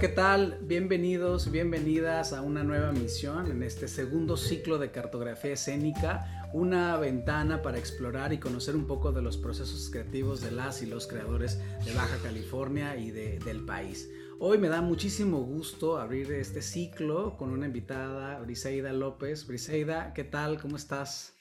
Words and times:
¿qué 0.00 0.08
tal? 0.08 0.58
Bienvenidos, 0.60 1.50
bienvenidas 1.50 2.34
a 2.34 2.42
una 2.42 2.62
nueva 2.62 2.92
misión 2.92 3.50
en 3.50 3.62
este 3.62 3.88
segundo 3.88 4.36
ciclo 4.36 4.76
de 4.76 4.90
cartografía 4.90 5.54
escénica, 5.54 6.50
una 6.52 6.98
ventana 6.98 7.62
para 7.62 7.78
explorar 7.78 8.34
y 8.34 8.38
conocer 8.38 8.76
un 8.76 8.86
poco 8.86 9.12
de 9.12 9.22
los 9.22 9.38
procesos 9.38 9.88
creativos 9.90 10.42
de 10.42 10.50
las 10.50 10.82
y 10.82 10.86
los 10.86 11.06
creadores 11.06 11.58
de 11.82 11.94
Baja 11.94 12.18
California 12.22 12.96
y 12.96 13.10
del 13.10 13.64
país. 13.64 14.10
Hoy 14.38 14.58
me 14.58 14.68
da 14.68 14.82
muchísimo 14.82 15.38
gusto 15.38 15.98
abrir 15.98 16.30
este 16.32 16.60
ciclo 16.60 17.38
con 17.38 17.50
una 17.50 17.64
invitada, 17.64 18.38
Briseida 18.40 18.92
López. 18.92 19.46
Briseida, 19.46 20.12
¿qué 20.12 20.24
tal? 20.24 20.60
¿Cómo 20.60 20.76
estás? 20.76 21.34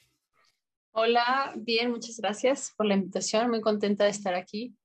Hola, 0.94 1.52
bien, 1.58 1.92
muchas 1.92 2.18
gracias 2.18 2.74
por 2.78 2.86
la 2.86 2.94
invitación. 2.94 3.50
Muy 3.50 3.60
contenta 3.60 4.06
de 4.06 4.12
estar 4.12 4.34
aquí. 4.34 4.78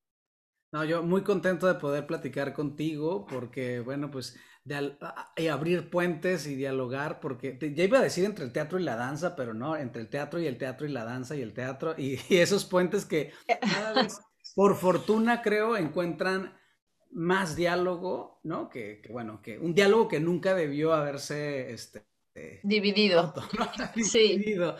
No, 0.71 0.85
yo 0.85 1.03
muy 1.03 1.21
contento 1.21 1.67
de 1.67 1.75
poder 1.75 2.07
platicar 2.07 2.53
contigo 2.53 3.25
porque, 3.25 3.81
bueno, 3.81 4.09
pues 4.09 4.37
de 4.63 4.95
y 5.35 5.47
abrir 5.47 5.89
puentes 5.89 6.47
y 6.47 6.55
dialogar, 6.55 7.19
porque 7.19 7.57
ya 7.75 7.83
iba 7.83 7.97
a 7.97 8.03
decir 8.03 8.25
entre 8.25 8.45
el 8.45 8.53
teatro 8.53 8.79
y 8.79 8.83
la 8.83 8.95
danza, 8.95 9.35
pero 9.35 9.53
no, 9.53 9.75
entre 9.75 10.01
el 10.01 10.09
teatro 10.09 10.39
y 10.39 10.45
el 10.45 10.57
teatro 10.57 10.87
y 10.87 10.91
la 10.91 11.03
danza 11.03 11.35
y 11.35 11.41
el 11.41 11.53
teatro 11.53 11.95
y, 11.97 12.19
esos 12.29 12.65
puentes 12.65 13.05
que 13.05 13.33
cada 13.59 14.01
vez, 14.01 14.21
por 14.55 14.75
fortuna 14.75 15.41
creo, 15.41 15.75
encuentran 15.75 16.57
más 17.09 17.57
diálogo, 17.57 18.39
¿no? 18.43 18.69
Que, 18.69 19.01
bueno, 19.09 19.41
que 19.41 19.59
un 19.59 19.73
diálogo 19.73 20.07
que 20.07 20.21
nunca 20.21 20.55
debió 20.55 20.93
haberse 20.93 21.71
este, 21.73 22.05
dividido. 22.63 23.33
dividido 23.95 24.77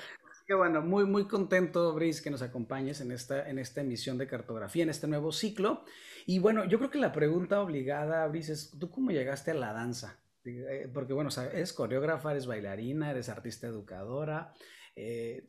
bueno, 0.53 0.81
muy, 0.81 1.05
muy 1.05 1.27
contento, 1.27 1.93
Brice, 1.93 2.23
que 2.23 2.29
nos 2.29 2.41
acompañes 2.41 3.01
en 3.01 3.11
esta, 3.11 3.49
en 3.49 3.59
esta 3.59 3.81
emisión 3.81 4.17
de 4.17 4.27
cartografía, 4.27 4.83
en 4.83 4.89
este 4.89 5.07
nuevo 5.07 5.31
ciclo. 5.31 5.83
Y 6.25 6.39
bueno, 6.39 6.65
yo 6.65 6.77
creo 6.77 6.89
que 6.89 6.99
la 6.99 7.11
pregunta 7.11 7.61
obligada, 7.61 8.27
Brice, 8.27 8.53
es, 8.53 8.71
¿tú 8.79 8.89
cómo 8.89 9.11
llegaste 9.11 9.51
a 9.51 9.55
la 9.55 9.73
danza? 9.73 10.21
Eh, 10.43 10.89
porque 10.93 11.13
bueno, 11.13 11.29
eres 11.53 11.73
coreógrafa, 11.73 12.31
eres 12.31 12.47
bailarina, 12.47 13.11
eres 13.11 13.29
artista 13.29 13.67
educadora. 13.67 14.53
Eh, 14.95 15.47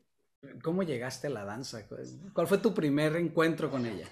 ¿Cómo 0.62 0.82
llegaste 0.82 1.28
a 1.28 1.30
la 1.30 1.44
danza? 1.44 1.86
¿Cuál 2.32 2.46
fue 2.46 2.58
tu 2.58 2.74
primer 2.74 3.16
encuentro 3.16 3.70
con 3.70 3.86
ella? 3.86 4.08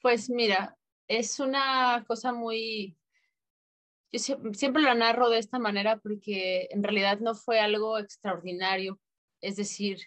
Pues 0.00 0.30
mira, 0.30 0.76
es 1.08 1.38
una 1.40 2.04
cosa 2.06 2.32
muy... 2.32 2.96
Yo 4.10 4.20
siempre 4.52 4.82
lo 4.82 4.94
narro 4.94 5.28
de 5.28 5.38
esta 5.38 5.58
manera 5.58 5.98
porque 5.98 6.68
en 6.70 6.82
realidad 6.82 7.18
no 7.18 7.34
fue 7.34 7.60
algo 7.60 7.98
extraordinario. 7.98 8.98
Es 9.40 9.56
decir, 9.56 9.98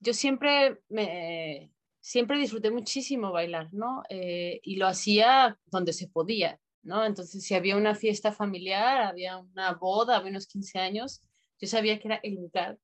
yo 0.00 0.14
siempre 0.14 0.78
me, 0.88 1.72
siempre 2.00 2.38
disfruté 2.38 2.70
muchísimo 2.70 3.32
bailar, 3.32 3.72
¿no? 3.72 4.02
Eh, 4.08 4.60
y 4.62 4.76
lo 4.76 4.86
hacía 4.86 5.58
donde 5.66 5.92
se 5.92 6.08
podía, 6.08 6.58
¿no? 6.82 7.04
Entonces, 7.04 7.44
si 7.44 7.54
había 7.54 7.76
una 7.76 7.94
fiesta 7.94 8.32
familiar, 8.32 9.02
había 9.02 9.38
una 9.38 9.74
boda, 9.74 10.16
había 10.16 10.30
unos 10.30 10.46
15 10.46 10.78
años, 10.78 11.22
yo 11.60 11.68
sabía 11.68 11.98
que 11.98 12.08
era 12.08 12.20
el 12.22 12.34
lugar 12.34 12.78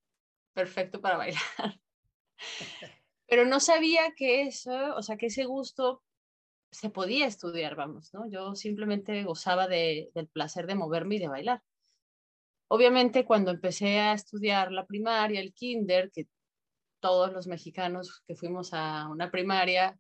perfecto 0.52 1.00
para 1.00 1.16
bailar. 1.16 1.42
Pero 3.28 3.44
no 3.46 3.60
sabía 3.60 4.12
que 4.14 4.42
eso, 4.42 4.94
o 4.94 5.02
sea, 5.02 5.16
que 5.16 5.26
ese 5.26 5.44
gusto 5.44 6.02
se 6.70 6.90
podía 6.90 7.26
estudiar, 7.26 7.74
vamos, 7.74 8.12
¿no? 8.12 8.30
Yo 8.30 8.54
simplemente 8.54 9.24
gozaba 9.24 9.66
de, 9.66 10.10
del 10.14 10.28
placer 10.28 10.66
de 10.66 10.74
moverme 10.74 11.16
y 11.16 11.18
de 11.20 11.28
bailar. 11.28 11.62
Obviamente, 12.68 13.24
cuando 13.24 13.50
empecé 13.50 14.00
a 14.00 14.12
estudiar 14.12 14.72
la 14.72 14.86
primaria, 14.86 15.40
el 15.40 15.54
kinder, 15.54 16.10
que 16.12 16.26
todos 17.00 17.32
los 17.32 17.46
mexicanos 17.46 18.22
que 18.26 18.36
fuimos 18.36 18.72
a 18.72 19.08
una 19.08 19.30
primaria 19.30 19.98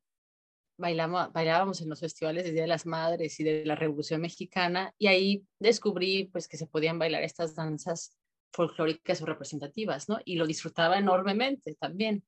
bailamos, 0.76 1.32
bailábamos 1.32 1.80
en 1.80 1.88
los 1.88 2.00
festivales 2.00 2.44
de 2.44 2.52
Día 2.52 2.62
de 2.62 2.68
las 2.68 2.86
Madres 2.86 3.38
y 3.40 3.44
de 3.44 3.64
la 3.64 3.74
Revolución 3.74 4.20
Mexicana 4.20 4.92
y 4.98 5.06
ahí 5.06 5.46
descubrí 5.58 6.24
pues 6.24 6.48
que 6.48 6.56
se 6.56 6.66
podían 6.66 6.98
bailar 6.98 7.22
estas 7.22 7.54
danzas 7.54 8.16
folclóricas 8.52 9.20
o 9.22 9.26
representativas, 9.26 10.08
¿no? 10.08 10.18
Y 10.24 10.36
lo 10.36 10.46
disfrutaba 10.46 10.98
enormemente 10.98 11.74
también. 11.74 12.24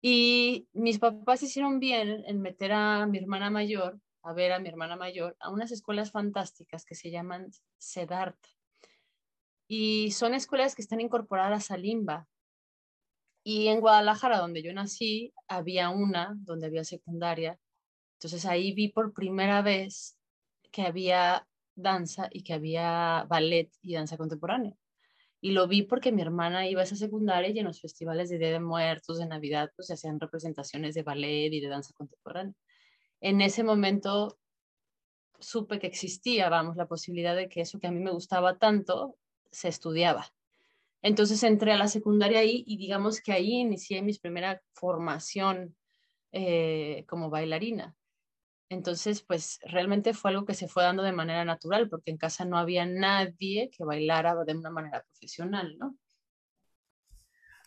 Y 0.00 0.68
mis 0.72 0.98
papás 0.98 1.42
hicieron 1.42 1.80
bien 1.80 2.24
en 2.26 2.40
meter 2.40 2.72
a 2.72 3.06
mi 3.06 3.18
hermana 3.18 3.50
mayor, 3.50 3.98
a 4.22 4.32
ver 4.32 4.52
a 4.52 4.58
mi 4.58 4.68
hermana 4.68 4.96
mayor, 4.96 5.36
a 5.40 5.50
unas 5.50 5.72
escuelas 5.72 6.10
fantásticas 6.10 6.84
que 6.84 6.94
se 6.94 7.10
llaman 7.10 7.50
CEDART. 7.78 8.36
Y 9.66 10.10
son 10.12 10.34
escuelas 10.34 10.74
que 10.74 10.82
están 10.82 11.00
incorporadas 11.00 11.70
a 11.70 11.78
Limba, 11.78 12.26
y 13.44 13.68
en 13.68 13.80
Guadalajara, 13.80 14.38
donde 14.38 14.62
yo 14.62 14.72
nací, 14.72 15.34
había 15.48 15.90
una 15.90 16.34
donde 16.38 16.66
había 16.66 16.82
secundaria. 16.82 17.60
Entonces 18.14 18.46
ahí 18.46 18.72
vi 18.72 18.88
por 18.88 19.12
primera 19.12 19.60
vez 19.60 20.18
que 20.72 20.82
había 20.82 21.46
danza 21.76 22.28
y 22.32 22.42
que 22.42 22.54
había 22.54 23.26
ballet 23.28 23.70
y 23.82 23.94
danza 23.94 24.16
contemporánea. 24.16 24.72
Y 25.42 25.52
lo 25.52 25.68
vi 25.68 25.82
porque 25.82 26.10
mi 26.10 26.22
hermana 26.22 26.66
iba 26.66 26.80
a 26.80 26.84
esa 26.84 26.96
secundaria 26.96 27.50
y 27.50 27.58
en 27.58 27.66
los 27.66 27.82
festivales 27.82 28.30
de 28.30 28.38
Día 28.38 28.50
de 28.50 28.60
Muertos, 28.60 29.18
de 29.18 29.26
Navidad, 29.26 29.70
pues 29.76 29.88
se 29.88 29.92
hacían 29.92 30.18
representaciones 30.18 30.94
de 30.94 31.02
ballet 31.02 31.52
y 31.52 31.60
de 31.60 31.68
danza 31.68 31.92
contemporánea. 31.92 32.54
En 33.20 33.42
ese 33.42 33.62
momento 33.62 34.38
supe 35.38 35.78
que 35.78 35.86
existía, 35.86 36.48
vamos, 36.48 36.76
la 36.76 36.88
posibilidad 36.88 37.36
de 37.36 37.50
que 37.50 37.60
eso 37.60 37.78
que 37.78 37.88
a 37.88 37.92
mí 37.92 38.00
me 38.00 38.10
gustaba 38.10 38.56
tanto 38.56 39.18
se 39.50 39.68
estudiaba. 39.68 40.32
Entonces 41.04 41.42
entré 41.42 41.70
a 41.72 41.76
la 41.76 41.88
secundaria 41.88 42.40
ahí 42.40 42.64
y 42.66 42.78
digamos 42.78 43.20
que 43.20 43.32
ahí 43.32 43.52
inicié 43.60 44.00
mi 44.00 44.14
primera 44.14 44.62
formación 44.72 45.76
eh, 46.32 47.04
como 47.06 47.28
bailarina. 47.28 47.94
Entonces, 48.70 49.22
pues 49.22 49.60
realmente 49.64 50.14
fue 50.14 50.30
algo 50.30 50.46
que 50.46 50.54
se 50.54 50.66
fue 50.66 50.82
dando 50.82 51.02
de 51.02 51.12
manera 51.12 51.44
natural, 51.44 51.90
porque 51.90 52.10
en 52.10 52.16
casa 52.16 52.46
no 52.46 52.56
había 52.58 52.86
nadie 52.86 53.70
que 53.70 53.84
bailara 53.84 54.34
de 54.46 54.54
una 54.54 54.70
manera 54.70 55.02
profesional, 55.04 55.76
¿no? 55.78 55.94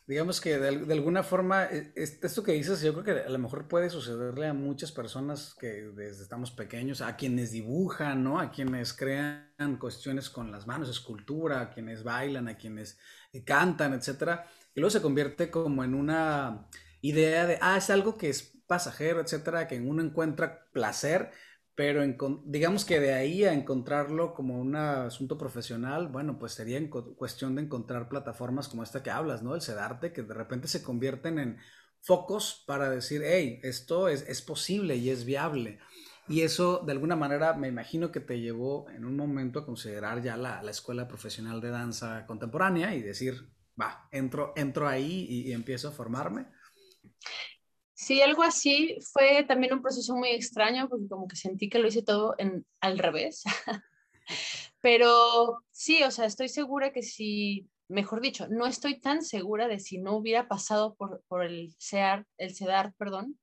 Digamos 0.08 0.40
que 0.40 0.58
de, 0.58 0.94
alguna 0.94 1.22
forma, 1.22 1.66
e, 1.66 1.92
esto 1.96 2.42
que 2.42 2.54
dices, 2.54 2.82
yo 2.82 2.94
creo 2.94 3.04
que 3.04 3.28
a 3.28 3.30
lo 3.30 3.38
mejor 3.38 3.68
puede 3.68 3.90
sucederle 3.90 4.48
a 4.48 4.54
muchas 4.54 4.94
personas 4.94 5.54
que 5.60 5.68
desde 5.94 6.24
estamos 6.24 6.50
pequeños, 6.52 7.02
a 7.02 7.18
quienes 7.18 7.52
dibujan, 7.52 8.24
¿no? 8.24 8.40
A 8.40 8.50
quienes 8.50 8.94
crean 8.94 9.78
cuestiones 9.80 10.30
con 10.30 10.50
las 10.50 10.66
manos, 10.66 10.90
escultura, 10.90 11.60
a 11.60 11.70
quienes 11.70 12.04
bailan, 12.04 12.48
a 12.48 12.58
quienes 12.58 12.98
eh, 13.34 13.44
cantan, 13.44 13.94
etcétera, 13.94 14.48
y 14.74 14.80
luego 14.80 14.92
se 14.92 15.02
convierte 15.02 15.52
como 15.52 15.84
en 15.84 15.94
una 15.94 16.68
idea 17.02 17.46
de, 17.46 17.60
ah, 17.62 17.78
es 17.78 17.90
algo 17.90 18.18
que 18.18 18.30
es 18.30 18.58
pasajero, 18.66 19.20
etcétera, 19.20 19.68
que 19.68 19.80
uno 19.80 20.02
encuentra 20.02 20.70
placer, 20.72 21.32
pero 21.78 22.02
digamos 22.44 22.86
que 22.86 23.00
de 23.00 23.14
ahí 23.14 23.44
a 23.44 23.54
encontrarlo 23.54 24.34
como 24.34 24.60
un 24.60 24.76
asunto 24.76 25.38
profesional, 25.38 26.08
bueno, 26.08 26.40
pues 26.40 26.54
sería 26.54 26.80
en 26.80 26.88
cuestión 26.88 27.54
de 27.54 27.62
encontrar 27.62 28.10
plataformas 28.10 28.68
como 28.68 28.82
esta 28.82 29.04
que 29.04 29.12
hablas, 29.12 29.44
¿no? 29.44 29.54
El 29.54 29.62
CEDARTE, 29.62 30.12
que 30.12 30.24
de 30.24 30.34
repente 30.34 30.68
se 30.68 30.82
convierten 30.82 31.38
en 31.38 31.60
focos 32.02 32.64
para 32.66 32.90
decir, 32.90 33.22
hey, 33.24 33.60
esto 33.62 34.10
es, 34.10 34.28
es 34.28 34.42
posible 34.42 34.96
y 34.96 35.12
es 35.12 35.24
viable. 35.24 35.78
Y 36.28 36.42
eso, 36.42 36.82
de 36.84 36.94
alguna 36.94 37.16
manera, 37.16 37.54
me 37.54 37.68
imagino 37.68 38.12
que 38.12 38.22
te 38.22 38.40
llevó 38.40 38.90
en 38.90 39.06
un 39.06 39.16
momento 39.16 39.60
a 39.60 39.66
considerar 39.68 40.24
ya 40.24 40.36
la, 40.36 40.64
la 40.64 40.72
escuela 40.72 41.08
profesional 41.08 41.62
de 41.62 41.70
danza 41.70 42.26
contemporánea 42.26 42.96
y 42.96 43.04
decir, 43.04 43.52
va, 43.80 44.10
entro, 44.12 44.52
entro 44.56 44.88
ahí 44.88 45.28
y, 45.30 45.50
y 45.50 45.54
empiezo 45.54 45.90
a 45.90 45.92
formarme. 45.92 46.48
Sí, 47.98 48.22
algo 48.22 48.44
así. 48.44 48.96
Fue 49.12 49.44
también 49.44 49.74
un 49.74 49.82
proceso 49.82 50.16
muy 50.16 50.30
extraño 50.30 50.88
porque 50.88 51.08
como 51.08 51.28
que 51.28 51.36
sentí 51.36 51.68
que 51.68 51.80
lo 51.80 51.88
hice 51.88 52.04
todo 52.04 52.36
en, 52.38 52.64
al 52.80 53.00
revés. 53.00 53.44
Pero 54.82 55.64
sí, 55.72 56.04
o 56.04 56.12
sea, 56.12 56.26
estoy 56.26 56.48
segura 56.48 56.94
que 56.94 57.02
si, 57.02 57.68
mejor 57.88 58.22
dicho, 58.22 58.48
no 58.50 58.68
estoy 58.68 59.00
tan 59.00 59.24
segura 59.24 59.68
de 59.68 59.80
si 59.80 59.98
no 59.98 60.16
hubiera 60.16 60.48
pasado 60.48 60.94
por, 60.94 61.24
por 61.28 61.44
el 61.44 61.76
CEAR, 61.80 62.28
el 62.38 62.56
CEDAR, 62.56 62.94
perdón, 63.00 63.40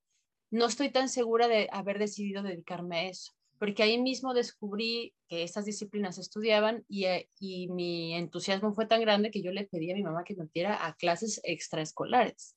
no 0.52 0.66
estoy 0.66 0.92
tan 0.92 1.08
segura 1.08 1.48
de 1.48 1.68
haber 1.72 1.98
decidido 1.98 2.44
dedicarme 2.44 2.98
a 2.98 3.08
eso, 3.08 3.32
porque 3.58 3.82
ahí 3.82 4.00
mismo 4.00 4.34
descubrí 4.34 5.14
que 5.28 5.42
estas 5.42 5.64
disciplinas 5.64 6.18
estudiaban 6.18 6.84
y, 6.88 7.06
eh, 7.06 7.28
y 7.40 7.68
mi 7.70 8.14
entusiasmo 8.14 8.72
fue 8.72 8.86
tan 8.86 9.00
grande 9.00 9.32
que 9.32 9.42
yo 9.42 9.50
le 9.50 9.66
pedí 9.66 9.90
a 9.90 9.96
mi 9.96 10.04
mamá 10.04 10.22
que 10.22 10.36
me 10.36 10.44
metiera 10.44 10.86
a 10.86 10.94
clases 10.94 11.40
extraescolares. 11.42 12.54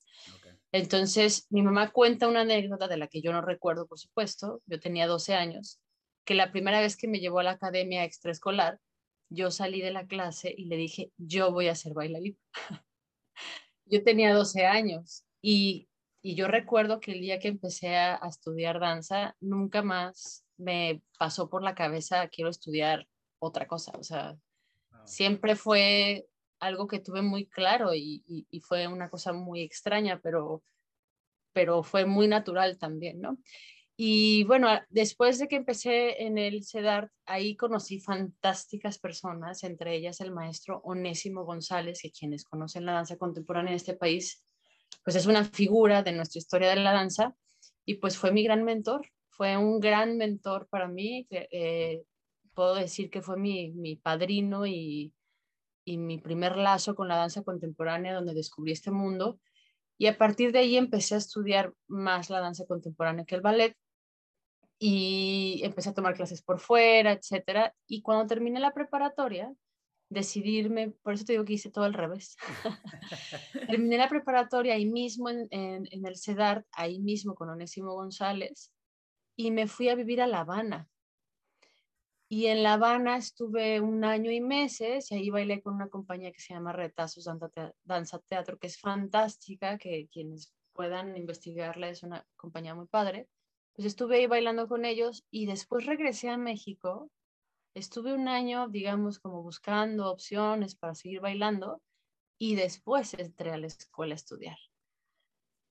Entonces, 0.72 1.48
mi 1.50 1.62
mamá 1.62 1.92
cuenta 1.92 2.28
una 2.28 2.42
anécdota 2.42 2.88
de 2.88 2.98
la 2.98 3.08
que 3.08 3.22
yo 3.22 3.32
no 3.32 3.42
recuerdo, 3.42 3.88
por 3.88 4.00
supuesto. 4.00 4.62
Yo 4.66 4.80
tenía 4.80 5.08
12 5.08 5.34
años, 5.36 5.80
que 6.26 6.36
la 6.36 6.52
primera 6.52 6.82
vez 6.82 6.98
que 6.98 7.08
me 7.08 7.20
llevó 7.20 7.40
a 7.40 7.44
la 7.44 7.52
academia 7.52 8.04
extraescolar, 8.04 8.80
yo 9.30 9.52
salí 9.52 9.82
de 9.82 9.92
la 9.92 10.08
clase 10.08 10.54
y 10.56 10.66
le 10.66 10.78
dije, 10.78 11.12
yo 11.18 11.52
voy 11.52 11.68
a 11.68 11.76
ser 11.76 11.94
bailarina. 11.94 12.38
yo 13.86 14.04
tenía 14.04 14.34
12 14.34 14.66
años 14.66 15.26
y, 15.42 15.88
yo 16.24 16.50
recuerdo 16.50 17.00
que 17.00 17.14
el 17.14 17.22
día 17.22 17.40
que 17.40 17.48
empecé 17.48 17.96
a, 17.96 18.20
a, 18.22 18.28
estudiar 18.28 18.82
danza, 18.82 19.38
nunca 19.40 19.82
más 19.82 20.46
me 20.58 21.02
pasó 21.18 21.50
por 21.50 21.64
la 21.64 21.74
cabeza, 21.74 22.28
quiero 22.28 22.50
estudiar 22.50 23.08
otra 23.40 23.66
cosa. 23.66 23.94
O 23.98 24.04
sea, 24.04 24.36
siempre 25.06 25.56
fue 25.56 26.28
algo 26.60 26.88
que 26.88 27.00
tuve 27.00 27.22
muy 27.22 27.46
claro 27.48 27.94
y, 27.94 28.46
fue 28.62 28.88
una 28.88 29.10
cosa 29.10 29.34
muy 29.34 29.62
extraña, 29.62 30.20
pero, 30.22 30.64
pero 31.54 31.84
fue 31.84 32.06
muy 32.06 32.28
natural 32.28 32.78
también, 32.78 33.22
¿no? 33.22 33.38
Y 34.00 34.44
bueno, 34.44 34.70
después 34.90 35.40
de 35.40 35.48
que 35.48 35.56
empecé 35.56 36.22
en 36.24 36.38
el 36.38 36.64
CEDART, 36.64 37.12
ahí 37.26 37.56
conocí 37.56 38.00
fantásticas 38.00 39.00
personas, 39.00 39.64
entre 39.64 39.96
ellas 39.96 40.22
el 40.22 40.32
maestro 40.32 40.82
Onésimo 40.84 41.46
González, 41.46 42.00
que 42.02 42.12
quienes 42.12 42.44
conocen 42.46 42.86
la 42.86 42.94
danza 42.94 43.18
contemporánea 43.18 43.72
en 43.72 43.78
este 43.78 43.96
país, 43.96 44.46
pues 45.04 45.16
es 45.16 45.26
una 45.26 45.44
figura 45.46 46.04
de 46.04 46.12
nuestra 46.12 46.38
historia 46.38 46.70
de 46.70 46.76
la 46.76 46.94
danza 46.94 47.36
y 47.86 47.96
pues 47.96 48.18
fue 48.18 48.32
mi 48.32 48.44
gran 48.44 48.64
mentor, 48.64 49.08
fue 49.30 49.58
un 49.58 49.80
gran 49.80 50.18
mentor 50.18 50.68
para 50.70 50.88
mí, 50.88 51.26
eh, 51.32 52.04
puedo 52.54 52.76
decir 52.76 53.10
que 53.10 53.24
fue 53.24 53.38
mi, 53.38 53.72
mi 53.72 53.96
padrino 53.96 54.68
y, 54.68 55.12
y 55.88 55.98
mi 55.98 56.18
primer 56.18 56.58
lazo 56.58 56.96
con 56.96 57.08
la 57.08 57.16
danza 57.16 57.44
contemporánea 57.44 58.14
donde 58.14 58.34
descubrí 58.34 58.74
este 58.74 58.92
mundo. 58.92 59.40
Y 59.98 60.08
a 60.08 60.18
partir 60.18 60.52
de 60.52 60.60
ahí 60.60 60.76
empecé 60.76 61.16
a 61.16 61.20
estudiar 61.20 61.74
más 61.88 62.30
la 62.30 62.42
danza 62.42 62.66
contemporánea 62.66 63.24
que 63.24 63.36
el 63.36 63.42
ballet 63.42 63.74
y 64.80 65.62
empecé 65.64 65.90
a 65.90 65.94
tomar 65.94 66.14
clases 66.14 66.42
por 66.42 66.60
fuera, 66.60 67.14
etcétera. 67.14 67.74
Y 67.88 68.02
cuando 68.02 68.28
terminé 68.28 68.60
la 68.60 68.74
preparatoria, 68.74 69.54
decidirme, 70.10 70.90
por 70.90 71.14
eso 71.14 71.24
te 71.24 71.32
digo 71.32 71.46
que 71.46 71.54
hice 71.54 71.72
todo 71.72 71.86
al 71.86 71.94
revés. 71.94 72.36
terminé 73.70 73.98
la 73.98 74.10
preparatoria 74.10 74.74
ahí 74.74 74.86
mismo 74.86 75.30
en, 75.30 75.48
el 75.50 76.18
CEDART, 76.18 76.66
ahí 76.74 77.00
mismo 77.00 77.34
con 77.34 77.50
Onésimo 77.50 77.94
González, 77.94 78.74
y 79.38 79.52
me 79.52 79.68
fui 79.68 79.88
a 79.88 79.96
vivir 79.96 80.22
a 80.22 80.28
La 80.28 80.42
Habana. 80.42 80.90
Y 82.30 82.48
en 82.48 82.64
La 82.64 82.74
Habana 82.74 83.18
estuve 83.18 83.80
un 83.80 84.04
año 84.04 84.32
y 84.32 84.42
meses 84.42 85.12
y 85.12 85.16
ahí 85.16 85.30
bailé 85.30 85.62
con 85.62 85.76
una 85.76 85.88
compañía 85.88 86.32
que 86.32 86.42
se 86.42 86.54
llama 86.54 86.74
Retazos 86.74 87.30
Danza 87.84 88.20
Teatro, 88.20 88.58
que 88.58 88.68
es 88.68 88.80
fantástica, 88.80 89.78
que 89.78 90.10
quienes 90.12 90.54
puedan 90.74 91.16
investigarla 91.16 91.90
es 91.90 92.04
una 92.04 92.26
compañía 92.36 92.76
muy 92.76 92.88
padre 92.88 93.28
pues 93.78 93.86
estuve 93.86 94.18
ahí 94.18 94.26
bailando 94.26 94.68
con 94.68 94.86
ellos 94.86 95.24
y 95.30 95.46
después 95.46 95.86
regresé 95.86 96.30
a 96.30 96.38
México. 96.38 97.12
Estuve 97.76 98.12
un 98.16 98.28
año, 98.28 98.68
digamos, 98.68 99.20
como 99.20 99.44
buscando 99.44 100.12
opciones 100.12 100.76
para 100.76 100.96
seguir 100.96 101.22
bailando 101.22 101.84
y 102.40 102.56
después 102.56 103.14
entré 103.14 103.52
a 103.52 103.58
la 103.58 103.68
escuela 103.68 104.14
a 104.14 104.16
estudiar. 104.16 104.58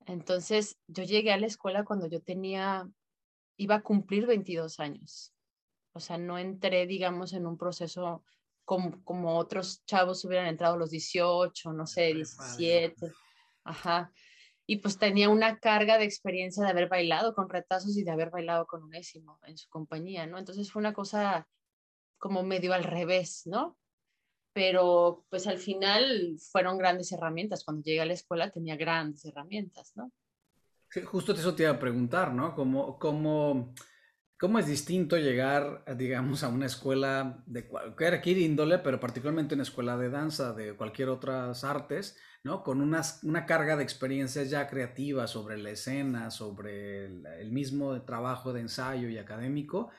Entonces, 0.07 0.79
yo 0.87 1.03
llegué 1.03 1.33
a 1.33 1.37
la 1.37 1.49
escuela 1.49 1.85
cuando 1.85 2.07
yo 2.07 2.23
tenía, 2.23 2.89
iba 3.57 3.75
a 3.75 3.83
cumplir 3.83 4.25
22 4.25 4.79
años. 4.79 5.35
O 5.97 6.01
sea, 6.01 6.19
no 6.19 6.39
entré, 6.39 6.87
digamos, 6.87 7.33
en 7.33 7.47
un 7.47 7.59
proceso 7.59 8.23
como, 8.65 9.03
como 9.05 9.37
otros 9.37 9.85
chavos 9.87 10.25
hubieran 10.25 10.47
entrado 10.47 10.75
a 10.75 10.79
los 10.79 10.91
18, 10.91 11.73
no 11.73 11.87
sé, 11.87 12.15
17. 12.15 13.13
Ajá 13.65 14.13
y 14.67 14.79
pues 14.79 14.99
tenía 14.99 15.29
una 15.29 15.61
carga 15.61 15.97
de 15.97 16.05
experiencia 16.05 16.65
de 16.65 16.71
haber 16.71 16.89
bailado 16.89 17.35
con 17.35 17.49
retazos 17.49 17.97
y 17.97 18.03
de 18.03 18.11
haber 18.11 18.31
bailado 18.31 18.67
con 18.67 18.83
Unésimo 18.83 19.39
en 19.45 19.57
su 19.57 19.69
compañía, 19.69 20.27
¿no? 20.27 20.39
Entonces 20.39 20.71
fue 20.73 20.81
una 20.81 20.93
cosa 20.93 21.49
como 22.19 22.43
medio 22.43 22.75
al 22.75 22.83
revés, 22.83 23.43
¿no? 23.47 23.79
Pero 24.53 25.25
pues 25.29 25.47
al 25.47 25.59
final 25.59 26.37
fueron 26.51 26.79
grandes 26.79 27.13
herramientas. 27.13 27.63
Cuando 27.63 27.85
llegué 27.85 28.01
a 28.01 28.07
la 28.07 28.15
escuela 28.15 28.51
tenía 28.51 28.75
grandes 28.77 29.25
herramientas, 29.25 29.93
¿no? 29.95 30.11
Sí, 30.91 31.03
justo 31.03 31.33
eso 31.33 31.55
te 31.55 31.63
iba 31.63 31.73
a 31.73 31.79
preguntar, 31.79 32.33
¿no? 32.33 32.55
¿Cómo, 32.55 32.99
cómo, 32.99 33.73
cómo 34.39 34.59
es 34.59 34.67
distinto 34.67 35.17
llegar, 35.17 35.85
digamos, 35.97 36.43
a 36.43 36.49
una 36.49 36.67
escuela 36.67 37.43
de 37.47 37.67
cualquier 37.67 38.21
índole, 38.39 38.79
pero 38.79 39.01
particularmente 39.01 39.55
una 39.55 39.63
escuela 39.63 39.97
de 39.97 40.11
danza, 40.11 40.53
de 40.53 40.75
cualquier 40.75 41.09
otras 41.09 41.65
artes, 41.65 42.17
con 42.65 42.81
una 42.81 43.47
carga 43.47 43.77
de 43.77 43.83
experiencias 43.83 44.51
ya 44.51 44.69
creativas 44.69 45.31
sobre 45.31 45.59
la 45.59 45.71
escena, 45.71 46.31
sobre 46.31 47.07
el, 47.07 47.51
mismo 47.51 48.01
trabajo 48.03 48.53
de 48.53 48.61
ensayo 48.61 49.09
y 49.09 49.19
académico, 49.19 49.91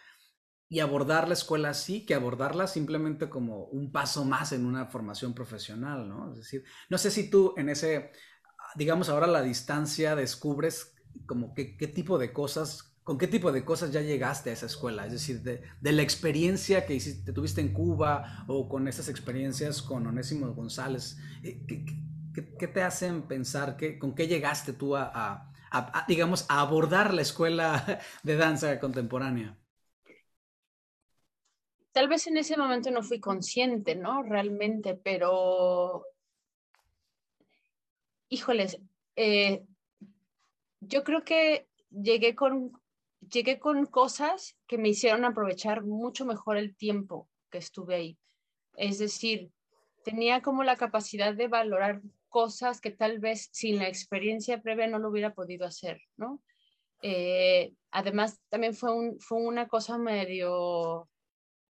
y 0.70 0.80
abordar 0.80 1.28
la 1.28 1.34
escuela 1.34 1.70
así, 1.70 2.06
que 2.06 2.14
abordarla 2.14 2.68
simplemente 2.68 3.30
como 3.30 3.66
un 3.66 3.92
paso 3.92 4.26
más 4.26 4.52
en 4.52 4.66
una 4.66 4.86
formación 4.86 5.34
profesional, 5.34 6.08
¿no? 6.08 6.32
Es 6.32 6.38
decir, 6.38 6.64
no 6.90 6.98
sé 6.98 7.12
si 7.12 7.30
tú 7.30 7.54
en 7.58 7.70
ese, 7.70 8.12
digamos 8.76 9.10
ahora 9.10 9.28
la 9.28 9.42
distancia, 9.42 10.16
descubres 10.16 10.94
como 11.26 11.54
qué, 11.54 11.66
tipo 11.66 12.18
de 12.18 12.34
cosas 12.34 12.97
¿Con 13.08 13.18
qué 13.18 13.28
tipo 13.30 13.54
de 13.54 13.64
cosas 13.64 13.94
ya 13.94 14.02
llegaste 14.02 14.50
a 14.50 14.54
esa 14.54 14.66
escuela? 14.66 15.06
Es 15.06 15.14
decir, 15.14 15.42
de, 15.42 15.62
la 15.94 16.02
experiencia 16.02 16.86
que 16.86 17.00
tuviste 17.34 17.62
en 17.62 17.72
Cuba 17.72 18.44
o 18.50 18.68
con 18.68 18.86
esas 18.90 19.08
experiencias 19.08 19.82
con 19.82 20.06
Onésimo 20.06 20.54
González. 20.54 21.18
Eh, 21.42 21.64
¿Qué, 21.66 22.54
¿Qué, 22.60 22.68
te 22.68 22.84
hacen 22.84 23.22
pensar? 23.22 23.78
Que, 23.78 23.98
¿Con 23.98 24.14
qué 24.14 24.28
llegaste 24.28 24.74
tú 24.74 24.98
a, 24.98 25.54
digamos, 26.10 26.46
a 26.50 26.60
abordar 26.60 27.14
la 27.14 27.22
escuela 27.22 28.02
de 28.24 28.36
danza 28.36 28.78
contemporánea? 28.78 29.58
Tal 31.94 32.10
vez 32.10 32.28
en 32.28 32.36
ese 32.36 32.58
momento 32.58 32.92
no 32.92 33.04
fui 33.04 33.22
consciente, 33.22 33.96
¿no? 33.96 34.22
Realmente, 34.22 34.96
pero, 34.96 36.04
híjoles, 38.28 38.78
eh, 39.16 39.64
yo 40.82 41.06
creo 41.06 41.24
que 41.24 41.70
llegué 41.90 42.36
con, 42.36 42.74
llegué 43.30 43.60
con 43.60 43.86
cosas 43.86 44.58
que 44.68 44.78
me 44.78 44.90
hicieron 44.90 45.26
aprovechar 45.26 45.84
mucho 45.84 46.26
mejor 46.26 46.58
el 46.58 46.76
tiempo 46.76 47.30
que 47.50 47.58
estuve 47.58 47.96
ahí. 47.96 48.18
Es 48.76 49.00
decir, 49.00 49.52
tenía 50.04 50.42
como 50.42 50.64
la 50.64 50.78
capacidad 50.78 51.34
de 51.34 51.48
valorar 51.48 52.02
cosas 52.30 52.82
que 52.82 52.92
tal 52.92 53.20
vez 53.20 53.50
sin 53.52 53.80
la 53.80 53.88
experiencia 53.88 54.62
previa 54.62 54.88
no 54.88 55.00
lo 55.00 55.10
hubiera 55.10 55.34
podido 55.34 55.66
hacer, 55.66 56.02
¿no? 56.18 56.42
Eh, 57.02 57.74
además, 57.92 58.40
también 58.50 58.74
fue, 58.74 58.94
un, 58.94 59.20
fue 59.20 59.40
una 59.40 59.68
cosa 59.68 59.98
medio 59.98 61.10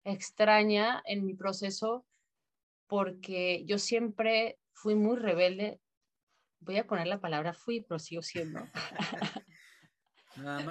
extraña 0.03 1.01
en 1.06 1.25
mi 1.25 1.33
proceso 1.33 2.06
porque 2.88 3.63
yo 3.65 3.77
siempre 3.77 4.57
fui 4.74 4.95
muy 4.95 5.18
rebelde. 5.18 5.80
Voy 6.60 6.77
a 6.77 6.88
poner 6.88 7.07
la 7.07 7.19
palabra 7.19 7.53
fui, 7.53 7.81
pero 7.81 8.00
sigo 8.00 8.21
siendo. 8.21 8.62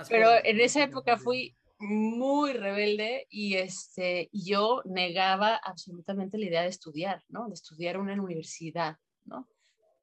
pero 0.08 0.30
en 0.44 0.60
esa 0.60 0.82
época 0.82 1.16
fui 1.16 1.56
muy 1.78 2.52
rebelde 2.52 3.26
y 3.28 3.54
este, 3.54 4.30
yo 4.32 4.82
negaba 4.84 5.56
absolutamente 5.56 6.38
la 6.38 6.46
idea 6.46 6.62
de 6.62 6.68
estudiar, 6.68 7.22
¿no? 7.28 7.48
De 7.48 7.54
estudiar 7.54 7.98
una 7.98 8.20
universidad, 8.20 8.96
¿no? 9.24 9.48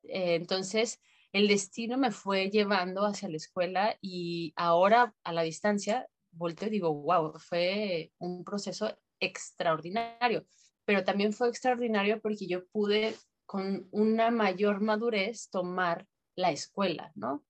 Eh, 0.04 0.36
entonces, 0.36 1.02
el 1.32 1.48
destino 1.48 1.98
me 1.98 2.12
fue 2.12 2.50
llevando 2.50 3.06
hacia 3.06 3.30
la 3.30 3.38
escuela 3.38 3.98
y 4.02 4.54
ahora 4.56 5.16
a 5.24 5.34
la 5.34 5.42
distancia 5.42 6.08
volteo 6.32 6.68
y 6.68 6.72
digo, 6.72 6.94
wow, 6.94 7.40
fue 7.40 8.12
un 8.20 8.44
proceso 8.44 8.96
extraordinario, 9.20 10.46
pero 10.86 11.04
también 11.04 11.34
fue 11.34 11.50
extraordinario 11.50 12.20
porque 12.22 12.48
yo 12.48 12.66
pude 12.68 13.16
con 13.46 13.88
una 13.92 14.32
mayor 14.32 14.82
madurez 14.82 15.50
tomar 15.50 16.08
la 16.36 16.52
escuela, 16.52 17.12
¿no? 17.16 17.44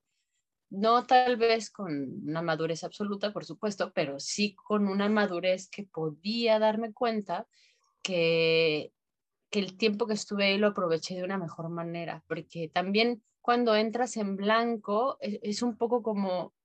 No 0.74 1.06
tal 1.06 1.38
vez 1.38 1.70
con 1.70 2.28
una 2.28 2.42
madurez 2.42 2.84
absoluta, 2.84 3.32
por 3.32 3.46
supuesto, 3.46 3.92
pero 3.94 4.20
sí 4.20 4.56
con 4.56 4.88
una 4.88 5.08
madurez 5.10 5.70
que 5.70 5.84
podía 5.84 6.60
darme 6.60 6.94
cuenta 6.94 7.48
que 8.02 8.92
que 9.54 9.60
el 9.60 9.78
tiempo 9.78 10.08
que 10.08 10.16
estuve 10.16 10.46
ahí 10.46 10.58
lo 10.58 10.70
aproveché 10.70 11.14
de 11.14 11.24
una 11.24 11.38
mejor 11.38 11.70
manera, 11.70 12.24
porque 12.28 12.70
también 12.74 13.22
cuando 13.40 13.76
entras 13.76 14.18
en 14.18 14.36
blanco 14.36 15.20
e, 15.22 15.40
es, 15.44 15.62
un 15.62 15.78
poco 15.78 16.02
como, 16.02 16.56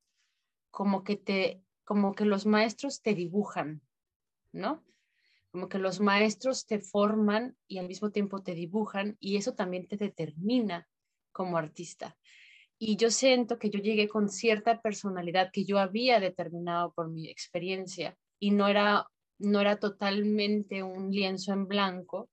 como 0.71 1.05
que 1.05 1.17
te, 1.17 1.62
como 1.85 2.15
que 2.15 2.25
los 2.25 2.47
maestros 2.47 3.03
te 3.03 3.12
dibujan, 3.12 3.83
¿no? 4.53 4.83
Como 5.50 5.69
que 5.69 5.79
los 5.79 6.00
maestros 6.00 6.65
te 6.65 6.79
forman 6.79 7.59
y 7.67 7.77
al 7.77 7.88
mismo 7.88 8.11
tiempo 8.11 8.43
te 8.43 8.55
dibujan 8.55 9.19
y 9.21 9.37
eso 9.37 9.53
también 9.53 9.87
te 9.87 9.99
determina 9.99 10.88
como 11.31 11.59
artista. 11.59 12.17
Y 12.78 12.97
yo 12.97 13.11
siento 13.11 13.58
que 13.58 13.70
yo 13.70 13.80
llegué 13.80 14.08
con 14.08 14.28
cierta 14.28 14.80
personalidad 14.80 15.50
que 15.52 15.64
yo 15.64 15.78
había 15.78 16.20
determinado 16.20 16.92
por 16.92 17.11
mi 17.11 17.28
experiencia 17.28 18.16
y 18.38 18.52
no 18.52 18.68
era, 18.68 19.06
no 19.38 19.61
era 19.61 19.78
totalmente 19.78 20.82
un 20.82 21.11
lienzo 21.11 21.52
en 21.52 21.66
blanco, 21.66 22.30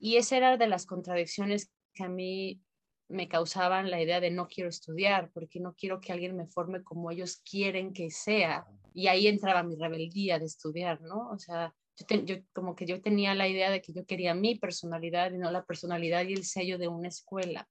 y 0.00 0.16
esa 0.16 0.38
era 0.38 0.56
de 0.56 0.66
las 0.66 0.86
contradicciones 0.86 1.70
que 1.92 2.04
a 2.04 2.08
mí 2.08 2.62
me 3.08 3.28
causaban 3.28 3.90
la 3.90 4.00
idea 4.00 4.18
de 4.18 4.30
no 4.30 4.48
quiero 4.48 4.70
estudiar, 4.70 5.30
porque 5.32 5.60
no 5.60 5.74
quiero 5.74 6.00
que 6.00 6.12
alguien 6.12 6.36
me 6.36 6.46
forme 6.46 6.82
como 6.82 7.10
ellos 7.10 7.42
quieren 7.48 7.92
que 7.92 8.10
sea. 8.10 8.64
Y 8.94 9.08
ahí 9.08 9.26
entraba 9.26 9.62
mi 9.62 9.76
rebeldía 9.76 10.38
de 10.38 10.46
estudiar, 10.46 11.02
¿no? 11.02 11.28
O 11.28 11.38
sea, 11.38 11.74
yo, 12.24 12.36
como 12.54 12.74
que 12.74 12.86
yo 12.86 13.02
tenía 13.02 13.34
la 13.34 13.46
idea 13.46 13.70
de 13.70 13.82
que 13.82 13.92
yo 13.92 14.06
quería 14.06 14.34
mi 14.34 14.54
personalidad 14.54 15.32
y 15.32 15.38
no 15.38 15.50
la 15.50 15.64
personalidad 15.64 16.24
y 16.26 16.32
el 16.32 16.44
sello 16.44 16.78
de 16.78 16.88
una 16.88 17.08
escuela. 17.08 17.68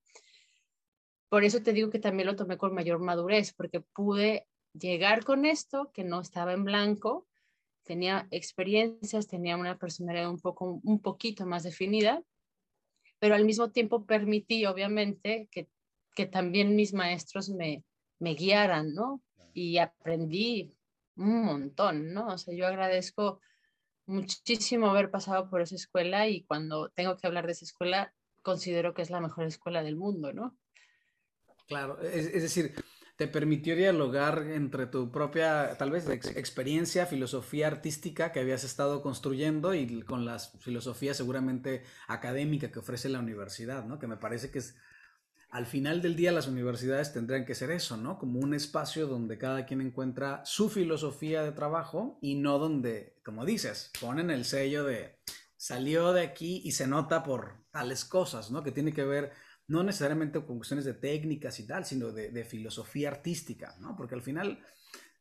Por 1.30 1.44
eso 1.44 1.62
te 1.62 1.74
digo 1.74 1.90
que 1.90 2.00
también 2.00 2.28
lo 2.28 2.36
tomé 2.36 2.58
con 2.58 2.74
mayor 2.74 3.00
madurez, 3.00 3.54
porque 3.54 3.82
pude 3.82 4.48
llegar 4.74 5.24
con 5.24 5.46
esto, 5.46 5.92
que 5.94 6.04
no 6.04 6.22
estaba 6.22 6.54
en 6.54 6.64
blanco, 6.64 7.28
tenía 7.84 8.28
experiencias, 8.32 9.28
tenía 9.28 9.58
una 9.58 9.78
personalidad 9.78 10.30
un, 10.30 10.40
poco, 10.40 10.80
un 10.84 11.02
poquito 11.02 11.46
más 11.46 11.64
definida, 11.64 12.22
pero 13.20 13.36
al 13.36 13.46
mismo 13.46 13.72
tiempo 13.72 14.06
permití, 14.06 14.66
obviamente, 14.66 15.50
que, 15.52 15.70
que 16.16 16.26
también 16.26 16.76
mis 16.76 16.94
maestros 16.94 17.50
me, 17.50 17.84
me 18.20 18.34
guiaran, 18.36 18.94
¿no? 18.94 19.22
Y 19.54 19.78
aprendí 19.78 20.76
un 21.16 21.44
montón, 21.44 22.14
¿no? 22.14 22.28
O 22.28 22.38
sea, 22.38 22.54
yo 22.54 22.68
agradezco 22.68 23.42
muchísimo 24.06 24.90
haber 24.90 25.12
pasado 25.12 25.50
por 25.50 25.62
esa 25.62 25.76
escuela 25.76 26.28
y 26.28 26.44
cuando 26.44 26.90
tengo 26.90 27.18
que 27.18 27.28
hablar 27.28 27.46
de 27.46 27.54
esa 27.54 27.66
escuela, 27.66 28.14
considero 28.42 28.94
que 28.94 29.02
es 29.02 29.10
la 29.10 29.20
mejor 29.20 29.46
escuela 29.46 29.84
del 29.84 29.96
mundo, 29.96 30.34
¿no? 30.34 30.58
Claro, 31.70 32.02
es, 32.02 32.34
decir, 32.34 32.74
te 33.16 33.28
permitió 33.28 33.76
dialogar 33.76 34.48
entre 34.48 34.88
tu 34.88 35.12
propia, 35.12 35.78
tal 35.78 35.92
vez, 35.92 36.10
experiencia, 36.10 37.06
filosofía 37.06 37.68
artística 37.68 38.32
que 38.32 38.40
habías 38.40 38.64
estado 38.64 39.04
construyendo 39.04 39.76
y 39.76 40.02
con 40.02 40.26
la 40.26 40.40
filosofía 40.40 41.14
seguramente 41.14 41.84
académica 42.08 42.72
que 42.72 42.80
ofrece 42.80 43.08
la 43.08 43.20
universidad, 43.20 43.86
¿no? 43.86 44.00
Que 44.00 44.08
me 44.08 44.18
parece 44.18 44.50
que 44.50 44.60
es 44.60 44.76
al 45.52 45.66
final 45.66 46.02
del 46.02 46.16
día 46.16 46.32
las 46.32 46.48
universidades 46.48 47.14
tendrían 47.14 47.46
que 47.46 47.56
ser 47.56 47.72
eso, 47.72 47.98
¿no? 47.98 48.18
Como 48.18 48.40
un 48.40 48.54
espacio 48.56 49.08
donde 49.08 49.38
cada 49.38 49.66
quien 49.66 49.82
encuentra 49.82 50.44
su 50.46 50.70
filosofía 50.70 51.44
de 51.44 51.52
trabajo 51.52 52.18
y 52.22 52.36
no 52.36 52.60
donde, 52.60 53.20
como 53.24 53.46
dices, 53.46 53.92
ponen 54.02 54.32
el 54.32 54.46
sello 54.46 54.84
de 54.84 55.20
salió 55.56 56.14
de 56.14 56.22
aquí 56.22 56.62
y 56.64 56.72
se 56.72 56.88
nota 56.88 57.22
por 57.22 57.66
tales 57.72 58.06
cosas, 58.06 58.50
¿no? 58.50 58.64
Que 58.64 58.72
tiene 58.72 58.94
que 58.94 59.04
ver 59.04 59.34
no 59.70 59.84
necesariamente 59.84 60.44
con 60.44 60.58
cuestiones 60.58 60.84
de 60.84 60.96
técnicas 60.96 61.60
y 61.60 61.68
tal, 61.68 61.86
sino 61.86 62.12
de, 62.12 62.44
filosofía 62.44 63.10
artística, 63.10 63.76
¿no? 63.80 63.96
Porque 63.96 64.16
al 64.16 64.24
final, 64.24 64.60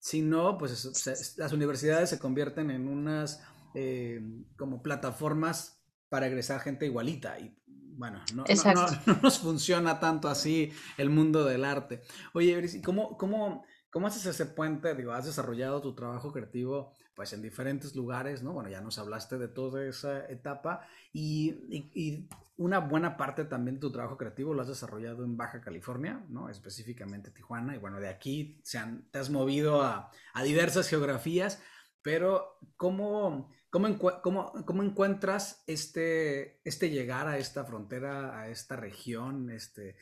si 0.00 0.22
no, 0.22 0.56
pues 0.56 1.36
las 1.36 1.52
universidades 1.52 2.10
se 2.10 2.18
convierten 2.18 2.70
en 2.70 2.88
unas 2.88 3.42
eh, 3.74 4.20
como 4.56 4.82
plataformas 4.82 5.84
para 6.08 6.26
egresar 6.26 6.60
gente 6.60 6.86
igualita 6.86 7.38
y 7.38 7.54
bueno, 7.66 8.22
no, 8.34 8.44
nos 9.22 9.38
funciona 9.38 10.00
tanto 10.00 10.28
así 10.28 10.72
el 10.96 11.10
mundo 11.10 11.44
del 11.44 11.64
arte. 11.64 12.00
Oye, 12.32 12.80
¿cómo, 12.82 13.18
cómo, 13.18 13.64
cómo 13.90 14.06
haces 14.06 14.24
ese 14.24 14.46
puente? 14.46 14.94
Digo, 14.94 15.12
has 15.12 15.26
desarrollado 15.26 15.82
tu 15.82 15.94
trabajo 15.94 16.32
creativo 16.32 16.94
pues 17.18 17.32
en 17.32 17.42
diferentes 17.42 17.96
lugares, 17.96 18.44
¿no? 18.44 18.52
Bueno, 18.52 18.70
ya 18.70 18.80
nos 18.80 18.96
hablaste 18.96 19.38
de 19.38 19.48
toda 19.48 19.84
esa 19.84 20.24
etapa 20.26 20.86
y, 21.12 22.28
una 22.56 22.78
buena 22.78 23.16
parte 23.16 23.44
también 23.44 23.74
de 23.74 23.80
tu 23.80 23.90
trabajo 23.90 24.16
creativo 24.16 24.54
lo 24.54 24.62
has 24.62 24.68
desarrollado 24.68 25.24
en 25.24 25.36
Baja 25.36 25.60
California, 25.60 26.24
¿no? 26.28 26.48
Específicamente 26.48 27.32
Tijuana 27.32 27.74
y 27.74 27.78
bueno, 27.78 27.98
de 27.98 28.08
aquí 28.08 28.60
se 28.62 28.78
te 29.10 29.18
has 29.18 29.30
movido 29.30 29.82
a, 29.82 30.12
a 30.32 30.42
diversas 30.44 30.88
geografías, 30.88 31.60
pero 32.02 32.60
¿cómo 32.76 33.50
¿Cómo, 33.70 33.98
cómo, 33.98 34.82
encuentras 34.82 35.62
este, 35.66 36.60
este 36.64 36.88
llegar 36.88 37.26
a 37.26 37.36
esta 37.36 37.64
frontera, 37.64 38.38
a 38.38 38.48
esta 38.48 38.76
región? 38.76 39.50
Este, 39.50 39.96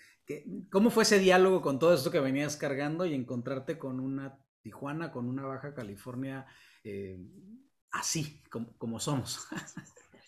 ¿Cómo 0.70 0.90
fue 0.90 1.02
ese 1.02 1.18
diálogo 1.18 1.62
con 1.62 1.78
todo 1.80 1.94
esto 1.94 2.12
que 2.12 2.20
venías 2.20 2.56
cargando 2.56 3.06
y 3.06 3.14
encontrarte 3.14 3.78
con 3.78 4.00
una 4.00 4.38
Tijuana, 4.66 5.12
con 5.12 5.28
una 5.28 5.44
Baja 5.44 5.74
California 5.74 6.44
eh, 6.86 7.18
así, 7.90 8.40
como, 8.78 9.00
somos? 9.00 9.46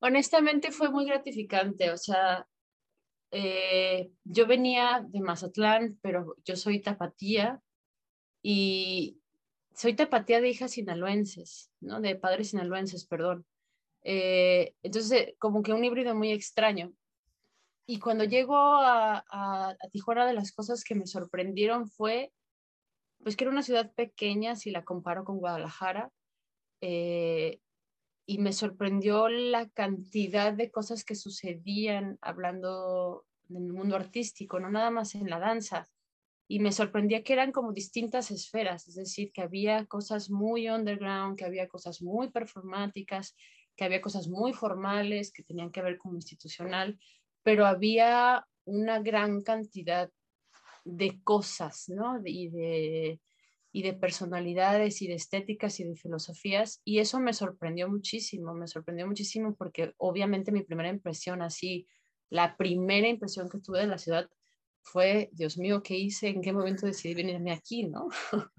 Honestamente 0.00 0.70
fue 0.70 0.90
muy 0.90 1.04
gratificante, 1.04 1.90
o 1.90 1.96
sea, 1.96 2.46
eh, 3.32 4.12
yo 4.22 4.46
venía 4.46 5.04
de 5.04 5.20
Mazatlán, 5.20 5.98
pero 6.00 6.36
yo 6.44 6.54
soy 6.54 6.80
tapatía 6.80 7.60
y, 8.42 9.18
soy 9.74 9.94
tapatía 9.94 10.40
de 10.40 10.50
hijas 10.50 10.70
sinaloenses, 10.70 11.72
¿no? 11.80 12.00
De 12.00 12.14
padres 12.14 12.50
sinaloenses, 12.50 13.06
perdón. 13.06 13.44
Eh, 14.02 14.74
entonces, 14.84 15.34
como 15.38 15.62
que 15.62 15.72
un 15.72 15.84
híbrido 15.84 16.14
muy 16.14 16.30
extraño. 16.30 16.92
Y 17.86 17.98
cuando 17.98 18.24
llego 18.24 18.56
a, 18.56 19.24
a, 19.28 19.76
Tijuana, 19.90 20.26
de 20.26 20.34
las 20.34 20.52
cosas 20.52 20.84
que 20.84 20.94
me 20.94 21.06
sorprendieron 21.06 21.88
fue, 21.88 22.32
pues 23.24 23.36
que 23.36 23.44
era 23.44 23.50
una 23.50 23.62
ciudad 23.62 23.92
pequeña, 23.94 24.54
si 24.54 24.70
la 24.70 24.84
comparo 24.84 25.24
con 25.24 25.38
Guadalajara, 25.38 26.10
eh, 26.80 27.58
y 28.26 28.38
me 28.38 28.52
sorprendió 28.52 29.28
la 29.28 29.68
cantidad 29.70 30.52
de 30.52 30.70
cosas 30.70 31.04
que 31.04 31.14
sucedían 31.14 32.18
hablando 32.20 33.24
del 33.48 33.72
mundo 33.72 33.96
artístico, 33.96 34.60
no 34.60 34.70
nada 34.70 34.90
más 34.90 35.14
en 35.14 35.28
la 35.28 35.38
danza, 35.38 35.88
y 36.46 36.58
me 36.60 36.72
sorprendía 36.72 37.22
que 37.22 37.32
eran 37.32 37.52
como 37.52 37.72
distintas 37.72 38.30
esferas, 38.30 38.86
es 38.86 38.96
decir, 38.96 39.32
que 39.32 39.40
había 39.40 39.86
cosas 39.86 40.30
muy 40.30 40.68
underground, 40.68 41.38
que 41.38 41.46
había 41.46 41.66
cosas 41.68 42.02
muy 42.02 42.30
performáticas, 42.30 43.34
que 43.74 43.84
había 43.84 44.02
cosas 44.02 44.28
muy 44.28 44.52
formales 44.52 45.32
que 45.32 45.42
tenían 45.42 45.70
que 45.70 45.82
ver 45.82 45.96
con 45.96 46.14
institucional, 46.14 46.98
pero 47.42 47.66
había 47.66 48.46
una 48.66 49.00
gran 49.00 49.42
cantidad 49.42 50.10
de 50.84 51.20
cosas, 51.22 51.88
¿no? 51.88 52.20
Y 52.24 52.48
de, 52.50 53.20
y 53.72 53.82
de 53.82 53.94
personalidades 53.94 55.02
y 55.02 55.08
de 55.08 55.14
estéticas 55.14 55.80
y 55.80 55.84
de 55.84 55.96
filosofías, 55.96 56.80
y 56.84 56.98
eso 57.00 57.18
me 57.18 57.32
sorprendió 57.32 57.88
muchísimo, 57.88 58.54
me 58.54 58.68
sorprendió 58.68 59.06
muchísimo 59.06 59.54
porque 59.56 59.94
obviamente 59.96 60.52
mi 60.52 60.62
primera 60.62 60.90
impresión 60.90 61.42
así, 61.42 61.88
la 62.30 62.56
primera 62.56 63.08
impresión 63.08 63.48
que 63.48 63.58
tuve 63.58 63.80
de 63.80 63.86
la 63.86 63.98
ciudad 63.98 64.28
fue, 64.84 65.30
Dios 65.32 65.58
mío, 65.58 65.82
¿qué 65.82 65.96
hice? 65.96 66.28
¿En 66.28 66.42
qué 66.42 66.52
momento 66.52 66.86
decidí 66.86 67.14
venirme 67.14 67.52
aquí? 67.52 67.84
¿no? 67.84 68.08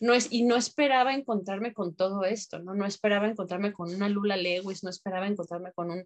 no 0.00 0.14
es, 0.14 0.28
y 0.30 0.44
no 0.44 0.56
esperaba 0.56 1.14
encontrarme 1.14 1.72
con 1.72 1.96
todo 1.96 2.24
esto, 2.24 2.58
¿no? 2.58 2.74
No 2.74 2.86
esperaba 2.86 3.26
encontrarme 3.26 3.72
con 3.72 3.92
una 3.92 4.08
Lula 4.08 4.36
Lewis, 4.36 4.84
no 4.84 4.90
esperaba 4.90 5.26
encontrarme 5.26 5.72
con, 5.72 5.90
un, 5.90 6.04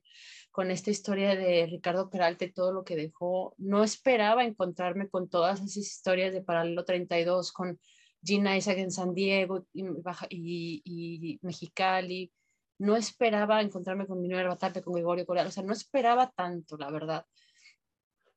con 0.50 0.70
esta 0.70 0.90
historia 0.90 1.34
de 1.34 1.66
Ricardo 1.66 2.08
Peralte, 2.08 2.52
todo 2.52 2.72
lo 2.72 2.84
que 2.84 2.96
dejó, 2.96 3.54
no 3.58 3.82
esperaba 3.82 4.44
encontrarme 4.44 5.08
con 5.08 5.28
todas 5.28 5.60
esas 5.60 5.76
historias 5.76 6.32
de 6.32 6.42
Paralelo 6.42 6.84
32, 6.84 7.52
con 7.52 7.78
Gina 8.22 8.56
Isaac 8.56 8.78
en 8.78 8.90
San 8.90 9.14
Diego 9.14 9.66
y, 9.72 11.38
Mexicali, 11.42 12.32
no 12.78 12.96
esperaba 12.96 13.60
encontrarme 13.60 14.06
con 14.06 14.20
Minuel 14.20 14.48
Batarte, 14.48 14.82
con 14.82 14.94
Gregorio 14.94 15.26
Coral, 15.26 15.48
o 15.48 15.50
sea, 15.50 15.62
no 15.62 15.72
esperaba 15.72 16.30
tanto, 16.30 16.76
la 16.76 16.90
verdad 16.90 17.26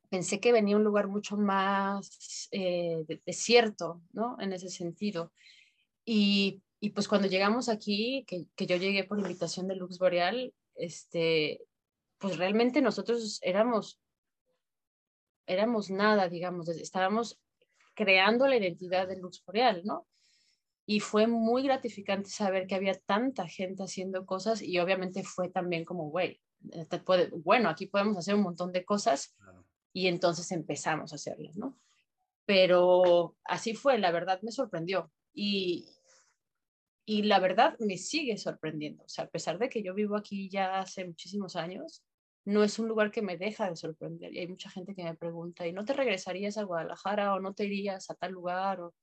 pensé 0.09 0.39
que 0.39 0.51
venía 0.51 0.75
un 0.75 0.83
lugar 0.83 1.07
mucho 1.07 1.37
más 1.37 2.49
eh, 2.51 3.05
desierto, 3.25 4.01
¿no? 4.11 4.37
En 4.39 4.53
ese 4.53 4.69
sentido. 4.69 5.31
Y, 6.03 6.61
y 6.79 6.89
pues 6.91 7.07
cuando 7.07 7.27
llegamos 7.27 7.69
aquí, 7.69 8.25
que, 8.27 8.45
que, 8.55 8.65
yo 8.65 8.75
llegué 8.77 9.03
por 9.03 9.19
invitación 9.19 9.67
de 9.67 9.75
Lux 9.75 9.99
Boreal, 9.99 10.53
este, 10.75 11.61
pues 12.17 12.37
realmente 12.37 12.81
nosotros 12.81 13.39
éramos, 13.43 13.99
éramos 15.45 15.89
nada, 15.89 16.27
digamos, 16.27 16.67
estábamos 16.69 17.39
creando 17.93 18.47
la 18.47 18.57
identidad 18.57 19.07
de 19.07 19.17
Lux 19.17 19.43
Boreal, 19.45 19.83
¿no? 19.83 20.07
Y 20.85 21.01
fue 21.01 21.27
muy 21.27 21.61
gratificante 21.63 22.29
saber 22.29 22.65
que 22.65 22.73
había 22.73 22.95
tanta 22.95 23.47
gente 23.47 23.83
haciendo 23.83 24.25
cosas 24.25 24.61
y 24.61 24.79
obviamente 24.79 25.23
fue 25.23 25.49
también 25.49 25.85
como, 25.85 26.09
güey, 26.09 26.41
bueno, 27.43 27.69
aquí 27.69 27.85
podemos 27.85 28.17
hacer 28.17 28.33
un 28.33 28.41
montón 28.41 28.71
de 28.71 28.83
cosas 28.83 29.35
y 29.93 30.07
entonces 30.07 30.51
empezamos 30.51 31.11
a 31.11 31.15
hacerlas, 31.15 31.55
¿no? 31.55 31.77
Pero 32.45 33.37
así 33.43 33.73
fue, 33.73 33.97
la 33.97 34.11
verdad 34.11 34.39
me 34.41 34.51
sorprendió 34.51 35.11
y, 35.33 35.87
y 37.05 37.23
la 37.23 37.39
verdad 37.39 37.75
me 37.79 37.97
sigue 37.97 38.37
sorprendiendo. 38.37 39.03
O 39.03 39.09
sea, 39.09 39.25
a 39.25 39.29
pesar 39.29 39.59
de 39.59 39.69
que 39.69 39.83
yo 39.83 39.93
vivo 39.93 40.15
aquí 40.15 40.49
ya 40.49 40.79
hace 40.79 41.05
muchísimos 41.05 41.55
años, 41.55 42.03
no 42.45 42.63
es 42.63 42.79
un 42.79 42.87
lugar 42.87 43.11
que 43.11 43.21
me 43.21 43.37
deja 43.37 43.69
de 43.69 43.75
sorprender. 43.75 44.33
Y 44.33 44.39
hay 44.39 44.47
mucha 44.47 44.69
gente 44.69 44.95
que 44.95 45.03
me 45.03 45.15
pregunta, 45.15 45.67
¿y 45.67 45.73
no 45.73 45.85
te 45.85 45.93
regresarías 45.93 46.57
a 46.57 46.63
Guadalajara 46.63 47.33
o 47.33 47.39
no 47.39 47.53
te 47.53 47.65
irías 47.65 48.09
a 48.09 48.15
tal 48.15 48.31
lugar? 48.31 48.81
O... 48.81 48.95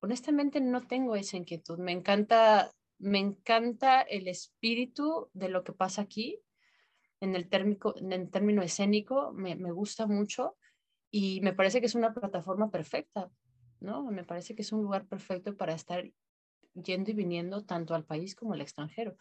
Honestamente 0.00 0.60
no 0.60 0.86
tengo 0.86 1.14
esa 1.16 1.36
inquietud. 1.36 1.78
Me 1.78 1.92
encanta, 1.92 2.72
me 2.98 3.18
encanta 3.18 4.00
el 4.00 4.26
espíritu 4.28 5.28
de 5.32 5.48
lo 5.48 5.62
que 5.62 5.72
pasa 5.72 6.02
aquí 6.02 6.40
en 7.20 7.34
el, 7.34 7.48
térmico, 7.48 7.94
en 7.96 8.30
término 8.30 8.62
escénico 8.62 9.32
me, 9.32 9.56
me, 9.56 9.72
gusta 9.72 10.06
mucho 10.06 10.56
y 11.10 11.40
me 11.40 11.52
parece 11.52 11.80
que 11.80 11.86
es 11.86 11.94
una 11.94 12.12
plataforma 12.12 12.70
perfecta, 12.70 13.30
¿no? 13.80 14.04
Me 14.10 14.24
parece 14.24 14.54
que 14.54 14.62
es 14.62 14.72
un 14.72 14.82
lugar 14.82 15.06
perfecto 15.06 15.56
para 15.56 15.74
estar 15.74 16.04
yendo 16.74 17.10
y 17.10 17.14
viniendo 17.14 17.64
tanto 17.64 17.94
al 17.94 18.04
país 18.04 18.34
como 18.34 18.52
al 18.52 18.60
extranjero. 18.60 19.16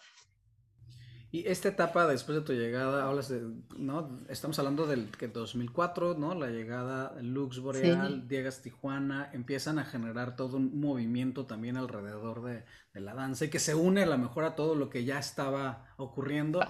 Y 1.30 1.46
esta 1.48 1.68
etapa 1.68 2.08
después 2.08 2.38
de 2.38 2.44
tu 2.44 2.54
llegada, 2.54 3.06
hablas 3.06 3.28
de, 3.28 3.42
¿no? 3.78 4.18
Estamos 4.30 4.58
hablando 4.60 4.88
del 4.88 5.12
que 5.12 5.28
2004, 5.28 6.16
¿no? 6.18 6.34
La 6.34 6.48
llegada 6.48 7.18
Lux 7.22 7.60
Boreal, 7.60 8.30
Diegas 8.30 8.62
Tijuana, 8.62 9.30
empiezan 9.34 9.78
a 9.78 9.84
generar 9.84 10.38
todo 10.38 10.56
un 10.56 10.80
movimiento 10.80 11.46
también 11.46 11.76
alrededor 11.76 12.44
de, 12.44 12.64
de, 12.94 13.02
la 13.02 13.14
danza 13.14 13.44
y 13.44 13.50
que 13.50 13.60
se 13.60 13.76
une 13.76 14.04
a 14.04 14.06
lo 14.06 14.18
mejor 14.18 14.46
a 14.46 14.56
todo 14.56 14.76
lo 14.76 14.90
que 14.90 15.04
ya 15.04 15.20
estaba 15.20 15.94
ocurriendo. 15.98 16.62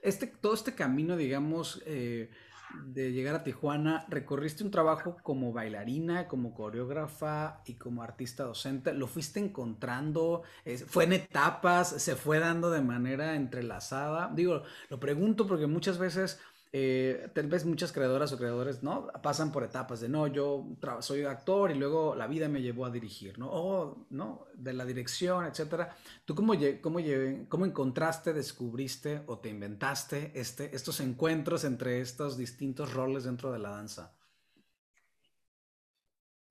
Este, 0.00 0.28
todo 0.28 0.54
este 0.54 0.74
camino, 0.74 1.16
digamos, 1.16 1.82
eh, 1.84 2.30
de 2.70 3.12
llegar 3.12 3.34
a 3.34 3.44
Tijuana, 3.44 4.06
recorriste 4.08 4.64
un 4.64 4.70
trabajo 4.70 5.16
como 5.22 5.52
bailarina, 5.52 6.28
como 6.28 6.54
coreógrafa 6.54 7.62
y 7.64 7.74
como 7.74 8.02
artista 8.02 8.44
docente. 8.44 8.92
¿Lo 8.92 9.06
fuiste 9.06 9.40
encontrando? 9.40 10.42
¿Fue 10.86 11.04
en 11.04 11.12
etapas? 11.14 11.88
¿Se 12.02 12.16
fue 12.16 12.38
dando 12.38 12.70
de 12.70 12.82
manera 12.82 13.34
entrelazada? 13.36 14.30
Digo, 14.34 14.62
lo 14.90 15.00
pregunto 15.00 15.46
porque 15.46 15.66
muchas 15.66 15.98
veces 15.98 16.40
eh, 16.78 17.30
tal 17.32 17.46
vez 17.46 17.64
muchas 17.64 17.90
creadoras 17.90 18.30
o 18.32 18.36
creadores, 18.36 18.82
¿no? 18.82 19.06
Pasan 19.22 19.50
por 19.50 19.64
etapas 19.64 19.98
de, 20.00 20.10
no, 20.10 20.26
yo 20.26 20.66
soy 21.00 21.24
actor 21.24 21.70
y 21.70 21.74
luego 21.74 22.14
la 22.14 22.26
vida 22.26 22.48
me 22.50 22.60
llevó 22.60 22.84
a 22.84 22.90
dirigir, 22.90 23.38
¿no? 23.38 23.48
O, 23.50 24.06
¿no? 24.10 24.46
De 24.52 24.74
la 24.74 24.84
dirección, 24.84 25.46
etcétera. 25.46 25.96
¿Tú 26.26 26.34
cómo, 26.34 26.52
cómo, 26.82 26.98
cómo 27.48 27.64
encontraste, 27.64 28.34
descubriste 28.34 29.22
o 29.24 29.38
te 29.38 29.48
inventaste 29.48 30.32
este, 30.34 30.76
estos 30.76 31.00
encuentros 31.00 31.64
entre 31.64 32.02
estos 32.02 32.36
distintos 32.36 32.92
roles 32.92 33.24
dentro 33.24 33.50
de 33.52 33.58
la 33.58 33.70
danza? 33.70 34.14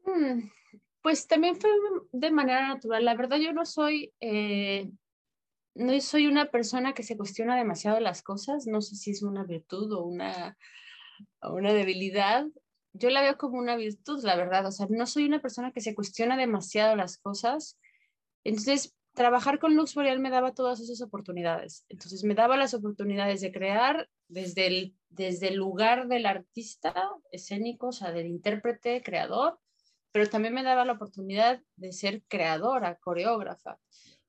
Mm, 0.05 0.49
pues 1.03 1.27
también 1.27 1.55
fue 1.55 1.69
de 2.11 2.31
manera 2.31 2.69
natural. 2.69 3.05
La 3.05 3.13
verdad, 3.13 3.37
yo 3.37 3.53
no 3.53 3.63
soy... 3.63 4.11
Eh, 4.19 4.89
no 5.75 5.99
soy 5.99 6.27
una 6.27 6.49
persona 6.49 6.93
que 6.93 7.03
se 7.03 7.17
cuestiona 7.17 7.57
demasiado 7.57 7.99
las 7.99 8.23
cosas, 8.23 8.65
no 8.65 8.81
sé 8.81 8.95
si 8.95 9.11
es 9.11 9.21
una 9.21 9.43
virtud 9.43 9.91
o 9.91 10.03
una, 10.03 10.57
una 11.41 11.73
debilidad. 11.73 12.45
Yo 12.93 13.09
la 13.09 13.21
veo 13.21 13.37
como 13.37 13.59
una 13.59 13.75
virtud, 13.75 14.23
la 14.23 14.37
verdad, 14.37 14.65
o 14.65 14.71
sea, 14.71 14.87
no 14.89 15.05
soy 15.05 15.25
una 15.25 15.41
persona 15.41 15.73
que 15.73 15.81
se 15.81 15.93
cuestiona 15.93 16.37
demasiado 16.37 16.95
las 16.95 17.17
cosas. 17.17 17.77
Entonces, 18.45 18.95
trabajar 19.13 19.59
con 19.59 19.75
Lux 19.75 19.95
Boreal 19.95 20.19
me 20.19 20.29
daba 20.29 20.53
todas 20.53 20.79
esas 20.79 21.01
oportunidades. 21.01 21.85
Entonces, 21.89 22.23
me 22.23 22.35
daba 22.35 22.55
las 22.55 22.73
oportunidades 22.73 23.41
de 23.41 23.51
crear 23.51 24.09
desde 24.29 24.67
el, 24.67 24.95
desde 25.09 25.49
el 25.49 25.55
lugar 25.55 26.07
del 26.07 26.25
artista 26.25 26.93
escénico, 27.31 27.87
o 27.87 27.91
sea, 27.91 28.13
del 28.13 28.27
intérprete, 28.27 29.01
creador, 29.03 29.59
pero 30.13 30.29
también 30.29 30.53
me 30.53 30.63
daba 30.63 30.85
la 30.85 30.93
oportunidad 30.93 31.61
de 31.75 31.91
ser 31.91 32.23
creadora, 32.29 32.95
coreógrafa. 32.95 33.77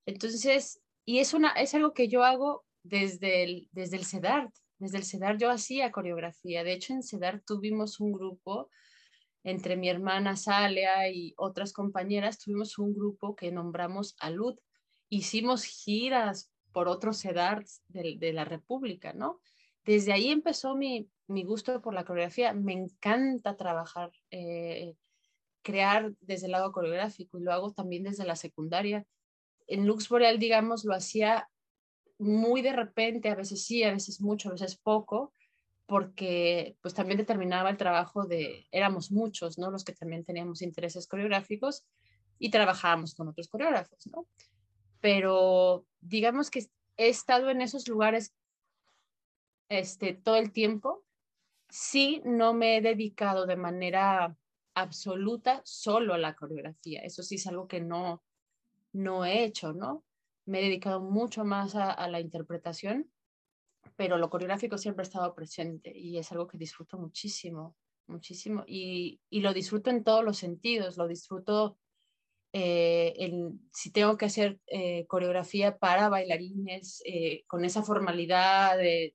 Entonces, 0.07 0.81
y 1.07 1.21
es, 1.21 1.33
una, 1.33 1.53
es 1.53 1.73
algo 1.75 1.95
que 1.95 2.09
yo 2.09 2.25
hago 2.25 2.67
desde 2.83 3.45
el, 3.45 3.69
desde 3.71 3.97
el 3.97 4.05
CEDART. 4.05 4.53
Desde 4.79 4.99
el 4.99 5.05
CEDAR 5.05 5.39
yo 5.39 5.51
hacía 5.51 5.93
coreografía. 5.93 6.65
De 6.65 6.73
hecho, 6.73 6.93
en 6.93 7.05
CEDAR 7.05 7.43
tuvimos 7.47 8.01
un 8.01 8.13
grupo 8.13 8.69
entre 9.45 9.77
mi 9.77 9.89
hermana 9.89 10.35
Salia 10.35 11.09
y 11.09 11.33
otras 11.37 11.73
compañeras, 11.73 12.41
tuvimos 12.41 12.77
un 12.79 12.93
grupo 12.93 13.37
que 13.37 13.53
nombramos 13.53 14.17
ALUD. 14.19 14.59
Hicimos 15.09 15.63
giras 15.63 16.51
por 16.73 16.89
otros 16.89 17.23
CEDARTs 17.23 17.83
de, 17.87 18.17
de 18.19 18.33
la 18.33 18.45
República, 18.45 19.13
¿no? 19.13 19.41
Desde 19.85 20.13
ahí 20.13 20.31
empezó 20.31 20.75
mi, 20.75 21.09
mi, 21.29 21.45
gusto 21.45 21.81
por 21.81 21.95
la 21.95 22.05
coreografía. 22.05 22.53
Me 22.53 22.73
encanta 22.73 23.57
trabajar, 23.57 24.11
eh, 24.33 24.97
crear 25.63 26.13
desde 26.21 26.47
el 26.47 26.53
lado 26.53 26.73
coreográfico 26.73 27.39
y 27.39 27.45
lo 27.45 27.53
hago 27.53 27.73
también 27.73 28.03
desde 28.03 28.25
la 28.25 28.35
secundaria 28.35 29.07
en 29.67 29.87
Lux 29.87 30.09
Boreal, 30.09 30.39
digamos, 30.39 30.85
lo 30.85 30.95
hacía 30.95 31.49
muy 32.19 32.63
de 32.63 32.73
repente, 32.73 33.29
a 33.29 33.35
veces 33.35 33.65
sí, 33.65 33.83
a 33.83 33.93
veces 33.93 34.21
mucho, 34.21 34.49
a 34.49 34.53
veces 34.53 34.77
poco, 34.77 35.33
porque 35.87 36.77
pues 36.81 36.95
también 36.95 37.19
determinaba 37.19 37.71
el 37.71 37.77
trabajo 37.77 38.27
de, 38.27 38.67
éramos 38.73 39.13
muchos, 39.13 39.59
¿no? 39.59 39.71
Los 39.71 39.85
que 39.85 39.93
también 39.93 40.25
teníamos 40.25 40.63
intereses 40.63 41.07
coreográficos 41.07 41.85
y 42.39 42.51
trabajábamos 42.51 43.15
con 43.15 43.29
otros 43.29 43.49
coreógrafos, 43.49 44.07
¿no? 44.09 44.27
Pero 45.01 45.87
digamos 46.01 46.51
que 46.51 46.67
he 46.97 47.09
estado 47.09 47.51
en 47.51 47.63
esos 47.63 47.87
lugares 47.89 48.35
este, 49.69 50.15
todo 50.15 50.37
el 50.37 50.53
tiempo. 50.53 51.05
Sí, 51.69 52.23
no 52.25 52.55
me 52.55 52.77
he 52.77 52.81
dedicado 52.81 53.47
de 53.47 53.57
manera 53.57 54.37
absoluta 54.75 55.63
solo 55.65 56.15
a 56.15 56.19
la 56.19 56.35
coreografía. 56.35 57.01
Eso 57.03 57.23
sí 57.23 57.37
es 57.37 57.47
algo 57.47 57.69
que 57.69 57.81
no, 57.81 58.23
no 58.93 59.25
he 59.25 59.45
hecho, 59.45 59.73
¿no? 59.73 60.05
Me 60.47 60.61
he 60.61 60.65
dedicado 60.65 61.01
mucho 61.01 61.45
más 61.45 61.75
a, 61.75 62.09
la 62.09 62.21
interpretación, 62.21 63.11
pero 63.97 64.19
lo 64.19 64.31
coreográfico 64.31 64.79
siempre 64.79 65.03
ha 65.03 65.09
estado 65.09 65.35
presente 65.35 65.93
y 65.97 66.19
es 66.19 66.31
algo 66.33 66.47
que 66.47 66.59
disfruto 66.59 66.99
muchísimo, 66.99 67.77
muchísimo. 68.07 68.65
Y, 68.67 69.21
lo 69.31 69.53
disfruto 69.53 69.91
en 69.91 70.05
todos 70.05 70.25
los 70.25 70.39
sentidos, 70.39 70.97
lo 70.97 71.09
disfruto 71.09 71.79
eh, 72.53 73.31
si 73.73 73.91
tengo 73.91 74.17
que 74.17 74.27
hacer 74.27 74.61
eh, 74.69 75.05
coreografía 75.09 75.77
para 75.79 76.09
bailarines 76.09 77.03
eh, 77.05 77.45
con 77.49 77.65
esa 77.65 77.83
formalidad 77.83 78.79
de, 78.79 79.15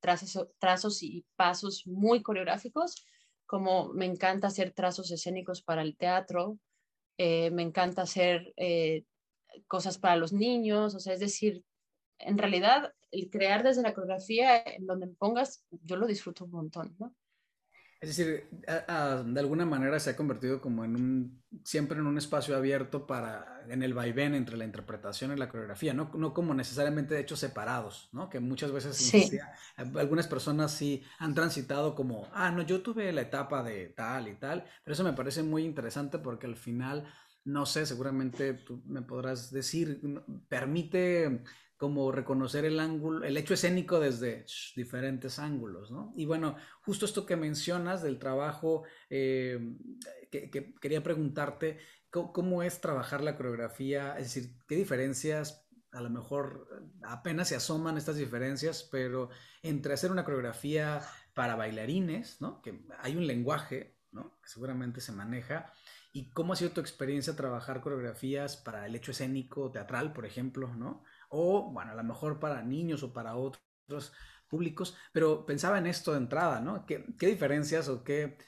trazos, 0.00 0.48
trazos, 0.58 1.02
y 1.02 1.26
pasos 1.36 1.86
muy 1.86 2.22
coreográficos, 2.22 3.04
como 3.46 3.92
me 3.92 4.06
encanta 4.06 4.46
hacer 4.46 4.72
trazos 4.72 5.10
escénicos 5.10 5.60
para 5.62 5.82
el 5.82 5.96
teatro, 5.96 6.58
eh, 7.18 7.50
me 7.50 7.62
encanta 7.62 8.02
hacer 8.02 8.52
eh, 8.56 9.04
cosas 9.66 9.98
para 9.98 10.16
los 10.16 10.32
niños, 10.32 10.94
o 10.94 11.00
sea, 11.00 11.14
es 11.14 11.20
decir, 11.20 11.64
en 12.18 12.38
realidad 12.38 12.94
el 13.10 13.30
crear 13.30 13.62
desde 13.62 13.82
la 13.82 13.94
coreografía, 13.94 14.62
en 14.62 14.86
donde 14.86 15.06
me 15.06 15.14
pongas, 15.14 15.64
yo 15.70 15.96
lo 15.96 16.06
disfruto 16.06 16.44
un 16.44 16.52
montón, 16.52 16.96
¿no? 16.98 17.14
Es 18.02 18.16
decir, 18.16 18.48
de 18.50 19.40
alguna 19.40 19.64
manera 19.64 20.00
se 20.00 20.10
ha 20.10 20.16
convertido 20.16 20.60
como 20.60 20.84
en 20.84 20.96
un, 20.96 21.42
siempre 21.62 22.00
en 22.00 22.08
un 22.08 22.18
espacio 22.18 22.56
abierto 22.56 23.06
para, 23.06 23.64
en 23.68 23.84
el 23.84 23.94
vaivén 23.94 24.34
entre 24.34 24.56
la 24.56 24.64
interpretación 24.64 25.32
y 25.32 25.36
la 25.36 25.48
coreografía, 25.48 25.94
no, 25.94 26.10
no 26.14 26.34
como 26.34 26.52
necesariamente 26.52 27.14
de 27.14 27.20
hechos 27.20 27.38
separados, 27.38 28.08
¿no? 28.10 28.28
Que 28.28 28.40
muchas 28.40 28.72
veces 28.72 28.96
sí. 28.96 29.38
algunas 29.76 30.26
personas 30.26 30.72
sí 30.72 31.04
han 31.20 31.32
transitado 31.36 31.94
como, 31.94 32.28
ah, 32.32 32.50
no, 32.50 32.62
yo 32.62 32.82
tuve 32.82 33.12
la 33.12 33.20
etapa 33.20 33.62
de 33.62 33.90
tal 33.90 34.26
y 34.26 34.34
tal, 34.34 34.64
pero 34.82 34.94
eso 34.94 35.04
me 35.04 35.12
parece 35.12 35.44
muy 35.44 35.64
interesante 35.64 36.18
porque 36.18 36.48
al 36.48 36.56
final, 36.56 37.06
no 37.44 37.66
sé, 37.66 37.86
seguramente 37.86 38.54
tú 38.54 38.82
me 38.84 39.02
podrás 39.02 39.52
decir, 39.52 40.00
permite 40.48 41.44
como 41.82 42.12
reconocer 42.12 42.64
el 42.64 42.78
ángulo, 42.78 43.24
el 43.24 43.36
hecho 43.36 43.54
escénico 43.54 43.98
desde 43.98 44.46
diferentes 44.76 45.40
ángulos, 45.40 45.90
¿no? 45.90 46.12
Y 46.16 46.26
bueno, 46.26 46.54
justo 46.82 47.06
esto 47.06 47.26
que 47.26 47.34
mencionas 47.34 48.04
del 48.04 48.20
trabajo, 48.20 48.84
eh, 49.10 49.58
que, 50.30 50.74
quería 50.80 51.02
preguntarte, 51.02 51.80
¿cómo, 52.08 52.62
es 52.62 52.80
trabajar 52.80 53.24
la 53.24 53.34
coreografía? 53.34 54.16
Es 54.16 54.32
decir, 54.32 54.54
¿qué 54.68 54.76
diferencias, 54.76 55.66
a 55.90 56.00
lo 56.00 56.08
mejor 56.08 56.68
apenas 57.02 57.48
se 57.48 57.56
asoman 57.56 57.98
estas 57.98 58.14
diferencias, 58.14 58.88
pero 58.88 59.30
entre 59.64 59.94
hacer 59.94 60.12
una 60.12 60.24
coreografía 60.24 61.02
para 61.34 61.56
bailarines, 61.56 62.40
¿no? 62.40 62.62
Que 62.62 62.80
hay 63.00 63.16
un 63.16 63.26
lenguaje, 63.26 63.98
¿no? 64.12 64.38
Que 64.40 64.48
seguramente 64.48 65.00
se 65.00 65.10
maneja. 65.10 65.72
¿Y 66.12 66.30
cómo 66.30 66.52
ha 66.52 66.56
sido 66.56 66.70
tu 66.70 66.80
experiencia 66.80 67.34
trabajar 67.34 67.80
coreografías 67.80 68.56
para 68.56 68.86
el 68.86 68.94
hecho 68.94 69.10
escénico, 69.10 69.72
teatral, 69.72 70.12
por 70.12 70.26
ejemplo, 70.26 70.72
¿no? 70.76 71.02
O, 71.32 71.70
bueno, 71.72 71.92
a 71.92 71.94
lo 71.94 72.04
mejor 72.04 72.38
para 72.38 72.62
niños 72.62 73.02
o 73.02 73.12
para 73.12 73.36
otros 73.36 74.12
públicos, 74.48 74.96
pero 75.12 75.46
pensaba 75.46 75.78
en 75.78 75.86
esto 75.86 76.12
de 76.12 76.18
entrada, 76.18 76.60
¿no? 76.60 76.84
¿Qué, 76.86 77.04
diferencias 77.18 77.88
o 77.88 78.04
qué, 78.04 78.38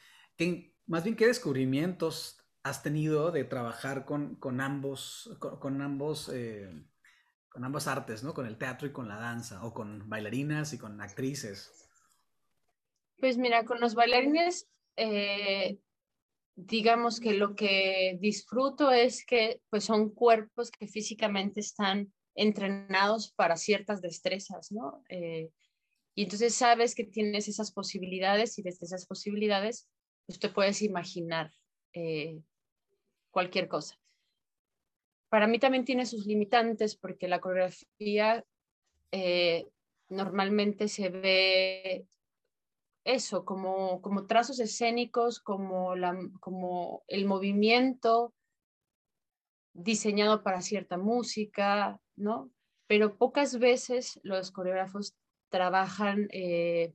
más 0.86 1.02
bien 1.02 1.16
qué 1.16 1.26
descubrimientos 1.26 2.46
has 2.62 2.82
tenido 2.82 3.32
de 3.32 3.44
trabajar 3.44 4.04
con, 4.04 4.38
ambos, 4.60 5.36
con, 5.38 5.80
ambos, 5.80 6.30
eh, 6.32 6.70
con 7.48 7.64
ambas 7.64 7.86
artes, 7.86 8.22
¿no? 8.22 8.34
Con 8.34 8.46
el 8.46 8.58
teatro 8.58 8.86
y 8.86 8.92
con 8.92 9.08
la 9.08 9.16
danza, 9.16 9.64
o 9.64 9.72
con 9.72 10.08
bailarinas 10.08 10.72
y 10.74 10.78
con 10.78 11.00
actrices. 11.00 11.88
Pues 13.18 13.38
mira, 13.38 13.64
con 13.64 13.80
los 13.80 13.94
bailarines, 13.94 14.68
eh, 14.96 15.78
digamos 16.54 17.20
que 17.20 17.34
lo 17.34 17.54
que 17.54 18.18
disfruto 18.20 18.90
es 18.90 19.24
que 19.26 19.60
pues 19.70 19.84
son 19.84 20.10
cuerpos 20.10 20.70
que 20.70 20.86
físicamente 20.86 21.60
están 21.60 22.12
entrenados 22.34 23.32
para 23.32 23.56
ciertas 23.56 24.00
destrezas, 24.02 24.72
¿no? 24.72 25.02
Eh, 25.08 25.50
y 26.14 26.24
entonces 26.24 26.54
sabes 26.54 26.94
que 26.94 27.04
tienes 27.04 27.48
esas 27.48 27.72
posibilidades 27.72 28.58
y 28.58 28.62
desde 28.62 28.86
esas 28.86 29.06
posibilidades, 29.06 29.88
pues 30.26 30.38
te 30.38 30.48
puedes 30.48 30.82
imaginar 30.82 31.50
eh, 31.92 32.40
cualquier 33.30 33.68
cosa. 33.68 33.98
Para 35.28 35.48
mí 35.48 35.58
también 35.58 35.84
tiene 35.84 36.06
sus 36.06 36.26
limitantes 36.26 36.96
porque 36.96 37.26
la 37.26 37.40
coreografía 37.40 38.44
eh, 39.10 39.66
normalmente 40.08 40.86
se 40.88 41.08
ve 41.08 42.06
eso, 43.04 43.44
como, 43.44 44.00
como 44.00 44.26
trazos 44.26 44.60
escénicos, 44.60 45.40
como, 45.40 45.94
la, 45.94 46.16
como 46.40 47.02
el 47.08 47.26
movimiento 47.26 48.32
diseñado 49.72 50.42
para 50.42 50.62
cierta 50.62 50.96
música, 50.96 52.00
¿no? 52.16 52.50
Pero 52.86 53.16
pocas 53.16 53.58
veces 53.58 54.20
los 54.22 54.50
coreógrafos 54.50 55.16
trabajan 55.48 56.28
eh, 56.30 56.92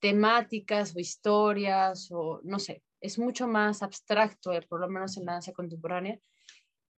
temáticas 0.00 0.94
o 0.94 1.00
historias 1.00 2.08
o 2.12 2.40
no 2.44 2.58
sé, 2.58 2.82
es 3.00 3.18
mucho 3.18 3.46
más 3.46 3.82
abstracto, 3.82 4.52
eh, 4.52 4.62
por 4.68 4.80
lo 4.80 4.88
menos 4.88 5.16
en 5.16 5.26
la 5.26 5.32
danza 5.32 5.52
contemporánea. 5.52 6.18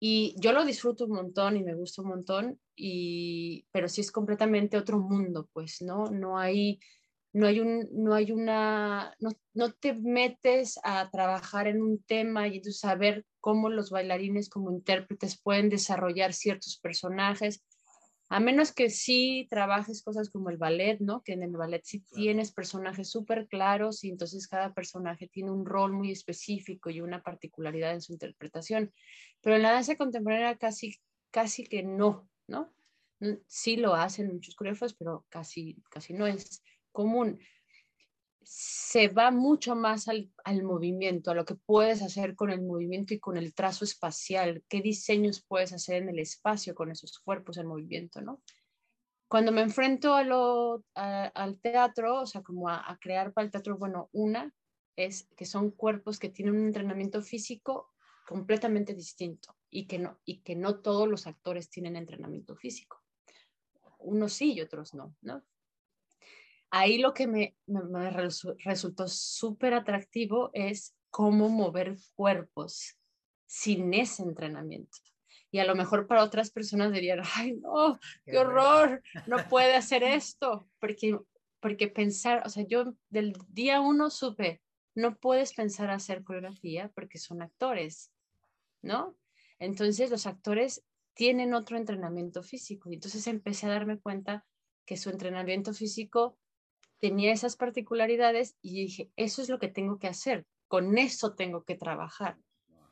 Y 0.01 0.33
yo 0.38 0.53
lo 0.53 0.63
disfruto 0.63 1.05
un 1.05 1.12
montón 1.12 1.57
y 1.57 1.63
me 1.63 1.75
gusta 1.75 2.01
un 2.01 2.09
montón, 2.09 2.59
y, 2.75 3.65
pero 3.71 3.89
sí 3.89 3.99
es 3.99 4.12
completamente 4.12 4.77
otro 4.77 4.97
mundo, 4.99 5.49
pues, 5.51 5.81
¿no? 5.81 6.05
No 6.05 6.38
hay, 6.38 6.79
no 7.31 7.47
hay, 7.47 7.59
un, 7.59 7.87
no 7.91 8.15
hay 8.15 8.31
una, 8.31 9.13
no, 9.19 9.31
no 9.53 9.71
te 9.71 9.93
metes 9.93 10.79
a 10.83 11.09
trabajar 11.11 11.67
en 11.67 11.81
un 11.81 12.01
tema 12.03 12.47
y 12.47 12.61
tú 12.61 12.71
saber 12.71 13.25
cómo 13.39 13.69
los 13.69 13.91
bailarines 13.91 14.49
como 14.49 14.71
intérpretes 14.71 15.39
pueden 15.39 15.69
desarrollar 15.69 16.33
ciertos 16.33 16.79
personajes. 16.79 17.63
A 18.31 18.39
menos 18.39 18.71
que 18.71 18.89
sí 18.89 19.47
trabajes 19.49 20.03
cosas 20.03 20.29
como 20.29 20.49
el 20.49 20.57
ballet, 20.57 20.99
¿no? 20.99 21.23
Que 21.23 21.33
en 21.33 21.41
el 21.41 21.51
ballet 21.51 21.81
sí 21.83 22.03
tienes 22.13 22.51
personajes 22.51 23.09
súper 23.09 23.47
claros 23.47 24.03
y 24.03 24.09
entonces 24.09 24.47
cada 24.47 24.73
personaje 24.73 25.27
tiene 25.27 25.51
un 25.51 25.65
rol 25.65 25.93
muy 25.93 26.11
específico 26.11 26.91
y 26.91 27.01
una 27.01 27.23
particularidad 27.23 27.93
en 27.93 28.01
su 28.01 28.13
interpretación. 28.13 28.91
Pero 29.41 29.55
en 29.55 29.63
la 29.63 29.71
danza 29.71 29.95
contemporánea 29.95 30.57
casi, 30.57 30.95
casi 31.31 31.63
que 31.63 31.81
no, 31.81 32.29
¿no? 32.47 32.71
Sí 33.47 33.77
lo 33.77 33.95
hacen 33.95 34.31
muchos 34.31 34.55
coreógrafos, 34.55 34.93
pero 34.93 35.25
casi, 35.29 35.81
casi 35.89 36.13
no 36.13 36.27
es 36.27 36.61
común 36.91 37.39
se 38.52 39.10
va 39.10 39.30
mucho 39.30 39.75
más 39.75 40.08
al, 40.08 40.63
movimiento, 40.63 41.30
a 41.30 41.36
lo 41.36 41.45
que 41.45 41.54
puedes 41.54 42.02
hacer 42.02 42.36
con 42.36 42.49
el 42.49 42.63
movimiento 42.63 43.13
y 43.13 43.19
con 43.19 43.38
el 43.38 43.54
trazo 43.54 43.86
espacial, 43.86 44.63
qué 44.67 44.82
diseños 44.82 45.45
puedes 45.47 45.71
hacer 45.71 46.02
en 46.02 46.10
el 46.10 46.17
espacio 46.17 46.73
con 46.73 46.89
esos 46.89 47.19
cuerpos 47.19 47.58
en 47.58 47.67
movimiento, 47.67 48.21
¿no? 48.21 48.41
Cuando 49.28 49.52
me 49.52 49.62
enfrento 49.62 50.15
a 50.15 50.23
lo, 50.23 50.84
al 50.95 51.60
teatro, 51.60 52.21
o 52.21 52.25
sea, 52.25 52.41
como 52.41 52.67
a, 52.69 52.97
crear 52.99 53.32
para 53.34 53.45
el 53.45 53.52
teatro, 53.52 53.78
bueno, 53.78 54.10
una 54.13 54.52
es 54.95 55.30
que 55.38 55.45
son 55.45 55.69
cuerpos 55.69 56.17
que 56.17 56.30
tienen 56.30 56.56
un 56.56 56.65
entrenamiento 56.65 57.21
físico 57.21 57.93
completamente 58.28 58.95
distinto 58.95 59.56
y 59.69 59.86
que 59.86 59.99
no, 59.99 60.19
y 60.25 60.41
que 60.41 60.56
no 60.56 60.80
todos 60.80 61.08
los 61.08 61.28
actores 61.28 61.69
tienen 61.69 61.95
entrenamiento 61.95 62.56
físico. 62.56 63.04
Unos 63.99 64.34
sí 64.34 64.54
y 64.54 64.62
otros 64.62 64.95
no, 64.95 65.15
¿no? 65.21 65.43
Ahí 66.71 66.97
lo 66.99 67.13
que 67.13 67.27
me, 67.27 67.55
resultó 68.63 69.08
súper 69.08 69.73
atractivo 69.73 70.49
es 70.53 70.95
cómo 71.10 71.49
mover 71.49 71.97
cuerpos 72.15 72.97
sin 73.45 73.93
ese 73.93 74.23
entrenamiento. 74.23 74.97
Y 75.51 75.60
a 75.60 75.65
lo 75.65 75.75
mejor 75.75 76.05
para 76.05 76.23
otras 76.23 76.51
personas 76.51 76.91
dirían, 76.91 77.21
ay, 77.36 77.53
no, 77.53 77.99
qué, 78.25 78.38
horror, 78.38 79.01
no 79.25 79.38
puede 79.49 79.75
hacer 79.75 80.03
esto, 80.03 80.69
porque, 80.79 81.17
porque 81.60 81.88
pensar, 81.88 82.43
o 82.45 82.49
sea, 82.49 82.65
yo 82.67 82.93
del 83.10 83.34
día 83.49 83.82
uno 83.82 84.12
supe, 84.12 84.62
no 84.93 85.17
puedes 85.17 85.53
pensar 85.53 85.89
hacer 85.89 86.23
coreografía 86.23 86.91
porque 86.93 87.17
son 87.17 87.41
actores, 87.41 88.12
¿no? 88.84 89.17
Entonces 89.58 90.12
los 90.12 90.27
actores 90.27 90.84
tienen 91.15 91.53
otro 91.53 91.77
entrenamiento 91.77 92.43
físico. 92.43 92.89
Y 92.89 92.95
entonces 92.95 93.25
empecé 93.27 93.65
a 93.65 93.71
darme 93.71 93.99
cuenta 93.99 94.45
que 94.86 94.97
su 94.97 95.10
entrenamiento 95.10 95.73
físico 95.73 96.38
tenía 96.99 97.31
esas 97.31 97.55
particularidades 97.55 98.57
y 98.62 98.83
dije, 98.83 99.12
eso 99.15 99.41
es 99.41 99.49
lo 99.49 99.59
que 99.59 99.69
tengo 99.69 99.99
que 99.99 100.07
hacer, 100.07 100.45
con 100.67 100.97
eso 100.97 101.33
tengo 101.33 101.63
que 101.63 101.75
trabajar, 101.75 102.38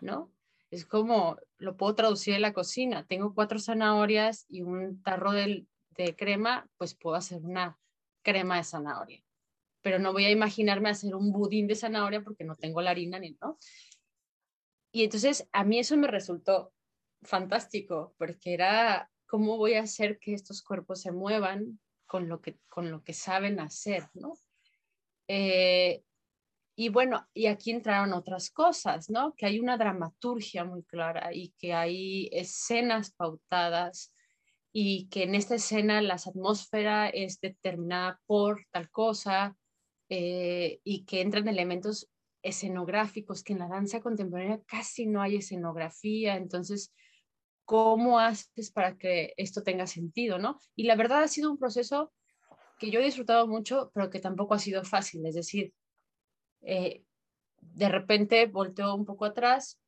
¿no? 0.01 0.31
Es 0.69 0.85
como, 0.85 1.37
lo 1.57 1.77
puedo 1.77 1.95
traducir 1.95 2.33
en 2.33 2.41
la 2.41 2.53
cocina, 2.53 3.05
tengo 3.05 3.33
cuatro 3.33 3.59
zanahorias 3.59 4.45
y 4.49 4.61
un 4.61 5.01
tarro 5.01 5.31
de, 5.31 5.65
de 5.91 6.15
crema, 6.15 6.69
pues 6.77 6.95
puedo 6.95 7.15
hacer 7.15 7.41
una 7.41 7.77
crema 8.21 8.57
de 8.57 8.63
zanahoria, 8.63 9.23
pero 9.81 9.99
no 9.99 10.11
voy 10.11 10.25
a 10.25 10.31
imaginarme 10.31 10.89
hacer 10.89 11.15
un 11.15 11.31
budín 11.31 11.67
de 11.67 11.75
zanahoria 11.75 12.21
porque 12.21 12.43
no 12.43 12.55
tengo 12.55 12.81
la 12.81 12.91
harina 12.91 13.19
ni, 13.19 13.37
¿no? 13.41 13.57
Y 14.91 15.03
entonces 15.03 15.47
a 15.51 15.63
mí 15.63 15.79
eso 15.79 15.95
me 15.97 16.07
resultó 16.07 16.73
fantástico, 17.21 18.15
porque 18.17 18.53
era, 18.53 19.11
¿cómo 19.25 19.57
voy 19.57 19.73
a 19.73 19.83
hacer 19.83 20.19
que 20.19 20.33
estos 20.33 20.63
cuerpos 20.63 21.01
se 21.01 21.11
muevan 21.11 21.79
con 22.07 22.27
lo 22.27 22.41
que, 22.41 22.57
con 22.67 22.89
lo 22.89 23.03
que 23.03 23.13
saben 23.13 23.59
hacer, 23.59 24.09
¿no? 24.13 24.33
Eh, 25.27 26.03
y 26.75 26.89
bueno, 26.89 27.27
y 27.33 27.47
aquí 27.47 27.71
entraron 27.71 28.13
otras 28.13 28.51
cosas, 28.51 29.09
¿no? 29.09 29.33
Que 29.35 29.47
hay 29.47 29.59
una 29.59 29.77
dramaturgia 29.77 30.63
muy 30.63 30.83
clara 30.83 31.33
y 31.33 31.53
que 31.57 31.73
hay 31.73 32.29
escenas 32.31 33.11
pautadas 33.13 34.13
y 34.71 35.07
que 35.09 35.23
en 35.23 35.33
esta 35.33 35.55
escena 35.55 36.01
la 36.01 36.15
atmósfera 36.15 37.09
es 37.09 37.39
determinada 37.41 38.21
por 38.27 38.63
tal 38.71 38.91
cosa 38.91 39.57
eh, 40.09 40.79
y 40.83 41.03
que 41.05 41.21
entran 41.21 41.47
elementos 41.47 42.09
escenográficos, 42.43 43.43
que 43.43 43.53
en 43.53 43.59
la 43.59 43.67
danza 43.67 43.99
contemporánea 43.99 44.61
casi 44.67 45.07
no 45.07 45.21
hay 45.21 45.37
escenografía, 45.37 46.35
entonces 46.35 46.93
¿Cómo 47.67 48.17
haces 48.17 48.71
para 48.71 48.97
que 48.97 49.33
esto 49.35 49.61
tenga 49.61 49.87
sentido, 49.87 50.39
no? 50.39 50.57
Y 50.73 50.83
la 50.83 50.95
verdad 50.95 51.23
ha 51.23 51.27
sido 51.27 51.51
un 51.51 51.57
proceso 51.57 52.13
que 52.79 52.89
yo 52.89 53.01
he 53.01 53.03
disfrutado 53.03 53.45
mucho, 53.45 53.91
pero 53.93 54.09
que 54.09 54.21
tampoco 54.21 54.53
ha 54.53 54.59
sido 54.59 54.85
fácil. 54.85 55.25
Es 55.25 55.35
decir, 55.35 55.73
eh, 56.61 57.03
de 57.59 57.89
repente 57.89 58.45
volteo 58.45 58.95
un 58.95 59.03
poco 59.03 59.25
atrás, 59.25 59.81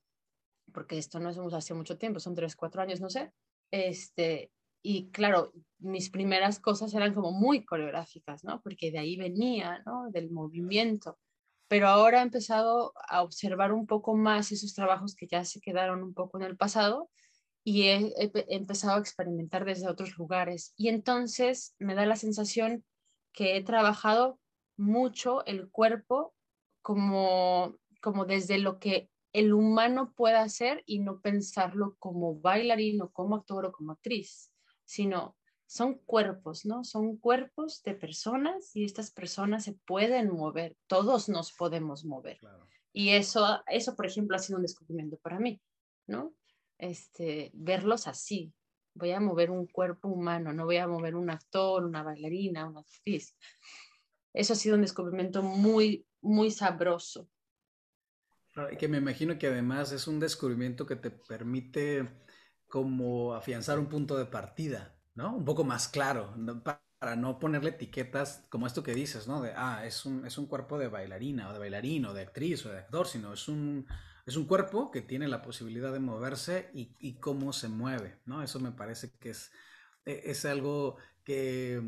porque 0.73 0.97
esto 0.97 1.21
no 1.21 1.29
es 1.29 1.37
hace 1.53 1.73
mucho 1.73 1.97
tiempo, 1.97 2.19
son 2.19 2.35
tres, 2.35 2.53
cuatro 2.57 2.81
años, 2.81 2.99
no 2.99 3.09
sé. 3.09 3.31
Este, 3.71 4.51
y 4.81 5.09
claro, 5.11 5.53
mis 5.77 6.09
primeras 6.09 6.59
cosas 6.59 6.93
eran 6.93 7.13
como 7.13 7.31
muy 7.31 7.63
coreográficas, 7.63 8.43
¿no? 8.43 8.59
Porque 8.61 8.91
de 8.91 8.99
ahí 8.99 9.15
venía, 9.15 9.81
¿no? 9.85 10.09
Del 10.11 10.31
movimiento. 10.31 11.17
Pero 11.69 11.87
ahora 11.87 12.19
he 12.19 12.23
empezado 12.23 12.91
a 13.07 13.23
observar 13.23 13.71
un 13.71 13.87
poco 13.87 14.17
más 14.17 14.51
esos 14.51 14.73
trabajos 14.73 15.15
que 15.15 15.27
ya 15.27 15.45
se 15.45 15.61
quedaron 15.61 16.03
un 16.03 16.13
poco 16.13 16.37
en 16.39 16.43
el 16.43 16.57
pasado 16.57 17.09
y 17.63 17.83
he, 17.83 18.13
empezado 18.49 18.97
a 18.97 18.99
experimentar 18.99 19.65
desde 19.65 19.87
otros 19.87 20.17
lugares. 20.17 20.73
Y 20.77 20.89
entonces 20.89 21.75
me 21.79 21.95
da 21.95 22.05
la 22.05 22.15
sensación 22.15 22.83
que 23.33 23.57
he 23.57 23.63
trabajado 23.63 24.39
mucho 24.77 25.45
el 25.45 25.69
cuerpo 25.69 26.33
como, 26.81 27.75
como 28.01 28.25
desde 28.25 28.57
lo 28.57 28.79
que 28.79 29.09
el 29.33 29.53
humano 29.53 30.13
puede 30.15 30.37
hacer 30.37 30.83
y 30.85 30.99
no 30.99 31.21
pensarlo 31.21 31.95
como 31.99 32.39
bailarín 32.39 33.01
o 33.01 33.11
como 33.11 33.35
actor 33.35 33.65
o 33.65 33.71
como 33.71 33.91
actriz, 33.91 34.51
sino 34.85 35.37
son 35.67 35.99
cuerpos, 35.99 36.65
¿no? 36.65 36.83
Son 36.83 37.17
cuerpos 37.17 37.83
de 37.83 37.93
personas 37.93 38.75
y 38.75 38.85
estas 38.85 39.11
personas 39.11 39.65
se 39.65 39.73
pueden 39.85 40.33
mover, 40.33 40.75
todos 40.87 41.29
nos 41.29 41.53
podemos 41.53 42.05
mover. 42.05 42.39
Y 42.91 43.09
eso, 43.09 43.61
eso, 43.67 43.95
por 43.95 44.07
ejemplo, 44.07 44.35
ha 44.35 44.39
sido 44.39 44.57
un 44.57 44.63
descubrimiento 44.63 45.17
para 45.17 45.39
mí, 45.39 45.61
¿no? 46.07 46.33
Este, 46.79 47.51
verlos 47.53 48.07
así. 48.07 48.51
Voy 48.95 49.11
a 49.11 49.19
mover 49.19 49.51
un 49.51 49.67
cuerpo 49.67 50.07
humano, 50.07 50.51
no 50.51 50.65
voy 50.65 50.77
a 50.77 50.87
mover 50.87 51.15
un 51.15 51.29
actor, 51.29 51.85
una 51.85 52.01
bailarina, 52.01 52.67
una 52.67 52.79
actriz. 52.79 53.37
Eso 54.33 54.53
ha 54.53 54.55
sido 54.55 54.75
un 54.75 54.81
descubrimiento 54.81 55.43
muy, 55.43 56.07
muy 56.21 56.49
sabroso. 56.49 57.29
Y 58.71 58.77
que 58.77 58.87
me 58.87 58.97
imagino 58.97 59.37
que 59.37 59.47
además 59.47 59.91
es 59.91 60.07
un 60.07 60.19
descubrimiento 60.19 60.85
que 60.85 60.95
te 60.95 61.11
permite 61.11 62.09
como 62.67 63.33
afianzar 63.33 63.79
un 63.79 63.87
punto 63.87 64.17
de 64.17 64.25
partida, 64.25 64.97
¿no? 65.15 65.35
Un 65.35 65.45
poco 65.45 65.63
más 65.63 65.87
claro, 65.87 66.35
para 66.99 67.15
no 67.15 67.39
ponerle 67.39 67.69
etiquetas 67.71 68.45
como 68.49 68.67
esto 68.67 68.83
que 68.83 68.93
dices, 68.93 69.27
¿no? 69.27 69.41
De, 69.41 69.53
ah, 69.55 69.85
es 69.85 70.05
un, 70.05 70.25
es 70.25 70.37
un 70.37 70.47
cuerpo 70.47 70.77
de 70.77 70.87
bailarina 70.87 71.49
o 71.49 71.53
de 71.53 71.59
bailarín 71.59 72.05
o 72.05 72.13
de 72.13 72.23
actriz 72.23 72.65
o 72.65 72.69
de 72.69 72.79
actor, 72.79 73.07
sino 73.07 73.33
es 73.33 73.47
un, 73.47 73.87
es 74.29 74.37
un 74.37 74.45
cuerpo 74.45 74.91
que 74.91 75.01
tiene 75.01 75.27
la 75.27 75.41
posibilidad 75.41 75.91
de 75.91 75.99
moverse 75.99 76.69
y, 76.73 77.13
cómo 77.15 77.51
se 77.51 77.67
mueve, 77.67 78.19
¿no? 78.25 78.43
Eso 78.43 78.59
me 78.59 78.71
parece 78.71 79.11
que 79.19 79.31
es, 79.31 79.51
e, 80.05 80.21
es 80.25 80.45
algo 80.45 80.97
que, 81.23 81.81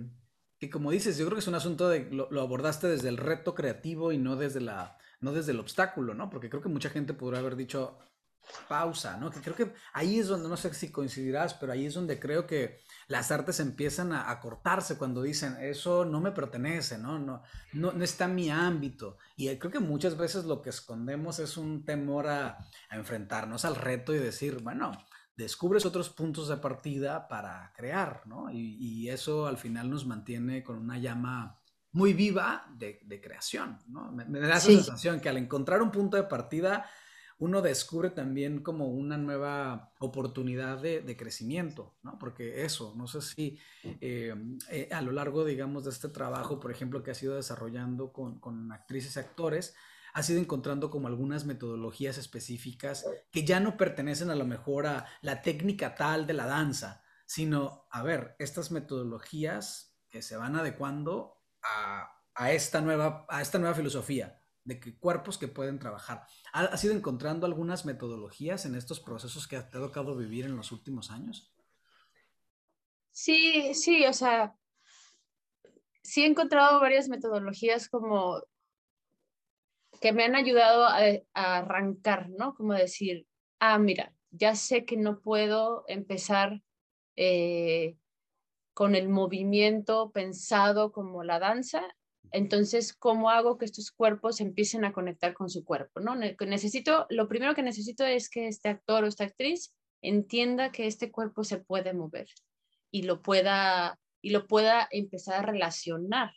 como 0.72 0.92
dices, 0.92 1.18
yo 1.18 1.26
creo 1.26 1.36
que 1.36 1.42
es 1.42 1.48
un 1.48 1.56
asunto 1.56 1.88
de, 1.88 2.10
lo, 2.12 2.42
abordaste 2.42 2.88
desde 2.88 3.10
el 3.10 3.18
reto 3.18 3.54
creativo 3.54 4.12
y 4.12 4.18
no 4.18 4.36
desde, 4.36 4.60
la, 4.60 4.98
no 5.20 5.34
desde 5.34 5.52
el 5.52 5.60
obstáculo, 5.60 6.16
¿no? 6.16 6.30
Porque 6.32 6.50
creo 6.50 6.64
que 6.64 6.70
mucha 6.70 6.90
gente 6.90 7.14
podría 7.14 7.40
haber 7.42 7.56
dicho 7.56 8.00
pausa, 8.68 9.18
¿no? 9.18 9.30
Que 9.30 9.40
creo 9.42 9.56
que 9.56 9.74
ahí 9.94 10.20
es 10.20 10.28
donde, 10.28 10.50
no 10.50 10.58
sé 10.58 10.74
si 10.74 10.92
coincidirás, 10.92 11.54
pero 11.54 11.72
ahí 11.72 11.86
es 11.86 11.94
donde 11.94 12.20
creo 12.20 12.48
que 12.48 12.80
las 13.08 13.32
artes 13.32 13.60
empiezan 13.60 14.14
a, 14.14 14.40
cortarse 14.40 14.98
cuando 14.98 15.22
dicen, 15.22 15.58
eso 15.60 16.06
no 16.06 16.22
me 16.22 16.32
pertenece, 16.32 16.98
¿no? 16.98 17.20
No, 17.20 17.44
no, 17.74 17.92
no 17.92 18.04
está 18.04 18.26
en 18.26 18.36
mi 18.36 18.50
ámbito. 18.50 19.18
Y 19.36 19.54
creo 19.58 19.72
que 19.72 19.80
muchas 19.80 20.18
veces 20.18 20.46
lo 20.46 20.62
que 20.62 20.70
escondemos 20.70 21.40
es 21.40 21.58
un 21.58 21.84
temor 21.84 22.28
a, 22.28 22.58
enfrentarnos 22.90 23.66
al 23.66 23.76
reto 23.76 24.14
y 24.14 24.20
decir, 24.20 24.62
bueno, 24.62 24.92
descubres 25.36 25.86
otros 25.86 26.10
puntos 26.10 26.48
de 26.48 26.58
partida 26.58 27.28
para 27.28 27.74
crear, 27.76 28.24
¿no? 28.26 28.50
Y, 28.52 29.10
eso 29.10 29.46
al 29.46 29.58
final 29.58 29.90
nos 29.90 30.06
mantiene 30.06 30.64
con 30.64 30.78
una 30.78 30.98
llama 30.98 31.60
muy 31.92 32.14
viva 32.14 32.66
de, 32.78 33.22
creación, 33.22 33.78
¿no? 33.88 34.12
Me, 34.12 34.40
da 34.40 34.56
esa 34.56 34.68
sensación 34.68 35.20
que 35.20 35.28
al 35.28 35.38
encontrar 35.38 35.82
un 35.82 35.92
punto 35.92 36.16
de 36.16 36.24
partida 36.24 36.90
uno 37.42 37.64
descubre 37.64 38.12
también 38.12 38.62
como 38.62 38.90
una 38.90 39.18
nueva 39.18 39.94
oportunidad 39.98 40.78
de, 40.80 41.18
crecimiento, 41.18 41.96
¿no? 42.04 42.20
Porque 42.20 42.64
eso, 42.66 42.94
no 42.96 43.08
sé 43.08 43.24
si 43.24 43.58
eh, 43.84 44.36
eh, 44.70 44.90
a 44.92 45.02
lo 45.02 45.12
largo, 45.12 45.44
digamos, 45.44 45.86
de 45.86 45.90
este 45.90 46.10
trabajo, 46.10 46.60
por 46.60 46.70
ejemplo, 46.70 47.02
que 47.02 47.10
ha 47.10 47.16
sido 47.16 47.36
desarrollando 47.36 48.14
con, 48.14 48.72
actrices 48.72 49.16
y 49.16 49.20
actores, 49.20 49.76
ha 50.14 50.22
sido 50.22 50.40
encontrando 50.40 50.92
como 50.92 51.08
algunas 51.08 51.46
metodologías 51.46 52.20
específicas 52.20 53.08
que 53.32 53.44
ya 53.44 53.60
no 53.60 53.76
pertenecen 53.76 54.30
a 54.30 54.36
lo 54.36 54.46
mejor 54.46 54.86
a 54.86 55.08
la 55.24 55.42
técnica 55.42 55.96
tal 55.96 56.28
de 56.28 56.34
la 56.34 56.46
danza, 56.46 57.02
sino, 57.26 57.88
a 57.90 58.04
ver, 58.04 58.36
estas 58.38 58.70
metodologías 58.70 59.98
que 60.12 60.22
se 60.22 60.38
van 60.38 60.58
adecuando 60.58 61.42
a, 61.64 62.52
esta, 62.52 62.82
nueva, 62.82 63.26
a 63.30 63.42
esta 63.42 63.58
nueva 63.58 63.74
filosofía 63.74 64.41
de 64.64 64.80
que 64.80 64.98
cuerpos 64.98 65.38
que 65.38 65.48
pueden 65.48 65.80
trabajar. 65.80 66.26
¿Has 66.54 66.84
ido 66.84 66.94
encontrando 66.94 67.46
algunas 67.46 67.86
metodologías 67.86 68.66
en 68.66 68.76
estos 68.76 69.00
procesos 69.00 69.48
que 69.48 69.58
te 69.58 69.78
ha 69.78 69.82
tocado 69.82 70.16
vivir 70.16 70.46
en 70.46 70.56
los 70.56 70.72
últimos 70.72 71.12
años? 71.12 71.54
Sí, 73.12 73.74
sí, 73.74 74.06
o 74.06 74.14
sea, 74.14 74.56
sí 76.04 76.24
he 76.24 76.28
encontrado 76.28 76.80
varias 76.80 77.10
metodologías 77.10 77.90
como 77.90 78.42
que 80.00 80.14
me 80.14 80.24
han 80.24 80.36
ayudado 80.36 80.86
a, 80.86 81.22
arrancar, 81.34 82.30
¿no? 82.30 82.56
Como 82.56 82.74
decir, 82.74 83.28
ah, 83.60 83.78
mira, 83.78 84.14
ya 84.32 84.56
sé 84.56 84.86
que 84.86 84.98
no 84.98 85.20
puedo 85.20 85.84
empezar 85.88 86.62
eh, 87.16 87.98
con 88.74 88.96
el 88.96 89.10
movimiento 89.10 90.12
pensado 90.12 90.92
como 90.92 91.24
la 91.24 91.38
danza, 91.40 91.84
entonces, 92.32 92.94
¿cómo 92.94 93.30
hago 93.30 93.58
que 93.58 93.66
estos 93.66 93.92
cuerpos 93.92 94.42
empiecen 94.42 94.86
a 94.86 94.94
conectar 94.94 95.34
con 95.34 95.50
su 95.50 95.64
cuerpo? 95.64 96.00
¿no? 96.00 96.16
Necesito, 96.16 97.06
lo 97.10 97.28
primero 97.28 97.54
que 97.54 97.64
necesito 97.64 98.06
es 98.06 98.30
que 98.30 98.48
este 98.48 98.70
actor 98.70 99.04
o 99.04 99.08
esta 99.08 99.26
actriz 99.26 99.74
entienda 100.02 100.72
que 100.72 100.88
este 100.88 101.12
cuerpo 101.12 101.44
se 101.44 101.58
puede 101.58 101.94
mover 101.94 102.28
y 102.90 103.04
lo 103.04 103.22
pueda, 103.22 104.00
y 104.22 104.32
lo 104.32 104.48
pueda 104.48 104.88
empezar 104.92 105.36
a 105.36 105.52
relacionar 105.52 106.32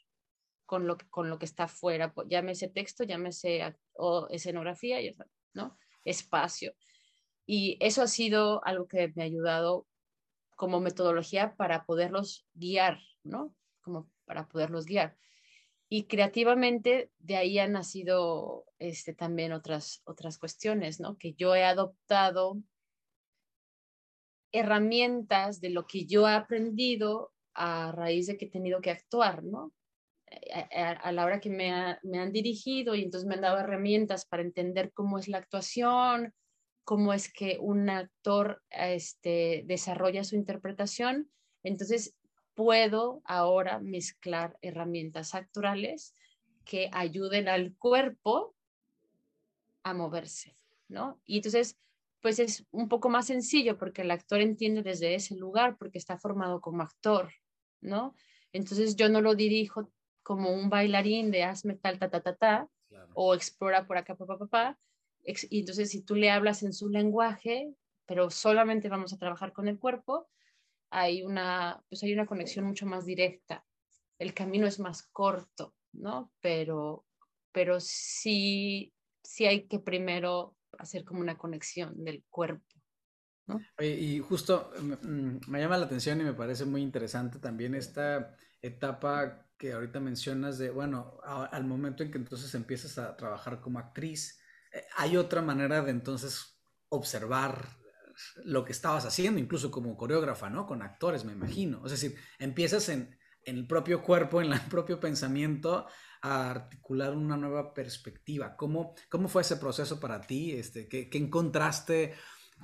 con 0.66 0.86
lo, 0.86 0.96
con 1.10 1.30
lo 1.30 1.38
que 1.38 1.44
está 1.44 1.64
afuera, 1.64 2.12
llámese 2.26 2.68
texto, 2.68 3.04
llámese 3.04 3.76
o 3.92 4.28
escenografía, 4.30 4.98
¿no? 5.52 5.78
espacio. 6.04 6.74
Y 7.46 7.76
eso 7.80 8.02
ha 8.02 8.06
sido 8.06 8.64
algo 8.64 8.88
que 8.88 9.12
me 9.14 9.22
ha 9.22 9.26
ayudado 9.26 9.86
como 10.56 10.80
metodología 10.80 11.54
para 11.56 11.84
poderlos 11.84 12.46
guiar, 12.54 12.98
¿no? 13.22 13.54
Como 13.82 14.10
para 14.24 14.48
poderlos 14.48 14.86
guiar. 14.86 15.16
Y 15.96 16.08
creativamente 16.08 17.12
de 17.20 17.36
ahí 17.36 17.60
han 17.60 17.70
nacido 17.70 18.64
este, 18.80 19.14
también 19.14 19.52
otras, 19.52 20.02
otras 20.06 20.38
cuestiones, 20.38 20.98
¿no? 20.98 21.16
Que 21.16 21.34
yo 21.34 21.54
he 21.54 21.62
adoptado 21.62 22.60
herramientas 24.50 25.60
de 25.60 25.70
lo 25.70 25.86
que 25.86 26.04
yo 26.04 26.28
he 26.28 26.32
aprendido 26.32 27.32
a 27.54 27.92
raíz 27.92 28.26
de 28.26 28.36
que 28.36 28.46
he 28.46 28.50
tenido 28.50 28.80
que 28.80 28.90
actuar, 28.90 29.44
¿no? 29.44 29.72
A, 30.74 31.12
la 31.12 31.24
hora 31.24 31.38
que 31.38 31.50
me, 31.50 31.96
me, 32.02 32.18
han 32.18 32.32
dirigido 32.32 32.96
y 32.96 33.04
entonces 33.04 33.28
me 33.28 33.36
han 33.36 33.42
dado 33.42 33.60
herramientas 33.60 34.26
para 34.26 34.42
entender 34.42 34.90
cómo 34.94 35.20
es 35.20 35.28
la 35.28 35.38
actuación, 35.38 36.34
cómo 36.82 37.12
es 37.12 37.32
que 37.32 37.58
un 37.60 37.88
actor 37.88 38.60
este, 38.68 39.62
desarrolla 39.66 40.24
su 40.24 40.34
interpretación. 40.34 41.30
Entonces, 41.62 42.16
puedo 42.54 43.22
ahora 43.24 43.78
mezclar 43.78 44.58
herramientas 44.62 45.34
actorales 45.34 46.14
que 46.64 46.88
ayuden 46.92 47.48
al 47.48 47.74
cuerpo 47.76 48.54
a 49.82 49.92
moverse, 49.92 50.56
¿no? 50.88 51.20
Y 51.26 51.36
entonces, 51.36 51.78
pues 52.20 52.38
es 52.38 52.66
un 52.70 52.88
poco 52.88 53.10
más 53.10 53.26
sencillo 53.26 53.76
porque 53.76 54.02
el 54.02 54.10
actor 54.10 54.40
entiende 54.40 54.82
desde 54.82 55.14
ese 55.14 55.36
lugar 55.36 55.76
porque 55.76 55.98
está 55.98 56.18
formado 56.18 56.60
como 56.60 56.82
actor, 56.82 57.32
¿no? 57.80 58.14
Entonces 58.52 58.96
yo 58.96 59.08
no 59.08 59.20
lo 59.20 59.34
dirijo 59.34 59.90
como 60.22 60.50
un 60.52 60.70
bailarín 60.70 61.30
de 61.30 61.44
hazme 61.44 61.74
tal, 61.74 61.98
ta, 61.98 62.08
ta, 62.08 62.20
ta, 62.22 62.34
ta, 62.34 62.68
o 63.14 63.34
explora 63.34 63.86
por 63.86 63.98
acá, 63.98 64.14
papá, 64.14 64.38
papá. 64.38 64.78
Y 65.50 65.60
entonces 65.60 65.90
si 65.90 66.02
tú 66.02 66.14
le 66.14 66.30
hablas 66.30 66.62
en 66.62 66.72
su 66.72 66.88
lenguaje, 66.88 67.74
pero 68.06 68.30
solamente 68.30 68.88
vamos 68.88 69.12
a 69.12 69.18
trabajar 69.18 69.52
con 69.52 69.68
el 69.68 69.78
cuerpo, 69.78 70.28
hay 70.94 71.24
una, 71.24 71.82
pues 71.88 72.04
hay 72.04 72.12
una 72.12 72.24
conexión 72.24 72.64
mucho 72.64 72.86
más 72.86 73.04
directa. 73.04 73.64
El 74.16 74.32
camino 74.32 74.66
es 74.68 74.78
más 74.78 75.02
corto, 75.02 75.74
¿no? 75.92 76.32
Pero, 76.40 77.04
pero 77.50 77.80
sí, 77.80 78.94
sí 79.20 79.44
hay 79.44 79.66
que 79.66 79.80
primero 79.80 80.56
hacer 80.78 81.04
como 81.04 81.20
una 81.20 81.36
conexión 81.36 82.04
del 82.04 82.22
cuerpo. 82.30 82.64
y 83.80 84.20
justo 84.20 84.70
mm, 84.80 85.50
me, 85.50 85.60
llama 85.60 85.78
la 85.78 85.86
atención 85.86 86.20
y 86.20 86.24
me 86.24 86.32
parece 86.32 86.64
muy 86.64 86.80
interesante 86.80 87.40
también 87.40 87.74
esta 87.74 88.36
etapa 88.62 89.48
que 89.58 89.72
ahorita 89.72 89.98
mencionas 89.98 90.58
de, 90.58 90.70
bueno, 90.70 91.18
al 91.24 91.64
momento 91.64 92.04
en 92.04 92.12
que 92.12 92.18
entonces 92.18 92.54
empiezas 92.54 92.98
a 92.98 93.16
trabajar 93.16 93.60
como 93.60 93.80
actriz, 93.80 94.40
eh, 94.72 94.84
hay 94.96 95.16
otra 95.16 95.42
manera 95.42 95.82
de 95.82 95.90
entonces 95.90 96.60
observar 96.88 97.83
lo 98.44 98.64
que 98.64 98.72
estabas 98.72 99.04
haciendo, 99.04 99.40
incluso 99.40 99.70
como 99.70 99.96
coreógrafa, 99.96 100.50
¿no? 100.50 100.66
Con 100.66 100.82
actores, 100.82 101.24
me 101.24 101.32
imagino. 101.32 101.84
Es 101.84 101.92
decir, 101.92 102.16
empiezas 102.38 102.88
en, 102.88 103.16
el 103.44 103.66
propio 103.66 104.02
cuerpo, 104.02 104.40
en 104.40 104.52
el 104.52 104.60
propio 104.70 105.00
pensamiento, 105.00 105.86
a 106.22 106.50
articular 106.50 107.14
una 107.14 107.36
nueva 107.36 107.74
perspectiva. 107.74 108.56
¿Cómo, 108.56 108.94
cómo 109.10 109.28
fue 109.28 109.42
ese 109.42 109.56
proceso 109.56 110.00
para 110.00 110.20
ti? 110.22 110.52
Este, 110.52 110.88
¿qué, 110.88 111.08
encontraste 111.12 112.14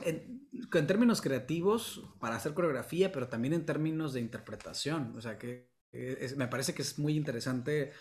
en, 0.02 0.48
términos 0.86 1.20
creativos 1.20 2.02
para 2.18 2.36
hacer 2.36 2.54
coreografía, 2.54 3.12
pero 3.12 3.28
también 3.28 3.52
en 3.52 3.66
términos 3.66 4.14
de 4.14 4.20
interpretación? 4.20 5.14
O 5.16 5.20
sea, 5.20 5.36
que 5.36 5.70
me 6.36 6.48
parece 6.48 6.72
que 6.72 6.82
es 6.82 6.98
muy 6.98 7.14
interesante 7.14 7.92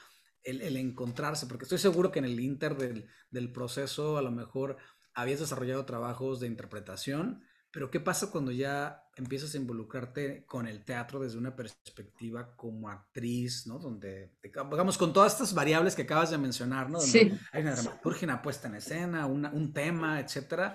el, 0.44 0.78
encontrarse, 0.78 1.48
porque 1.48 1.66
estoy 1.66 1.80
seguro 1.80 2.12
que 2.12 2.20
en 2.20 2.26
el 2.26 2.40
inter 2.40 2.78
del, 2.78 3.10
del 3.30 3.52
proceso 3.52 4.18
a 4.18 4.22
lo 4.22 4.32
mejor 4.32 4.78
habías 5.22 5.40
desarrollado 5.40 5.86
trabajos 5.86 6.40
de 6.40 6.48
interpretación, 6.48 7.44
pero 7.72 7.92
¿qué 7.92 8.00
pasa 8.00 8.32
cuando 8.32 8.52
ya 8.52 9.04
empiezas 9.16 9.54
a 9.54 9.58
involucrarte 9.58 10.46
con 10.46 10.68
el 10.68 10.84
teatro 10.84 11.20
desde 11.20 11.38
una 11.38 11.56
perspectiva 11.56 12.56
como 12.56 12.90
actriz, 12.90 13.68
¿no? 13.68 13.78
Donde, 13.78 14.34
digamos, 14.42 14.98
con 14.98 15.14
todas 15.14 15.34
estas 15.34 15.54
variables 15.54 15.96
que 15.96 16.04
acabas 16.04 16.32
de 16.32 16.38
mencionar, 16.40 16.90
¿no? 16.90 17.00
Donde 17.00 17.38
hay 17.52 17.62
una 17.62 17.76
dramaturgia, 17.76 18.26
una 18.26 18.42
puesta 18.42 18.68
en 18.68 18.76
escena, 18.76 19.28
un 19.28 19.74
tema, 19.74 20.20
etcétera, 20.20 20.74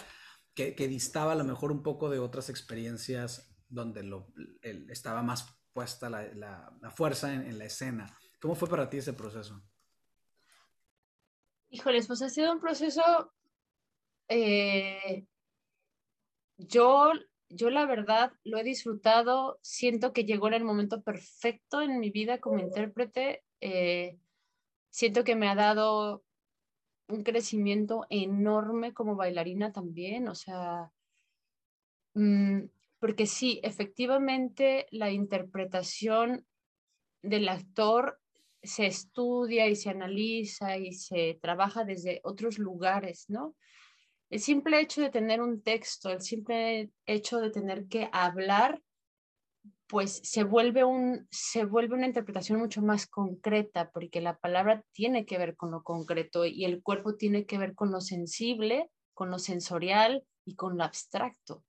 que, 0.54 0.76
que, 0.76 0.86
distaba 0.86 1.32
a 1.32 1.36
lo 1.36 1.44
mejor 1.44 1.72
un 1.72 1.82
poco 1.82 2.10
de 2.10 2.20
otras 2.20 2.48
experiencias 2.48 3.50
donde 3.68 4.04
lo, 4.04 4.32
estaba 4.62 5.22
más 5.22 5.58
puesta 5.72 6.08
la, 6.08 6.22
la, 6.32 6.90
fuerza 6.94 7.34
en, 7.34 7.42
en 7.42 7.58
la 7.58 7.64
escena. 7.64 8.06
¿Cómo 8.40 8.54
fue 8.54 8.68
para 8.68 8.88
ti 8.88 8.98
ese 8.98 9.14
proceso? 9.14 9.60
Híjoles, 11.70 12.06
pues 12.06 12.22
ha 12.22 12.28
sido 12.28 12.52
un 12.52 12.60
proceso 12.60 13.32
eh, 14.28 15.26
yo, 16.56 17.12
yo 17.48 17.70
la 17.70 17.86
verdad 17.86 18.32
lo 18.44 18.58
he 18.58 18.64
disfrutado, 18.64 19.58
siento 19.62 20.12
que 20.12 20.24
llegó 20.24 20.48
en 20.48 20.54
el 20.54 20.64
momento 20.64 21.02
perfecto 21.02 21.82
en 21.82 21.98
mi 21.98 22.10
vida 22.10 22.38
como 22.38 22.58
intérprete, 22.58 23.44
eh, 23.60 24.18
siento 24.90 25.24
que 25.24 25.36
me 25.36 25.48
ha 25.48 25.54
dado 25.54 26.24
un 27.08 27.22
crecimiento 27.22 28.06
enorme 28.08 28.94
como 28.94 29.16
bailarina 29.16 29.72
también, 29.72 30.28
o 30.28 30.34
sea, 30.34 30.90
mm, 32.14 32.62
porque 32.98 33.26
sí, 33.26 33.60
efectivamente 33.62 34.86
la 34.90 35.10
interpretación 35.10 36.46
del 37.22 37.48
actor 37.48 38.20
se 38.62 38.86
estudia 38.86 39.68
y 39.68 39.76
se 39.76 39.90
analiza 39.90 40.78
y 40.78 40.92
se 40.92 41.38
trabaja 41.40 41.84
desde 41.84 42.20
otros 42.24 42.58
lugares, 42.58 43.26
¿no? 43.28 43.56
El 44.34 44.40
simple 44.40 44.80
hecho 44.80 45.00
de 45.00 45.10
tener 45.10 45.40
un 45.40 45.62
texto, 45.62 46.10
el 46.10 46.20
simple 46.20 46.90
hecho 47.06 47.38
de 47.38 47.50
tener 47.50 47.86
que 47.86 48.08
hablar, 48.10 48.82
pues 49.86 50.22
se 50.24 50.42
vuelve, 50.42 50.82
un, 50.82 51.28
se 51.30 51.64
vuelve 51.64 51.94
una 51.94 52.08
interpretación 52.08 52.58
mucho 52.58 52.82
más 52.82 53.06
concreta, 53.06 53.92
porque 53.92 54.20
la 54.20 54.36
palabra 54.36 54.82
tiene 54.90 55.24
que 55.24 55.38
ver 55.38 55.54
con 55.54 55.70
lo 55.70 55.84
concreto 55.84 56.44
y 56.46 56.64
el 56.64 56.82
cuerpo 56.82 57.14
tiene 57.14 57.46
que 57.46 57.58
ver 57.58 57.76
con 57.76 57.92
lo 57.92 58.00
sensible, 58.00 58.90
con 59.12 59.30
lo 59.30 59.38
sensorial 59.38 60.24
y 60.44 60.56
con 60.56 60.78
lo 60.78 60.82
abstracto. 60.82 61.62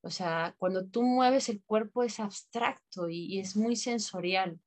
O 0.00 0.08
sea, 0.08 0.54
cuando 0.56 0.86
tú 0.86 1.02
mueves 1.02 1.50
el 1.50 1.62
cuerpo 1.64 2.02
es 2.02 2.18
abstracto 2.18 3.10
y, 3.10 3.26
y 3.26 3.40
es 3.40 3.56
muy 3.56 3.76
sensorial, 3.76 4.58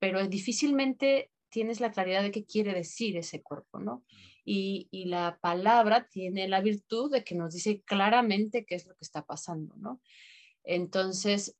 pero 0.00 0.26
difícilmente 0.26 1.30
tienes 1.48 1.78
la 1.78 1.92
claridad 1.92 2.22
de 2.22 2.32
qué 2.32 2.44
quiere 2.44 2.74
decir 2.74 3.16
ese 3.16 3.40
cuerpo, 3.40 3.78
¿no? 3.78 4.04
Y, 4.50 5.04
la 5.06 5.38
palabra 5.40 6.08
tiene 6.08 6.48
la 6.48 6.62
virtud 6.62 7.10
de 7.10 7.22
que 7.22 7.34
nos 7.34 7.52
dice 7.52 7.82
claramente 7.82 8.64
qué 8.64 8.76
es 8.76 8.86
lo 8.86 8.94
que 8.94 9.04
está 9.04 9.26
pasando, 9.26 9.74
¿no? 9.76 10.00
Entonces, 10.64 11.56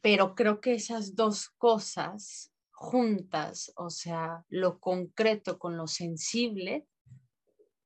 pero 0.00 0.34
creo 0.34 0.60
que 0.60 0.74
esas 0.74 1.16
dos 1.16 1.50
cosas 1.50 2.52
juntas, 2.70 3.72
o 3.76 3.90
sea, 3.90 4.44
lo 4.48 4.80
concreto 4.80 5.58
con 5.58 5.76
lo 5.76 5.86
sensible, 5.86 6.86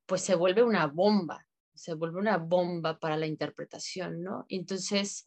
pues 0.05 0.21
se 0.21 0.35
vuelve 0.35 0.63
una 0.63 0.87
bomba, 0.87 1.45
se 1.73 1.93
vuelve 1.93 2.19
una 2.19 2.37
bomba 2.37 2.99
para 2.99 3.17
la 3.17 3.27
interpretación, 3.27 4.23
¿no? 4.23 4.45
Entonces, 4.47 5.25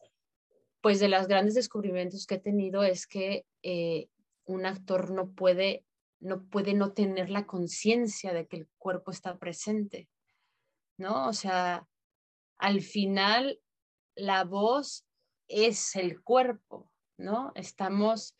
pues 0.81 0.99
de 0.99 1.07
los 1.07 1.27
grandes 1.27 1.53
descubrimientos 1.53 2.25
que 2.25 2.35
he 2.35 2.39
tenido 2.39 2.83
es 2.83 3.05
que 3.05 3.45
eh, 3.61 4.09
un 4.45 4.65
actor 4.65 5.11
no 5.11 5.31
puede 5.31 5.85
no 6.21 6.45
puede 6.45 6.73
no 6.73 6.93
tener 6.93 7.29
la 7.29 7.45
conciencia 7.45 8.33
de 8.33 8.47
que 8.47 8.57
el 8.57 8.69
cuerpo 8.77 9.11
está 9.11 9.37
presente, 9.37 10.09
¿no? 10.97 11.27
O 11.27 11.33
sea, 11.33 11.87
al 12.57 12.81
final 12.81 13.59
la 14.15 14.43
voz 14.43 15.05
es 15.47 15.95
el 15.95 16.21
cuerpo, 16.23 16.91
¿no? 17.17 17.51
Estamos, 17.55 18.37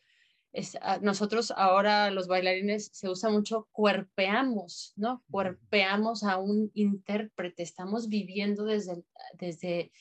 ah, 0.80 0.98
nosotros 1.02 1.52
ahora 1.56 2.10
los 2.10 2.28
bailarines 2.28 2.88
se 2.92 3.10
usa 3.10 3.28
mucho 3.30 3.68
cuerpeamos, 3.72 4.92
¿no? 4.96 5.22
Cuerpeamos 5.30 6.22
a 6.24 6.38
un 6.38 6.70
intérprete, 6.74 7.62
estamos 7.62 8.08
viviendo 8.08 8.64
desde, 8.64 9.04
desde 9.34 9.92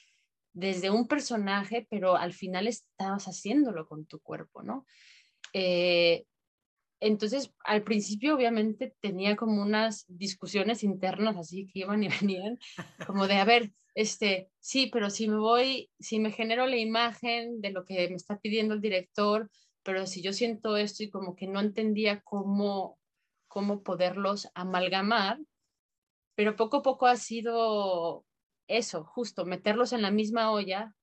desde 0.54 0.90
un 0.90 1.08
personaje, 1.08 1.88
pero 1.90 2.16
al 2.16 2.34
final 2.34 2.68
estabas 2.68 3.26
haciéndolo 3.26 3.88
con 3.88 4.06
tu 4.06 4.20
cuerpo, 4.20 4.64
¿no? 4.64 4.86
Eh, 5.54 6.26
entonces, 7.02 7.52
al 7.66 7.84
principio 7.84 8.36
obviamente 8.36 8.96
tenía 9.02 9.36
como 9.36 9.62
unas 9.64 10.06
discusiones 10.08 10.84
internas 10.84 11.36
así 11.36 11.68
que 11.68 11.80
iban 11.80 12.04
y 12.04 12.08
venían, 12.22 12.60
como 13.08 13.28
de, 13.28 13.36
a 13.36 13.46
ver, 13.46 13.74
este, 13.96 14.52
sí, 14.60 14.90
pero 14.94 15.10
si 15.10 15.28
me 15.28 15.38
voy, 15.38 15.90
si 16.00 16.20
me 16.20 16.32
genero 16.32 16.68
la 16.68 16.78
imagen 16.78 17.60
de 17.60 17.72
lo 17.72 17.86
que 17.86 18.08
me 18.08 18.16
está 18.16 18.40
pidiendo 18.40 18.76
el 18.76 18.82
director, 18.82 19.50
pero 19.84 20.06
si 20.06 20.22
yo 20.22 20.32
siento 20.32 20.78
esto 20.78 21.04
y 21.04 21.10
como 21.10 21.36
que 21.36 21.48
no 21.48 21.60
entendía 21.60 22.22
cómo, 22.22 23.00
cómo 23.48 23.82
poderlos 23.82 24.50
amalgamar, 24.54 25.40
pero 26.36 26.56
poco 26.56 26.78
a 26.78 26.82
poco 26.84 27.08
ha 27.08 27.16
sido 27.18 28.26
eso, 28.68 29.04
justo, 29.06 29.44
meterlos 29.46 29.92
en 29.92 30.04
la 30.04 30.12
misma 30.12 30.52
olla 30.52 30.94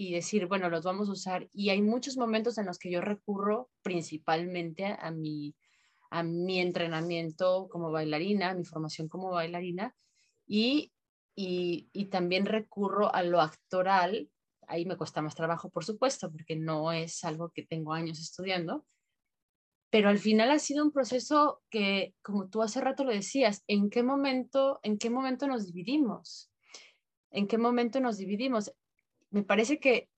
y 0.00 0.12
decir, 0.12 0.46
bueno, 0.46 0.70
los 0.70 0.84
vamos 0.84 1.08
a 1.08 1.12
usar. 1.12 1.48
Y 1.52 1.70
hay 1.70 1.82
muchos 1.82 2.16
momentos 2.16 2.56
en 2.56 2.66
los 2.66 2.78
que 2.78 2.88
yo 2.88 3.00
recurro 3.00 3.68
principalmente 3.82 4.96
a 4.96 5.10
mi, 5.10 5.56
a 6.08 6.22
mi 6.22 6.60
entrenamiento 6.60 7.68
como 7.68 7.90
bailarina, 7.90 8.54
mi 8.54 8.64
formación 8.64 9.08
como 9.08 9.32
bailarina, 9.32 9.96
y, 10.46 10.92
y, 11.34 11.88
y 11.92 12.04
también 12.04 12.46
recurro 12.46 13.12
a 13.12 13.24
lo 13.24 13.40
actoral. 13.40 14.30
Ahí 14.68 14.86
me 14.86 14.96
cuesta 14.96 15.20
más 15.20 15.34
trabajo, 15.34 15.68
por 15.68 15.84
supuesto, 15.84 16.30
porque 16.30 16.54
no 16.54 16.92
es 16.92 17.24
algo 17.24 17.50
que 17.50 17.66
tengo 17.66 17.92
años 17.92 18.20
estudiando, 18.20 18.86
pero 19.90 20.10
al 20.10 20.18
final 20.18 20.52
ha 20.52 20.60
sido 20.60 20.84
un 20.84 20.92
proceso 20.92 21.60
que, 21.70 22.14
como 22.22 22.48
tú 22.48 22.62
hace 22.62 22.80
rato 22.80 23.02
lo 23.02 23.10
decías, 23.10 23.64
¿en 23.66 23.90
qué 23.90 24.04
momento, 24.04 24.78
en 24.84 24.96
qué 24.96 25.10
momento 25.10 25.48
nos 25.48 25.66
dividimos? 25.66 26.52
¿En 27.32 27.48
qué 27.48 27.58
momento 27.58 27.98
nos 27.98 28.16
dividimos? 28.16 28.72
Me 29.30 29.42
parece 29.42 29.78
que, 29.78 30.08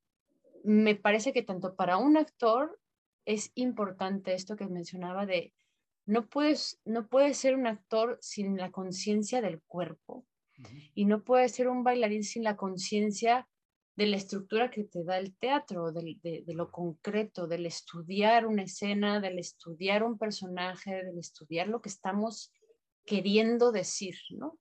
me 0.65 0.95
parece 0.95 1.33
que 1.33 1.43
tanto 1.43 1.75
para 1.75 1.97
un 1.97 2.17
actor 2.17 2.79
es 3.25 3.53
importante 3.55 4.35
esto 4.35 4.57
que 4.57 4.67
mencionaba 4.67 5.27
de 5.27 5.53
no 6.07 6.29
puedes, 6.29 6.81
no 6.85 7.09
puedes 7.09 7.37
ser 7.37 7.55
un 7.55 7.67
actor 7.67 8.19
sin 8.21 8.57
la 8.57 8.71
conciencia 8.71 9.41
del 9.41 9.61
cuerpo 9.63 10.27
y 10.95 11.05
no 11.05 11.23
puedes 11.23 11.53
ser 11.53 11.69
un 11.69 11.85
bailarín 11.85 12.25
sin 12.25 12.43
la 12.43 12.57
conciencia 12.57 13.49
de 13.97 14.07
la 14.07 14.17
estructura 14.17 14.71
que 14.71 14.85
te 14.85 15.05
da 15.05 15.19
el 15.19 15.37
teatro, 15.37 15.93
de, 15.93 16.19
de, 16.23 16.55
lo 16.55 16.71
concreto, 16.71 17.47
del 17.47 17.67
estudiar 17.67 18.47
una 18.47 18.63
escena, 18.63 19.21
del 19.21 19.39
estudiar 19.39 20.03
un 20.03 20.19
personaje, 20.19 21.05
del 21.05 21.19
estudiar 21.19 21.69
lo 21.69 21.81
que 21.81 21.91
estamos 21.91 22.53
queriendo 23.05 23.73
decir, 23.73 24.17
¿no? 24.31 24.59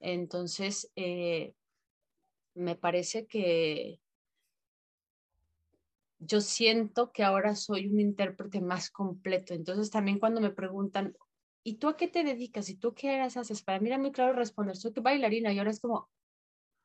Entonces, 0.00 0.90
eh, 0.96 1.54
me 2.56 2.76
parece 2.76 3.26
que 3.26 4.00
yo 6.18 6.40
siento 6.40 7.12
que 7.12 7.22
ahora 7.22 7.54
soy 7.54 7.86
un 7.88 8.00
intérprete 8.00 8.60
más 8.60 8.90
completo. 8.90 9.54
Entonces, 9.54 9.90
también 9.90 10.18
cuando 10.18 10.40
me 10.40 10.50
preguntan, 10.50 11.16
¿y 11.62 11.74
tú 11.74 11.88
a 11.88 11.96
qué 11.96 12.08
te 12.08 12.24
dedicas? 12.24 12.68
¿Y 12.70 12.76
tú 12.76 12.94
qué 12.94 13.20
haces? 13.20 13.62
Para 13.62 13.80
mí 13.80 13.88
era 13.88 13.98
muy 13.98 14.12
claro 14.12 14.32
responder, 14.32 14.76
soy 14.76 14.92
bailarina 14.96 15.52
y 15.52 15.58
ahora 15.58 15.70
es 15.70 15.80
como, 15.80 16.10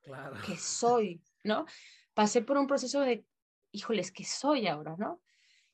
claro. 0.01 0.35
¿qué 0.45 0.57
soy? 0.57 1.21
¿no? 1.43 1.65
Pasé 2.13 2.41
por 2.41 2.57
un 2.57 2.67
proceso 2.67 3.01
de, 3.01 3.25
híjoles, 3.71 4.11
¿qué 4.11 4.23
soy 4.23 4.67
ahora, 4.67 4.95
no? 4.97 5.21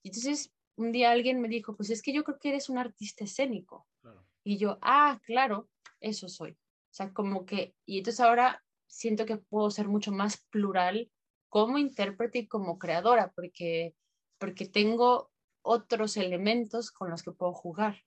Y 0.03 0.09
entonces 0.09 0.53
un 0.75 0.91
día 0.91 1.11
alguien 1.11 1.41
me 1.41 1.47
dijo, 1.47 1.75
pues 1.75 1.89
es 1.89 2.01
que 2.01 2.13
yo 2.13 2.23
creo 2.23 2.37
que 2.39 2.49
eres 2.49 2.69
un 2.69 2.77
artista 2.77 3.23
escénico. 3.23 3.87
Y 4.43 4.57
yo, 4.57 4.77
ah, 4.81 5.19
claro, 5.25 5.69
eso 5.99 6.29
soy. 6.29 6.51
O 6.51 6.93
sea, 6.97 7.11
como 7.11 7.45
que, 7.45 7.75
y 7.85 7.97
entonces 7.97 8.21
ahora 8.21 8.63
siento 8.87 9.25
que 9.25 9.37
puedo 9.37 9.69
ser 9.69 9.87
mucho 9.87 10.11
más 10.11 10.37
plural 10.49 11.11
como 11.49 11.77
intérprete 11.77 12.39
y 12.39 12.47
como 12.47 12.77
creadora, 12.77 13.31
porque, 13.35 13.95
porque 14.37 14.65
tengo 14.65 15.31
otros 15.61 16.17
elementos 16.17 16.91
con 16.91 17.09
los 17.09 17.23
que 17.23 17.31
puedo 17.31 17.53
jugar. 17.53 18.03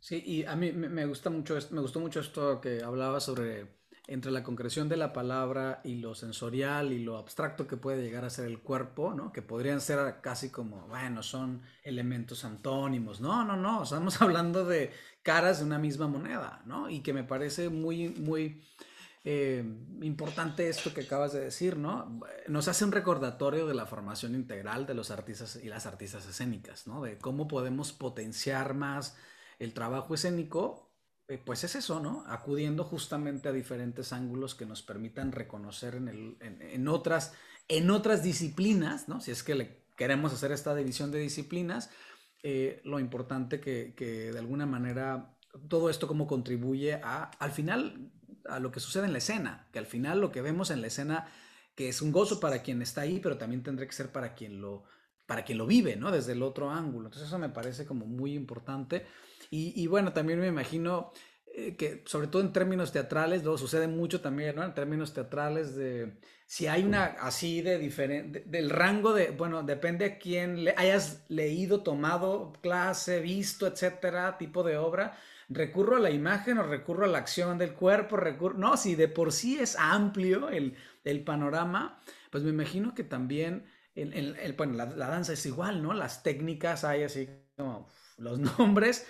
Sí, 0.00 0.22
y 0.24 0.44
a 0.44 0.54
mí 0.54 0.72
me 0.72 1.06
gusta 1.06 1.30
mucho, 1.30 1.58
me 1.70 1.80
gustó 1.80 2.00
mucho 2.00 2.20
esto 2.20 2.60
que 2.60 2.82
hablaba 2.82 3.20
sobre 3.20 3.76
entre 4.08 4.30
la 4.30 4.44
concreción 4.44 4.88
de 4.88 4.96
la 4.96 5.12
palabra 5.12 5.80
y 5.82 5.96
lo 5.96 6.14
sensorial 6.14 6.92
y 6.92 7.00
lo 7.00 7.16
abstracto 7.16 7.66
que 7.66 7.76
puede 7.76 8.02
llegar 8.02 8.24
a 8.24 8.30
ser 8.30 8.46
el 8.46 8.60
cuerpo, 8.60 9.12
¿no? 9.12 9.32
Que 9.32 9.42
podrían 9.42 9.80
ser 9.80 10.20
casi 10.20 10.50
como, 10.50 10.86
bueno, 10.86 11.22
son 11.22 11.62
elementos 11.82 12.44
antónimos. 12.44 13.20
No, 13.20 13.44
no, 13.44 13.56
no, 13.56 13.82
estamos 13.82 14.20
hablando 14.22 14.64
de 14.64 14.92
caras 15.22 15.58
de 15.58 15.64
una 15.64 15.78
misma 15.78 16.06
moneda, 16.06 16.62
¿no? 16.66 16.88
Y 16.88 17.00
que 17.00 17.12
me 17.12 17.24
parece 17.24 17.68
muy, 17.68 18.10
muy 18.10 18.62
eh, 19.28 19.64
importante 20.02 20.68
esto 20.68 20.94
que 20.94 21.00
acabas 21.00 21.32
de 21.32 21.40
decir, 21.40 21.76
¿no? 21.76 22.20
Nos 22.46 22.68
hace 22.68 22.84
un 22.84 22.92
recordatorio 22.92 23.66
de 23.66 23.74
la 23.74 23.84
formación 23.84 24.36
integral 24.36 24.86
de 24.86 24.94
los 24.94 25.10
artistas 25.10 25.58
y 25.60 25.68
las 25.68 25.84
artistas 25.84 26.26
escénicas, 26.28 26.86
¿no? 26.86 27.02
De 27.02 27.18
cómo 27.18 27.48
podemos 27.48 27.92
potenciar 27.92 28.74
más 28.74 29.16
el 29.58 29.74
trabajo 29.74 30.14
escénico 30.14 30.86
eh, 31.28 31.38
pues 31.44 31.64
es 31.64 31.74
eso, 31.74 31.98
¿no? 31.98 32.22
Acudiendo 32.28 32.84
justamente 32.84 33.48
a 33.48 33.52
diferentes 33.52 34.12
ángulos 34.12 34.54
que 34.54 34.64
nos 34.64 34.82
permitan 34.82 35.32
reconocer 35.32 35.96
en, 35.96 36.86
otras, 36.86 37.34
en 37.66 37.90
otras 37.90 38.22
disciplinas, 38.22 39.08
¿no? 39.08 39.20
Si 39.20 39.32
es 39.32 39.42
que 39.42 39.56
le 39.56 39.86
queremos 39.96 40.32
hacer 40.32 40.52
esta 40.52 40.72
división 40.72 41.10
de 41.10 41.18
disciplinas, 41.18 41.90
eh, 42.44 42.80
lo 42.84 43.00
importante 43.00 43.58
que, 43.58 43.94
que, 43.96 44.30
de 44.30 44.38
alguna 44.38 44.66
manera 44.66 45.36
todo 45.68 45.90
esto 45.90 46.06
como 46.06 46.28
contribuye 46.28 46.94
a, 47.02 47.24
al 47.24 47.50
final, 47.50 48.12
a 48.48 48.60
lo 48.60 48.70
que 48.72 48.80
sucede 48.80 49.06
en 49.06 49.12
la 49.12 49.18
escena, 49.18 49.68
que 49.72 49.78
al 49.78 49.86
final 49.86 50.20
lo 50.20 50.32
que 50.32 50.42
vemos 50.42 50.70
en 50.70 50.80
la 50.80 50.86
escena, 50.86 51.28
que 51.74 51.88
es 51.88 52.02
un 52.02 52.12
gozo 52.12 52.40
para 52.40 52.62
quien 52.62 52.82
está 52.82 53.02
ahí, 53.02 53.20
pero 53.20 53.36
también 53.36 53.62
tendrá 53.62 53.86
que 53.86 53.92
ser 53.92 54.10
para 54.10 54.34
quien 54.34 54.60
lo, 54.60 54.84
para 55.26 55.44
quien 55.44 55.58
lo 55.58 55.66
vive, 55.66 55.96
¿no? 55.96 56.10
Desde 56.10 56.32
el 56.32 56.42
otro 56.42 56.70
ángulo. 56.70 57.08
Entonces 57.08 57.28
eso 57.28 57.38
me 57.38 57.48
parece 57.48 57.84
como 57.84 58.06
muy 58.06 58.34
importante. 58.34 59.06
Y, 59.50 59.86
bueno, 59.86 60.12
también 60.12 60.40
me 60.40 60.48
imagino 60.48 61.12
eh, 61.54 61.76
que 61.76 62.02
sobre 62.06 62.26
todo 62.26 62.42
en 62.42 62.52
términos 62.52 62.92
teatrales, 62.92 63.44
lo 63.44 63.56
sucede 63.56 63.86
mucho 63.86 64.20
también, 64.20 64.56
¿no? 64.56 64.64
En 64.64 64.74
términos 64.74 65.12
teatrales 65.12 65.76
de 65.76 66.18
si 66.46 66.66
hay 66.66 66.84
una 66.84 67.04
así 67.20 67.62
de 67.62 67.78
diferente, 67.78 68.44
del 68.46 68.70
rango 68.70 69.12
de, 69.12 69.30
bueno, 69.30 69.62
depende 69.62 70.04
a 70.04 70.18
quién 70.18 70.64
le, 70.64 70.74
hayas 70.76 71.24
leído, 71.28 71.82
tomado 71.82 72.52
clase, 72.60 73.20
visto, 73.20 73.66
etcétera, 73.66 74.38
tipo 74.38 74.62
de 74.62 74.76
obra. 74.76 75.16
¿Recurro 75.48 75.96
a 75.96 76.00
la 76.00 76.10
imagen 76.10 76.58
o 76.58 76.64
recurro 76.64 77.04
a 77.04 77.08
la 77.08 77.18
acción 77.18 77.58
del 77.58 77.74
cuerpo? 77.74 78.18
No, 78.56 78.76
si 78.76 78.94
de 78.94 79.08
por 79.08 79.32
sí 79.32 79.58
es 79.58 79.76
amplio 79.78 80.48
el, 80.48 80.76
el 81.04 81.22
panorama, 81.22 82.00
pues 82.30 82.42
me 82.42 82.50
imagino 82.50 82.94
que 82.94 83.04
también 83.04 83.64
bueno, 84.56 84.74
la, 84.74 84.86
la, 84.86 85.08
danza 85.08 85.32
es 85.32 85.46
igual, 85.46 85.82
¿no? 85.82 85.94
Las 85.94 86.22
técnicas 86.22 86.84
hay 86.84 87.02
así 87.02 87.28
como 87.56 87.88
los 88.18 88.38
nombres, 88.58 89.06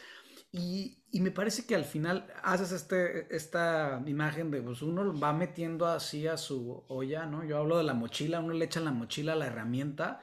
y, 0.52 1.02
y, 1.10 1.20
me 1.20 1.32
parece 1.32 1.66
que 1.66 1.74
al 1.74 1.84
final 1.84 2.32
haces 2.42 2.72
este, 2.72 3.34
esta 3.34 4.02
imagen 4.06 4.50
de, 4.50 4.62
pues 4.62 4.80
uno 4.80 5.18
va 5.18 5.32
metiendo 5.32 5.86
así 5.86 6.26
a 6.28 6.36
su 6.36 6.84
olla, 6.88 7.26
¿no? 7.26 7.44
Yo 7.44 7.58
hablo 7.58 7.76
de 7.76 7.84
la 7.84 7.94
mochila, 7.94 8.40
uno 8.40 8.54
le 8.54 8.64
echa 8.64 8.78
en 8.78 8.86
la 8.86 8.92
mochila 8.92 9.34
la 9.34 9.48
herramienta 9.48 10.20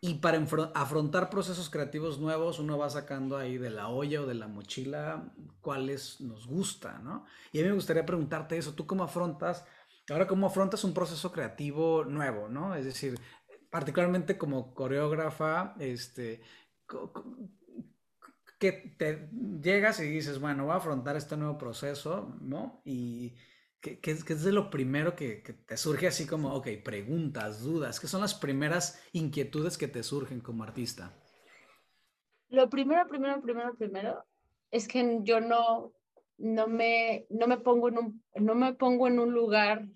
y 0.00 0.14
para 0.14 0.44
afrontar 0.74 1.30
procesos 1.30 1.70
creativos 1.70 2.18
nuevos 2.18 2.58
uno 2.58 2.76
va 2.78 2.90
sacando 2.90 3.36
ahí 3.36 3.58
de 3.58 3.70
la 3.70 3.88
olla 3.88 4.22
o 4.22 4.26
de 4.26 4.34
la 4.34 4.46
mochila 4.46 5.32
cuáles 5.60 6.20
nos 6.20 6.46
gusta, 6.46 6.98
¿no? 6.98 7.24
Y 7.52 7.60
a 7.60 7.62
mí 7.62 7.68
me 7.68 7.74
gustaría 7.74 8.04
preguntarte 8.04 8.58
eso, 8.58 8.74
¿tú 8.74 8.86
cómo 8.86 9.04
afrontas, 9.04 9.64
ahora 10.10 10.26
cómo 10.26 10.46
afrontas 10.46 10.84
un 10.84 10.94
proceso 10.94 11.32
creativo 11.32 12.04
nuevo, 12.04 12.48
¿no? 12.48 12.74
Es 12.74 12.84
decir, 12.84 13.18
particularmente 13.70 14.38
como 14.38 14.74
coreógrafa, 14.74 15.74
este 15.78 16.42
que 18.58 18.72
te 18.72 19.28
llegas 19.60 20.00
y 20.00 20.08
dices, 20.08 20.38
bueno, 20.40 20.64
voy 20.64 20.72
a 20.72 20.76
afrontar 20.76 21.16
este 21.16 21.36
nuevo 21.36 21.58
proceso, 21.58 22.36
¿no? 22.40 22.80
Y 22.84 23.34
que, 23.94 24.10
es 24.10 24.44
de 24.44 24.52
lo 24.52 24.70
primero 24.70 25.14
que, 25.14 25.42
te 25.66 25.76
surge 25.76 26.08
así 26.08 26.26
como, 26.26 26.54
ok, 26.54 26.68
preguntas, 26.84 27.62
dudas, 27.62 28.00
¿qué 28.00 28.08
son 28.08 28.20
las 28.20 28.34
primeras 28.34 29.00
inquietudes 29.12 29.78
que 29.78 29.88
te 29.88 30.02
surgen 30.02 30.40
como 30.40 30.64
artista? 30.64 31.12
Lo 32.48 32.68
primero, 32.68 33.06
primero, 33.08 33.40
primero, 33.40 33.74
primero, 33.76 34.24
es 34.70 34.86
que 34.88 35.18
yo 35.22 35.40
no, 35.40 35.92
no, 36.38 36.66
me, 36.66 37.26
no, 37.30 37.46
me, 37.46 37.58
pongo 37.58 37.88
en 37.88 37.98
un, 37.98 38.24
no 38.34 38.54
me 38.54 38.74
pongo 38.74 39.08
en 39.08 39.18
un 39.18 39.32
lugar, 39.32 39.86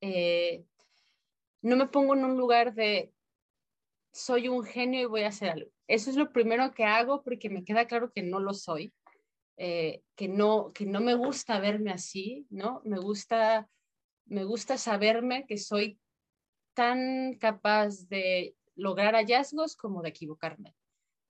eh, 0.00 0.64
no 1.62 1.76
me 1.76 1.86
pongo 1.86 2.14
en 2.14 2.24
un 2.24 2.36
lugar 2.36 2.74
de 2.74 3.12
soy 4.12 4.48
un 4.48 4.64
genio 4.64 5.02
y 5.02 5.06
voy 5.06 5.22
a 5.22 5.28
hacer 5.28 5.50
algo. 5.50 5.70
Eso 5.88 6.08
es 6.08 6.16
lo 6.16 6.32
primero 6.32 6.72
que 6.72 6.84
hago 6.84 7.22
porque 7.22 7.50
me 7.50 7.64
queda 7.64 7.86
claro 7.86 8.12
que 8.12 8.22
no 8.22 8.38
lo 8.38 8.54
soy, 8.54 8.92
eh, 9.56 10.02
que, 10.16 10.28
no, 10.28 10.72
que 10.72 10.86
no 10.86 11.00
me 11.00 11.14
gusta 11.14 11.58
verme 11.60 11.90
así, 11.90 12.46
¿no? 12.50 12.80
Me 12.84 12.98
gusta, 12.98 13.68
me 14.26 14.44
gusta 14.44 14.78
saberme 14.78 15.46
que 15.46 15.58
soy 15.58 15.98
tan 16.74 17.34
capaz 17.34 18.08
de 18.08 18.56
lograr 18.74 19.14
hallazgos 19.14 19.76
como 19.76 20.02
de 20.02 20.08
equivocarme. 20.08 20.74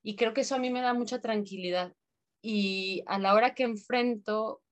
Y 0.03 0.16
creo 0.16 0.35
que 0.35 0.43
eso 0.43 0.55
a 0.55 0.59
mí 0.59 0.70
me 0.70 0.81
da 0.81 0.95
mucha 0.95 1.20
tranquilidad. 1.20 1.95
Y 2.43 3.03
a 3.07 3.18
la 3.18 3.35
hora 3.35 3.55
que 3.55 3.62
enfrento, 3.62 4.62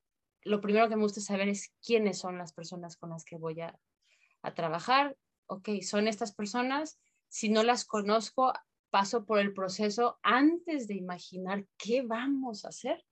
lo 0.43 0.61
primero 0.61 0.89
que 0.89 0.97
me 0.97 1.03
gusta 1.03 1.21
saber 1.21 1.49
es 1.49 1.73
quiénes 1.85 2.19
son 2.19 2.39
las 2.39 2.53
personas 2.53 2.97
con 2.97 3.11
las 3.11 3.25
que 3.25 3.37
voy 3.37 3.61
a, 3.61 3.79
a 4.43 4.55
trabajar, 4.55 5.17
ok, 5.47 5.69
son 5.83 6.09
estas 6.09 6.35
personas, 6.35 6.99
si 7.29 7.49
no 7.49 7.63
las 7.63 7.85
conozco, 7.85 8.53
paso 8.91 9.25
por 9.25 9.39
el 9.39 9.55
proceso 9.55 10.19
antes 10.23 10.87
de 10.87 10.95
imaginar 10.95 11.67
qué 11.79 12.03
vamos 12.03 12.65
a 12.65 12.69
hacer, 12.69 13.03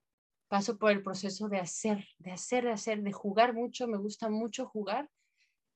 paso 0.51 0.79
por 0.79 0.91
el 0.91 1.03
proceso 1.05 1.49
de 1.49 1.61
hacer, 1.61 2.05
de 2.19 2.33
hacer, 2.33 2.65
de 2.65 2.73
hacer, 2.73 3.03
de 3.03 3.13
jugar 3.13 3.55
mucho, 3.55 3.87
me 3.87 3.99
gusta 3.99 4.29
mucho 4.29 4.67
jugar 4.67 5.09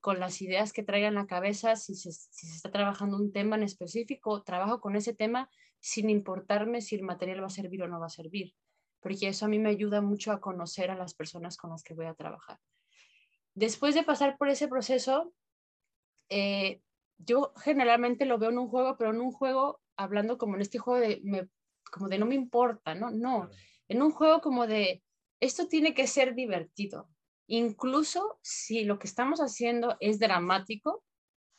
con 0.01 0.19
las 0.19 0.41
ideas 0.41 0.73
que 0.73 0.83
traigan 0.83 1.15
la 1.15 1.27
cabeza, 1.27 1.77
si 1.77 1.95
se, 1.95 2.09
está 2.09 2.69
trabajando 2.71 3.15
un 3.15 3.31
tema 3.31 3.55
en 3.55 3.63
específico, 3.63 4.43
trabajo 4.43 4.81
con 4.81 4.97
ese 4.97 5.13
tema 5.13 5.49
sin 5.79 6.09
importarme 6.09 6.81
si 6.81 6.95
el 6.95 7.03
material 7.03 7.41
va 7.41 7.47
a 7.47 7.49
servir 7.49 7.83
o 7.83 7.87
no 7.87 8.01
va 8.01 8.07
a 8.07 8.09
servir, 8.09 8.53
porque 8.99 9.29
eso 9.29 9.45
a 9.45 9.47
mí 9.47 9.59
me 9.59 9.69
ayuda 9.69 10.01
mucho 10.01 10.33
a 10.33 10.41
conocer 10.41 10.91
a 10.91 10.95
las 10.95 11.13
personas 11.13 11.55
con 11.55 11.69
las 11.69 11.81
que 11.81 11.93
voy 11.93 12.07
a 12.07 12.13
trabajar. 12.13 12.59
Después 13.53 13.95
de 13.95 14.03
pasar 14.03 14.37
por 14.37 14.49
ese 14.49 14.67
proceso, 14.67 15.33
eh, 16.27 16.81
yo 17.17 17.53
generalmente 17.63 18.25
lo 18.25 18.37
veo 18.37 18.49
en 18.49 18.57
un 18.57 18.67
juego, 18.67 18.97
pero 18.97 19.11
en 19.11 19.21
un 19.21 19.31
juego, 19.31 19.79
hablando 19.95 20.37
como 20.37 20.55
en 20.55 20.61
este 20.61 20.79
juego 20.79 20.99
de, 20.99 21.47
como 21.89 22.09
de 22.09 22.17
no 22.17 22.25
me 22.25 22.35
importa, 22.35 22.93
¿no? 22.93 23.09
No, 23.09 23.49
en 23.87 24.01
un 24.01 24.11
juego 24.11 24.41
como 24.41 24.67
de, 24.67 25.03
esto 25.39 25.67
tiene 25.67 25.93
que 25.93 26.07
ser 26.07 26.35
divertido, 26.35 27.09
Incluso 27.47 28.39
si 28.41 28.85
lo 28.85 28.97
que 28.97 29.07
estamos 29.07 29.39
haciendo 29.39 29.97
es 29.99 30.19
dramático, 30.19 31.03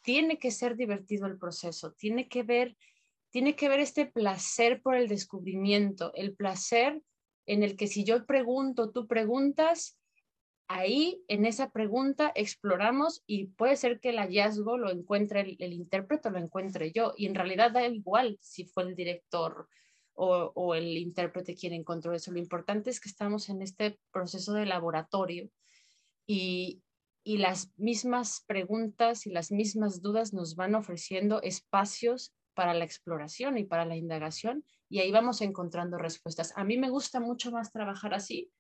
tiene 0.03 0.39
que 0.39 0.51
ser 0.51 0.77
divertido 0.77 1.27
el 1.27 1.39
proceso, 1.39 1.93
tiene 1.93 2.29
que 2.29 2.43
ver, 2.43 2.77
tiene 3.31 3.55
que 3.55 3.69
ver 3.69 3.81
este 3.81 4.07
placer 4.07 4.83
por 4.83 4.97
el 4.97 5.09
descubrimiento, 5.09 6.13
el 6.15 6.35
placer 6.35 7.03
en 7.47 7.63
el 7.63 7.77
que 7.77 7.87
si 7.87 8.05
yo 8.05 8.27
pregunto, 8.27 8.91
tú 8.91 9.07
preguntas, 9.07 9.97
ahí 10.69 11.23
en 11.29 11.47
esa 11.47 11.71
pregunta 11.71 12.33
exploramos 12.35 13.23
y 13.25 13.47
puede 13.47 13.77
ser 13.77 14.01
que 14.01 14.09
el 14.09 14.19
hallazgo 14.19 14.79
lo 14.79 14.91
encuentre 14.91 15.43
el, 15.43 15.57
el 15.61 15.73
intérprete 15.73 16.31
lo 16.31 16.39
encuentre 16.39 16.91
yo. 16.91 17.13
Y 17.17 17.27
en 17.27 17.37
realidad 17.37 17.71
da 17.71 17.87
igual 17.87 18.37
si 18.41 18.65
fue 18.65 18.83
el 18.83 18.97
director 18.97 19.69
o, 20.17 20.75
el 20.75 20.97
intérprete 20.97 21.55
quien 21.55 21.75
encontró 21.75 22.13
eso. 22.15 22.33
Lo 22.33 22.39
importante 22.39 22.91
es 22.91 23.01
que 23.01 23.09
estamos 23.09 23.49
en 23.49 23.63
este 23.63 23.99
proceso 24.11 24.55
de 24.55 24.67
laboratorio 24.67 25.51
y, 26.27 26.83
las 27.25 27.73
mismas 27.77 28.45
preguntas 28.47 29.27
y 29.27 29.31
las 29.31 29.51
mismas 29.51 30.01
dudas 30.01 30.33
nos 30.33 30.55
van 30.55 30.77
ofreciendo 30.77 31.43
espacios 31.43 32.33
para 32.55 32.73
la 32.73 32.85
exploración 32.85 33.59
y 33.59 33.65
para 33.65 33.85
la 33.85 33.97
indagación 33.97 34.65
y 34.89 35.01
ahí 35.01 35.11
vamos 35.11 35.41
encontrando 35.41 35.99
respuestas. 35.99 36.53
A 36.57 36.63
mí 36.63 36.79
me 36.79 36.89
gusta 36.89 37.19
mucho 37.19 37.51
más 37.51 37.73
trabajar 37.73 38.15
así 38.15 38.53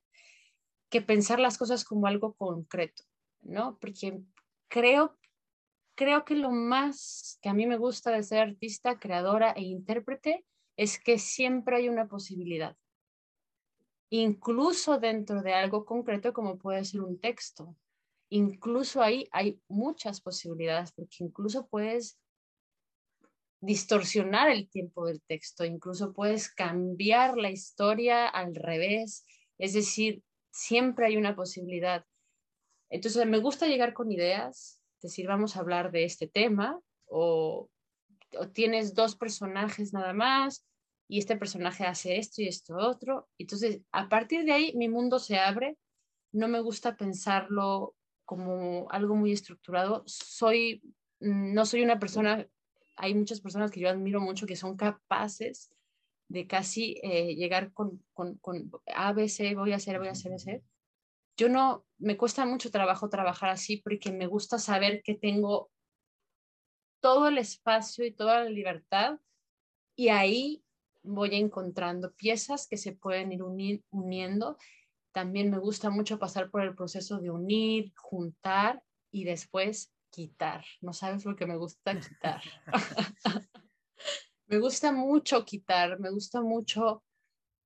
que 0.90 1.00
pensar 1.00 1.38
las 1.38 1.58
cosas 1.58 1.84
como 1.84 2.08
algo 2.08 2.34
concreto, 2.34 3.04
¿no? 3.42 3.78
Porque 3.78 4.20
creo, 4.66 5.16
creo 5.94 6.24
que 6.24 6.34
lo 6.34 6.50
más 6.50 7.38
que 7.40 7.48
a 7.48 7.54
mí 7.54 7.68
me 7.68 7.76
gusta 7.76 8.10
de 8.10 8.24
ser 8.24 8.40
artista, 8.40 8.98
creadora 8.98 9.52
e 9.52 9.62
intérprete 9.62 10.44
es 10.76 10.98
que 10.98 11.18
siempre 11.18 11.76
hay 11.76 11.88
una 11.88 12.08
posibilidad 12.08 12.76
incluso 14.10 14.98
dentro 14.98 15.42
de 15.42 15.54
algo 15.54 15.84
concreto 15.84 16.32
como 16.32 16.58
puede 16.58 16.84
ser 16.84 17.00
un 17.02 17.20
texto. 17.20 17.76
Incluso 18.28 19.02
ahí 19.02 19.28
hay 19.30 19.60
muchas 19.68 20.20
posibilidades, 20.20 20.92
porque 20.92 21.16
incluso 21.20 21.66
puedes 21.68 22.18
distorsionar 23.60 24.50
el 24.50 24.68
tiempo 24.68 25.06
del 25.06 25.22
texto, 25.22 25.64
incluso 25.64 26.12
puedes 26.12 26.52
cambiar 26.52 27.36
la 27.36 27.50
historia 27.50 28.26
al 28.26 28.54
revés, 28.54 29.24
es 29.58 29.72
decir, 29.72 30.22
siempre 30.50 31.06
hay 31.06 31.16
una 31.16 31.34
posibilidad. 31.34 32.04
Entonces, 32.90 33.26
me 33.26 33.38
gusta 33.38 33.66
llegar 33.66 33.92
con 33.92 34.12
ideas, 34.12 34.82
decir, 35.00 35.26
vamos 35.26 35.56
a 35.56 35.60
hablar 35.60 35.90
de 35.90 36.04
este 36.04 36.26
tema, 36.28 36.80
o, 37.06 37.68
o 38.38 38.48
tienes 38.48 38.94
dos 38.94 39.16
personajes 39.16 39.92
nada 39.92 40.12
más, 40.12 40.66
y 41.08 41.18
este 41.18 41.36
personaje 41.36 41.84
hace 41.84 42.18
esto 42.18 42.42
y 42.42 42.48
esto 42.48 42.76
otro. 42.76 43.28
Entonces, 43.38 43.80
a 43.92 44.08
partir 44.08 44.44
de 44.44 44.52
ahí, 44.52 44.72
mi 44.76 44.88
mundo 44.88 45.18
se 45.18 45.38
abre. 45.38 45.76
No 46.32 46.48
me 46.48 46.60
gusta 46.60 46.96
pensarlo 46.96 47.94
como 48.24 48.90
algo 48.90 49.14
muy 49.14 49.32
estructurado. 49.32 50.02
Soy, 50.06 50.82
mm, 51.20 51.54
no 51.54 51.64
soy 51.64 51.82
una 51.82 51.98
persona, 51.98 52.46
hay 52.96 53.14
muchas 53.14 53.40
personas 53.40 53.70
que 53.70 53.80
yo 53.80 53.88
admiro 53.88 54.20
mucho 54.20 54.46
que 54.46 54.56
son 54.56 54.76
capaces 54.76 55.70
de 56.28 56.46
casi 56.48 56.98
eh, 57.02 57.36
llegar 57.36 57.72
con, 57.72 58.04
con, 58.12 58.36
con 58.38 58.70
ABC, 58.86 59.54
voy 59.54 59.72
a 59.72 59.76
hacer, 59.76 59.98
voy 59.98 60.08
a 60.08 60.12
hacer, 60.12 60.30
voy 60.30 60.34
a 60.34 60.36
hacer. 60.36 60.62
Yo 61.36 61.48
no, 61.48 61.86
me 61.98 62.16
cuesta 62.16 62.44
mucho 62.46 62.70
trabajo 62.70 63.08
trabajar 63.08 63.50
así 63.50 63.76
porque 63.76 64.10
me 64.10 64.26
gusta 64.26 64.58
saber 64.58 65.02
que 65.04 65.14
tengo 65.14 65.70
todo 67.00 67.28
el 67.28 67.38
espacio 67.38 68.04
y 68.04 68.12
toda 68.12 68.44
la 68.44 68.50
libertad 68.50 69.18
y 69.96 70.08
ahí 70.08 70.62
voy 71.02 71.34
encontrando 71.34 72.12
piezas 72.14 72.66
que 72.66 72.76
se 72.76 72.92
pueden 72.92 73.32
ir 73.32 73.42
uniendo. 73.90 74.58
También 75.12 75.50
me 75.50 75.58
gusta 75.58 75.88
mucho 75.88 76.18
pasar 76.18 76.50
por 76.50 76.62
el 76.62 76.74
proceso 76.74 77.18
de 77.18 77.30
unir, 77.30 77.92
juntar 77.96 78.82
y 79.10 79.24
después 79.24 79.92
quitar. 80.10 80.64
No 80.80 80.92
sabes 80.92 81.24
lo 81.24 81.36
que 81.36 81.46
me 81.46 81.56
gusta 81.56 81.98
quitar. 81.98 82.42
me 84.46 84.58
gusta 84.58 84.92
mucho 84.92 85.44
quitar, 85.44 85.98
me 85.98 86.10
gusta 86.10 86.42
mucho 86.42 87.02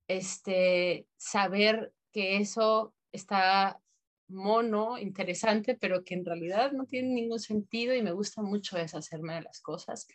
este, 0.07 1.07
saber 1.17 1.93
que 2.13 2.39
eso 2.39 2.95
está 3.13 3.81
mono, 4.31 4.99
interesante, 4.99 5.77
pero 5.81 6.05
que 6.05 6.15
en 6.15 6.25
realidad 6.25 6.73
no 6.73 6.87
tiene 6.87 7.09
ningún 7.09 7.41
sentido 7.41 7.95
y 7.95 8.03
me 8.03 8.13
gusta 8.13 8.43
mucho 8.43 8.77
deshacerme 8.77 9.35
de 9.35 9.43
las 9.43 9.61
cosas 9.61 10.07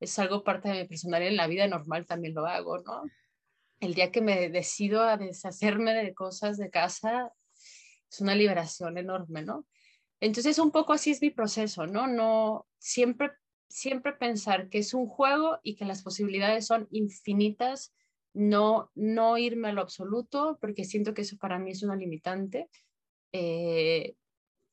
es 0.00 0.18
algo 0.18 0.44
parte 0.44 0.68
de 0.68 0.82
mi 0.82 0.88
personalidad, 0.88 1.30
en 1.30 1.36
la 1.36 1.46
vida 1.46 1.66
normal 1.66 2.06
también 2.06 2.34
lo 2.34 2.46
hago, 2.46 2.78
¿no? 2.78 3.02
El 3.80 3.94
día 3.94 4.10
que 4.10 4.20
me 4.20 4.48
decido 4.48 5.02
a 5.02 5.16
deshacerme 5.16 5.94
de 5.94 6.14
cosas 6.14 6.56
de 6.56 6.70
casa, 6.70 7.32
es 8.10 8.20
una 8.20 8.34
liberación 8.34 8.96
enorme, 8.98 9.42
¿no? 9.42 9.66
Entonces, 10.20 10.58
un 10.58 10.70
poco 10.70 10.92
así 10.92 11.10
es 11.10 11.20
mi 11.20 11.30
proceso, 11.30 11.86
¿no? 11.86 12.06
No, 12.06 12.66
siempre, 12.78 13.32
siempre 13.68 14.12
pensar 14.12 14.68
que 14.68 14.78
es 14.78 14.94
un 14.94 15.06
juego 15.06 15.58
y 15.62 15.74
que 15.76 15.84
las 15.84 16.02
posibilidades 16.02 16.66
son 16.66 16.86
infinitas, 16.90 17.92
no, 18.32 18.90
no 18.94 19.38
irme 19.38 19.68
a 19.68 19.72
lo 19.72 19.82
absoluto, 19.82 20.58
porque 20.60 20.84
siento 20.84 21.14
que 21.14 21.22
eso 21.22 21.36
para 21.36 21.58
mí 21.58 21.72
es 21.72 21.82
una 21.82 21.96
limitante. 21.96 22.68
Eh, 23.36 24.14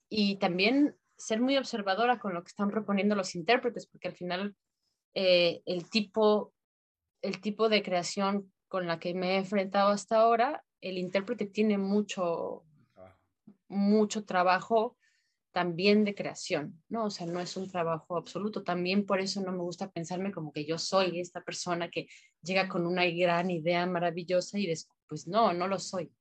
y 0.07 0.35
también 0.35 0.95
ser 1.17 1.41
muy 1.41 1.57
observadora 1.57 2.19
con 2.19 2.35
lo 2.35 2.43
que 2.43 2.49
están 2.49 2.69
proponiendo 2.69 3.15
los 3.15 3.33
intérpretes, 3.33 3.87
porque 3.87 4.09
al 4.09 4.15
final 4.15 4.55
eh, 5.15 5.63
el, 5.65 5.89
tipo, 5.89 6.53
el 7.23 7.41
tipo 7.41 7.69
de 7.69 7.81
creación 7.81 8.53
con 8.67 8.85
la 8.85 8.99
que 8.99 9.15
me 9.15 9.31
he 9.31 9.37
enfrentado 9.37 9.89
hasta 9.89 10.17
ahora, 10.17 10.63
el 10.79 10.99
intérprete 10.99 11.47
tiene 11.47 11.79
mucho, 11.79 12.63
mucho 13.67 14.25
trabajo 14.25 14.95
también 15.51 16.05
de 16.05 16.13
creación, 16.13 16.83
¿no? 16.87 17.05
O 17.05 17.09
sea, 17.09 17.25
no 17.25 17.39
es 17.39 17.57
un 17.57 17.69
trabajo 17.69 18.15
absoluto. 18.15 18.63
También 18.63 19.07
por 19.07 19.19
eso 19.19 19.41
no 19.41 19.51
me 19.51 19.63
gusta 19.63 19.89
pensarme 19.89 20.31
como 20.31 20.51
que 20.53 20.65
yo 20.65 20.77
soy 20.77 21.19
esta 21.19 21.41
persona 21.41 21.89
que 21.89 22.07
llega 22.43 22.69
con 22.69 22.85
una 22.85 23.05
gran 23.07 23.49
idea 23.49 23.87
maravillosa 23.87 24.59
y 24.59 24.67
después, 24.67 24.99
pues 25.07 25.27
no, 25.27 25.51
no 25.51 25.67
lo 25.67 25.79
soy. 25.79 26.11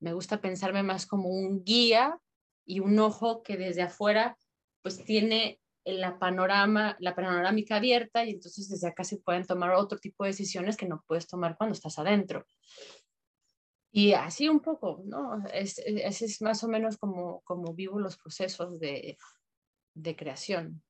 Me 0.00 0.12
gusta 0.12 0.40
pensarme 0.40 0.82
más 0.82 1.06
como 1.06 1.28
un 1.28 1.62
guía 1.64 2.18
y 2.64 2.80
un 2.80 2.98
ojo 2.98 3.42
que 3.42 3.56
desde 3.56 3.82
afuera 3.82 4.36
pues 4.82 5.04
tiene 5.04 5.60
la 5.84 6.18
panorama, 6.18 6.96
la 7.00 7.14
panorámica 7.14 7.76
abierta 7.76 8.24
y 8.24 8.30
entonces 8.30 8.68
desde 8.68 8.88
acá 8.88 9.04
se 9.04 9.18
pueden 9.18 9.46
tomar 9.46 9.70
otro 9.70 9.98
tipo 9.98 10.24
de 10.24 10.30
decisiones 10.30 10.76
que 10.76 10.86
no 10.86 11.02
puedes 11.06 11.26
tomar 11.26 11.56
cuando 11.56 11.74
estás 11.74 11.98
adentro. 11.98 12.46
Y 13.92 14.12
así 14.12 14.48
un 14.48 14.60
poco, 14.60 15.02
¿no? 15.04 15.42
Ese 15.52 15.82
es, 16.06 16.42
más 16.42 16.62
o 16.62 16.68
menos 16.68 16.96
como, 16.96 17.40
como 17.42 17.74
vivo 17.74 17.98
los 17.98 18.16
procesos 18.16 18.78
de, 18.78 19.18
de 19.94 20.16
creación. 20.16 20.82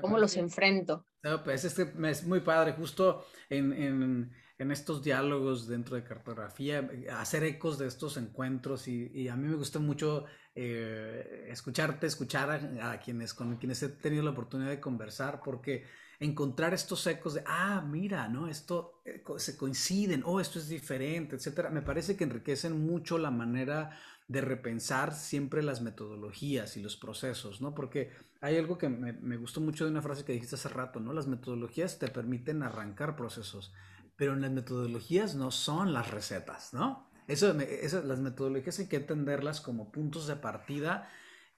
¿Cómo 0.00 0.18
los 0.18 0.36
enfrento? 0.36 1.04
pues 1.44 1.64
este 1.64 1.92
es 2.08 2.26
muy 2.26 2.40
padre, 2.40 2.72
justo 2.72 3.26
en, 3.50 3.72
en, 3.72 4.32
en, 4.60 4.70
estos 4.70 5.02
diálogos 5.02 5.66
dentro 5.66 5.96
de 5.96 6.04
cartografía, 6.04 6.88
hacer 7.12 7.44
ecos 7.44 7.78
de 7.78 7.86
estos 7.86 8.16
encuentros 8.16 8.88
y, 8.88 9.28
a 9.28 9.36
mí 9.36 9.48
me 9.48 9.56
gusta 9.56 9.78
mucho 9.78 10.26
eh, 10.54 11.48
escucharte, 11.50 12.06
escuchar 12.06 12.50
a, 12.80 13.00
quienes 13.00 13.34
con 13.34 13.56
quienes 13.56 13.82
he 13.82 13.88
tenido 13.88 14.22
la 14.22 14.30
oportunidad 14.30 14.70
de 14.70 14.80
conversar, 14.80 15.40
porque 15.44 15.84
encontrar 16.20 16.74
estos 16.74 17.06
ecos 17.06 17.34
de, 17.34 17.42
ah, 17.46 17.82
mira, 17.86 18.28
¿no? 18.28 18.46
Esto 18.46 19.00
eh, 19.06 19.22
se 19.38 19.56
coinciden, 19.56 20.22
oh, 20.26 20.38
esto 20.38 20.58
es 20.58 20.68
diferente, 20.68 21.36
etcétera, 21.36 21.70
me 21.70 21.80
parece 21.80 22.14
que 22.14 22.24
enriquecen 22.24 22.86
mucho 22.86 23.16
la 23.16 23.30
manera 23.30 23.98
de 24.28 24.42
repensar 24.42 25.12
siempre 25.14 25.62
las 25.62 25.80
metodologías 25.80 26.76
y 26.76 26.82
los 26.82 26.96
procesos, 26.96 27.60
¿no? 27.60 27.74
Porque 27.74 28.12
hay 28.40 28.58
algo 28.58 28.78
que 28.78 28.88
me, 28.88 29.14
me 29.14 29.36
gustó 29.38 29.60
mucho 29.60 29.84
de 29.84 29.90
una 29.90 30.02
frase 30.02 30.24
que 30.24 30.34
dijiste 30.34 30.54
hace 30.54 30.68
rato, 30.68 31.00
¿no? 31.00 31.12
Las 31.12 31.26
metodologías 31.26 31.98
te 31.98 32.06
permiten 32.08 32.62
arrancar 32.62 33.16
procesos, 33.16 33.72
pero 34.20 34.36
las 34.36 34.50
metodologías 34.50 35.34
no 35.34 35.50
son 35.50 35.94
las 35.94 36.10
recetas, 36.10 36.74
¿no? 36.74 37.10
Eso, 37.26 37.54
las 37.54 38.20
metodologías 38.20 38.78
hay 38.78 38.86
que 38.86 38.96
entenderlas 38.96 39.62
como 39.62 39.90
puntos 39.90 40.26
de 40.26 40.36
partida 40.36 41.08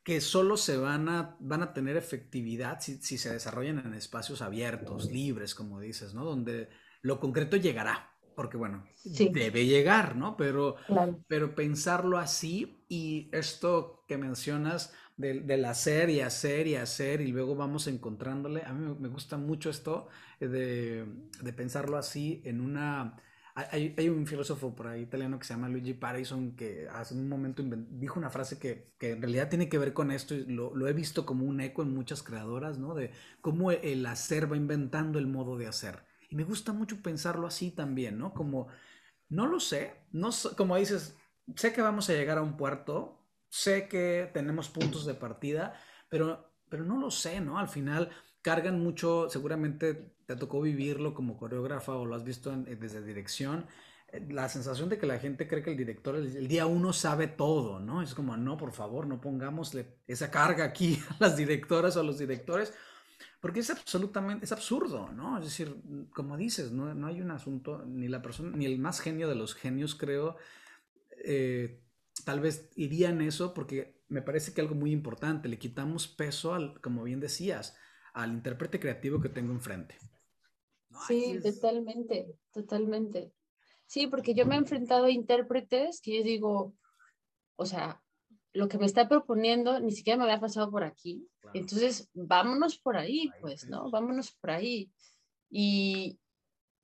que 0.05 0.21
solo 0.21 0.57
se 0.57 0.77
van 0.77 1.09
a, 1.09 1.37
van 1.41 1.65
a 1.65 1.73
tener 1.73 1.97
efectividad 1.97 2.79
si, 2.81 3.01
se 3.01 3.33
desarrollan 3.33 3.81
en 3.81 3.95
espacios 3.95 4.43
abiertos, 4.43 5.11
libres, 5.11 5.57
como 5.57 5.81
dices, 5.81 6.15
¿no? 6.15 6.25
Donde 6.25 6.69
lo 7.01 7.19
concreto 7.19 7.57
llegará, 7.57 8.13
porque 8.37 8.57
bueno, 8.57 8.87
debe 9.03 9.67
llegar, 9.67 10.15
¿no? 10.15 10.37
Pero, 10.37 10.77
pero 11.27 11.57
pensarlo 11.57 12.17
así 12.17 12.85
y 12.89 13.29
esto 13.33 14.05
que 14.07 14.19
mencionas 14.19 14.95
del, 15.17 15.65
hacer 15.65 16.11
y 16.11 16.21
hacer 16.21 16.67
y 16.67 16.77
hacer 16.77 17.21
y 17.21 17.29
luego 17.29 17.55
vamos 17.55 17.87
encontrándole, 17.87 18.63
a 18.65 18.73
mí 18.73 18.97
me 18.99 19.09
gusta 19.09 19.37
mucho 19.37 19.71
esto 19.71 20.09
de, 20.41 21.07
de 21.41 21.53
pensarlo 21.53 21.97
así 21.97 22.43
en 22.45 22.61
una 22.61 23.17
hay, 23.55 23.95
hay, 23.99 24.09
un 24.09 24.27
filósofo 24.27 24.75
por 24.75 24.87
ahí 24.87 25.03
italiano 25.03 25.39
que 25.39 25.45
se 25.45 25.53
llama 25.53 25.69
Luigi 25.69 25.93
Parison 25.93 26.57
que 26.57 26.89
hace 26.91 27.15
un 27.15 27.29
momento 27.29 27.63
dijo 27.91 28.19
una 28.19 28.31
frase 28.31 28.59
que, 28.59 28.95
que, 28.99 29.11
en 29.11 29.21
realidad 29.21 29.51
tiene 29.51 29.69
que 29.69 29.79
ver 29.79 29.93
con 29.93 30.11
esto 30.11 30.35
y 30.35 30.47
lo, 30.47 30.75
lo, 30.75 30.89
he 30.89 30.95
visto 30.95 31.27
como 31.27 31.45
un 31.45 31.61
eco 31.61 31.83
en 31.83 31.95
muchas 31.95 32.23
creadoras, 32.23 32.79
¿no? 32.79 32.95
De 32.95 33.11
cómo 33.43 33.71
el 33.71 34.07
hacer 34.07 34.51
va 34.51 34.57
inventando 34.57 35.19
el 35.19 35.27
modo 35.27 35.59
de 35.59 35.67
hacer. 35.67 36.03
Y 36.31 36.37
me 36.37 36.45
gusta 36.45 36.73
mucho 36.73 37.03
pensarlo 37.03 37.47
así 37.47 37.71
también, 37.71 38.19
¿no? 38.19 38.33
Como, 38.33 38.69
no 39.29 39.47
lo 39.47 39.61
sé, 39.61 40.07
no 40.13 40.31
como 40.57 40.77
dices, 40.77 41.19
sé 41.57 41.75
que 41.75 41.83
vamos 41.83 42.09
a 42.09 42.15
llegar 42.15 42.39
a 42.39 42.43
un 42.43 42.57
puerto, 42.57 43.22
sé 43.53 43.87
que 43.87 44.31
tenemos 44.33 44.71
puntos 44.71 45.05
de 45.05 45.13
partida, 45.13 45.79
pero, 46.09 46.55
pero 46.71 46.85
no 46.85 46.99
lo 46.99 47.11
sé, 47.11 47.39
¿no? 47.43 47.59
Al 47.59 47.69
final 47.69 48.09
cargan 48.41 48.81
mucho, 48.81 49.29
seguramente 49.29 50.15
te 50.25 50.37
tocó 50.37 50.63
vivirlo 50.63 51.13
como 51.13 51.37
coreógrafa 51.37 51.93
o 51.93 52.07
lo 52.07 52.15
has 52.15 52.25
visto 52.25 52.51
eh, 52.51 52.77
desde 52.77 53.03
dirección, 53.03 53.67
eh, 54.09 54.27
la 54.31 54.49
sensación 54.49 54.89
de 54.89 54.97
que 54.97 55.07
la 55.07 55.19
gente 55.19 55.47
cree 55.47 55.63
que 55.63 55.71
el 55.71 55.77
director 55.77 56.17
el, 56.17 56.49
día 56.49 56.65
uno 56.65 56.95
sabe 56.95 57.27
todo, 57.27 57.79
¿no? 57.79 58.01
Es 58.01 58.15
como, 58.15 58.39
no, 58.39 58.57
por 58.57 58.73
favor, 58.73 59.07
no 59.07 59.21
pongámosle 59.21 59.99
esa 60.07 60.31
carga 60.31 60.65
aquí 60.65 60.99
a 61.11 61.17
las 61.21 61.37
directoras 61.37 61.95
o 61.99 62.01
a 62.01 62.05
los 62.05 62.19
directores, 62.19 62.73
porque 63.39 63.61
es 63.61 63.69
absolutamente, 63.69 64.47
es 64.47 64.53
absurdo, 64.53 65.13
¿no? 65.13 65.37
Es 65.37 65.45
decir, 65.45 65.77
como 66.15 66.39
dices, 66.39 66.73
no, 66.73 66.95
no 66.95 67.07
hay 67.07 67.21
un 67.21 67.31
asunto, 67.31 67.85
ni 67.85 68.09
la 68.09 68.23
persona, 68.23 68.57
ni 68.57 68.65
el 68.65 68.79
más 68.79 69.01
genio 69.01 69.29
de 69.29 69.35
los 69.35 69.55
genios, 69.55 69.95
creo, 69.95 70.39
eh, 71.23 71.82
tal 72.25 72.41
vez 72.41 72.71
iría 72.77 73.11
en 73.11 73.21
eso, 73.21 73.55
porque 73.55 74.03
me 74.09 74.23
parece 74.23 74.53
que 74.53 74.61
algo 74.61 74.75
muy 74.75 74.93
importante, 74.93 75.49
le 75.49 75.59
quitamos 75.59 76.09
peso 76.09 76.55
al, 76.55 76.81
como 76.81 77.03
bien 77.05 77.21
decías, 77.21 77.77
al 78.13 78.33
intérprete 78.33 78.79
creativo 78.79 79.21
que 79.21 79.29
tengo 79.29 79.53
enfrente. 79.53 79.97
Sí, 81.07 81.39
totalmente, 81.43 82.37
totalmente. 82.53 83.33
Sí, 83.87 84.07
porque 84.07 84.35
yo 84.35 84.47
me 84.47 84.55
he 84.55 84.59
enfrentado 84.59 85.07
a 85.07 85.11
intérpretes 85.11 86.01
que 86.01 86.19
yo 86.19 86.23
digo, 86.23 86.75
o 87.57 87.67
sea, 87.67 88.03
lo 88.53 88.69
que 88.69 88.79
me 88.79 88.87
está 88.87 89.09
proponiendo 89.09 89.81
ni 89.81 89.93
siquiera 89.93 90.19
me 90.19 90.25
había 90.25 90.41
pasado 90.41 90.71
por 90.71 90.85
aquí. 90.85 91.27
Entonces, 91.55 92.11
vámonos 92.13 92.79
por 92.79 92.97
ahí, 92.97 93.31
pues, 93.41 93.69
¿no? 93.69 93.91
Vámonos 93.91 94.33
por 94.33 94.51
ahí. 94.51 94.91
Y, 95.51 96.19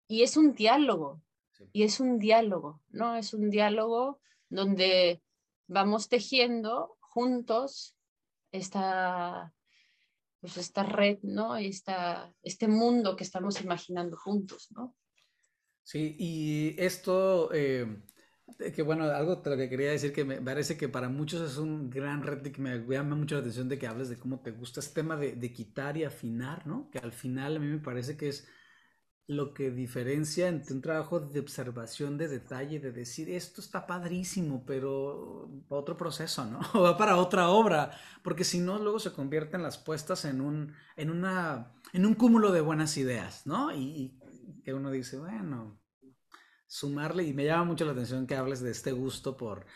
y 0.07 0.23
es 0.23 0.37
un 0.37 0.55
diálogo, 0.55 1.23
y 1.73 1.83
es 1.83 2.01
un 2.01 2.19
diálogo, 2.19 2.81
¿no? 2.91 3.17
Es 3.17 3.35
un 3.35 3.51
diálogo 3.51 4.21
donde 4.49 5.23
vamos 5.69 6.09
tejiendo 6.09 6.97
juntos 7.01 7.97
esta, 8.51 9.53
pues 10.41 10.57
esta 10.57 10.83
red, 10.83 11.19
¿no? 11.23 11.57
Esta, 11.57 12.33
este 12.43 12.67
mundo 12.67 13.15
que 13.15 13.25
estamos 13.25 13.61
imaginando 13.61 14.17
juntos, 14.17 14.69
¿no? 14.73 14.97
Sí, 15.83 16.17
y 16.19 16.75
esto, 16.79 17.51
eh, 17.53 18.03
que 18.75 18.83
bueno, 18.83 19.05
algo 19.05 19.41
te 19.41 19.51
lo 19.51 19.57
que 19.57 19.69
quería 19.69 19.91
decir 19.91 20.13
que 20.13 20.25
me 20.25 20.41
parece 20.41 20.77
que 20.77 20.89
para 20.89 21.09
muchos 21.09 21.41
es 21.41 21.59
un 21.59 21.89
gran 21.89 22.23
reto 22.23 22.49
y 22.49 22.53
que 22.53 22.61
me 22.61 22.79
llama 22.79 23.17
mucho 23.17 23.37
la 23.37 23.41
atención 23.41 23.69
de 23.69 23.79
que 23.79 23.87
hables 23.87 24.09
de 24.09 24.19
cómo 24.19 24.41
te 24.41 24.51
gusta 24.51 24.81
este 24.81 25.01
tema 25.01 25.17
de, 25.17 25.33
de 25.33 25.53
quitar 25.53 25.97
y 25.97 26.05
afinar, 26.05 26.67
¿no? 26.67 26.91
Que 26.91 26.99
al 26.99 27.13
final 27.13 27.57
a 27.57 27.61
mí 27.61 27.67
me 27.67 27.79
parece 27.79 28.17
que 28.17 28.29
es 28.29 28.47
lo 29.29 29.53
que 29.53 29.71
diferencia 29.71 30.49
entre 30.49 30.75
un 30.75 30.81
trabajo 30.81 31.21
de 31.21 31.39
observación 31.39 32.17
de 32.17 32.29
detalle, 32.29 32.81
de 32.81 32.93
decir, 32.93 33.29
esto 33.29 33.61
está 33.61 33.87
padrísimo, 33.87 34.65
pero 34.67 35.51
otro 35.69 35.99
proceso, 35.99 36.47
¿no? 36.47 36.61
O 36.73 36.81
va 36.83 36.97
para 36.97 37.19
otra 37.19 37.51
obra, 37.51 37.91
porque 38.23 38.43
si 38.43 38.59
no, 38.59 38.79
luego 38.79 38.99
se 38.99 39.13
convierten 39.13 39.63
las 39.63 39.77
puestas 39.77 40.25
en 40.25 40.41
un, 40.41 40.75
en 40.97 41.11
una, 41.11 41.75
en 41.93 42.07
un 42.07 42.15
cúmulo 42.15 42.53
de 42.53 42.63
buenas 42.63 42.97
ideas, 42.97 43.47
¿no? 43.47 43.71
Y, 43.75 44.19
que 44.65 44.73
uno 44.73 44.91
dice, 44.91 45.19
bueno, 45.19 45.79
sumarle, 46.67 47.25
y 47.25 47.35
me 47.35 47.45
llama 47.45 47.65
mucho 47.65 47.85
la 47.85 47.93
atención 47.93 48.27
que 48.27 48.35
hables 48.35 48.61
de 48.61 48.71
este 48.71 48.93
gusto 48.93 49.37
por 49.37 49.67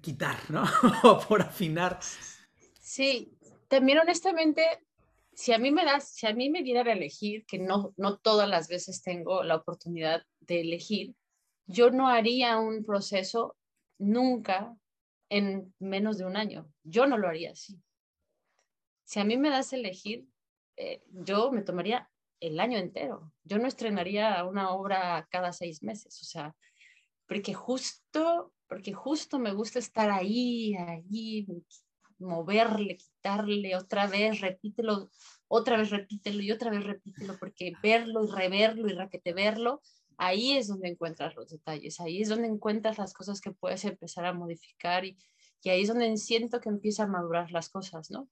quitar, 0.00 0.36
¿no? 0.50 0.64
o 1.04 1.20
por 1.20 1.42
afinar. 1.42 2.00
Sí, 2.80 3.38
también 3.68 3.98
honestamente 3.98 4.62
si 5.36 5.52
a 5.52 5.58
mí 5.58 5.70
me 5.70 5.84
das, 5.84 6.08
si 6.08 6.26
a 6.26 6.34
mí 6.34 6.50
me 6.50 6.62
diera 6.62 6.82
a 6.82 6.94
elegir, 6.94 7.44
que 7.46 7.58
no, 7.58 7.92
no 7.96 8.18
todas 8.18 8.48
las 8.48 8.68
veces 8.68 9.02
tengo 9.02 9.42
la 9.42 9.56
oportunidad 9.56 10.22
de 10.40 10.60
elegir, 10.60 11.14
yo 11.66 11.90
no 11.90 12.08
haría 12.08 12.58
un 12.58 12.84
proceso 12.84 13.56
nunca 13.98 14.76
en 15.28 15.74
menos 15.78 16.18
de 16.18 16.26
un 16.26 16.36
año. 16.36 16.70
Yo 16.82 17.06
no 17.06 17.18
lo 17.18 17.28
haría 17.28 17.52
así. 17.52 17.80
Si 19.04 19.20
a 19.20 19.24
mí 19.24 19.36
me 19.36 19.50
das 19.50 19.72
a 19.72 19.76
elegir, 19.76 20.26
eh, 20.76 21.02
yo 21.08 21.50
me 21.52 21.62
tomaría 21.62 22.10
el 22.40 22.60
año 22.60 22.78
entero. 22.78 23.32
Yo 23.44 23.58
no 23.58 23.66
estrenaría 23.66 24.44
una 24.44 24.70
obra 24.70 25.26
cada 25.30 25.52
seis 25.52 25.82
meses, 25.82 26.20
o 26.20 26.24
sea, 26.24 26.54
porque 27.26 27.54
justo, 27.54 28.52
porque 28.68 28.92
justo 28.92 29.38
me 29.38 29.52
gusta 29.52 29.78
estar 29.78 30.10
ahí, 30.10 30.74
ahí, 30.74 31.46
moverle, 32.24 32.96
quitarle, 32.96 33.76
otra 33.76 34.06
vez, 34.06 34.40
repítelo, 34.40 35.10
otra 35.48 35.76
vez 35.76 35.90
repítelo 35.90 36.42
y 36.42 36.50
otra 36.50 36.70
vez 36.70 36.84
repítelo, 36.84 37.36
porque 37.38 37.72
verlo 37.82 38.24
y 38.24 38.30
reverlo 38.30 38.88
y 38.88 39.32
verlo, 39.32 39.80
ahí 40.16 40.52
es 40.52 40.68
donde 40.68 40.88
encuentras 40.88 41.34
los 41.36 41.50
detalles, 41.50 42.00
ahí 42.00 42.22
es 42.22 42.28
donde 42.28 42.48
encuentras 42.48 42.98
las 42.98 43.12
cosas 43.14 43.40
que 43.40 43.52
puedes 43.52 43.84
empezar 43.84 44.24
a 44.26 44.32
modificar 44.32 45.04
y, 45.04 45.16
y 45.62 45.70
ahí 45.70 45.82
es 45.82 45.88
donde 45.88 46.16
siento 46.16 46.60
que 46.60 46.68
empieza 46.68 47.04
a 47.04 47.08
madurar 47.08 47.50
las 47.52 47.68
cosas, 47.68 48.10
¿no? 48.10 48.28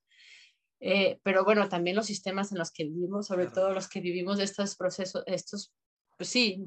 Eh, 0.85 1.19
pero 1.23 1.45
bueno, 1.45 1.69
también 1.69 1.95
los 1.95 2.07
sistemas 2.07 2.51
en 2.51 2.57
los 2.57 2.71
que 2.71 2.83
vivimos, 2.83 3.27
sobre 3.27 3.47
todo 3.47 3.73
los 3.73 3.87
que 3.87 4.01
vivimos 4.01 4.37
de 4.37 4.43
estos 4.43 4.75
procesos, 4.75 5.23
estos, 5.27 5.73
pues 6.17 6.29
sí, 6.29 6.65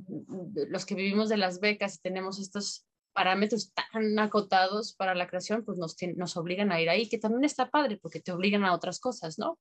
los 0.70 0.86
que 0.86 0.94
vivimos 0.94 1.28
de 1.28 1.36
las 1.36 1.60
becas 1.60 1.96
y 1.96 2.00
tenemos 2.00 2.38
estos 2.38 2.86
parámetros 3.16 3.72
tan 3.72 4.18
acotados 4.18 4.94
para 4.94 5.14
la 5.14 5.26
creación, 5.26 5.64
pues 5.64 5.78
nos, 5.78 5.96
nos 6.16 6.36
obligan 6.36 6.70
a 6.70 6.80
ir 6.80 6.90
ahí, 6.90 7.08
que 7.08 7.18
también 7.18 7.44
está 7.44 7.70
padre 7.70 7.98
porque 8.00 8.20
te 8.20 8.30
obligan 8.30 8.64
a 8.64 8.74
otras 8.74 9.00
cosas, 9.00 9.38
¿no? 9.38 9.58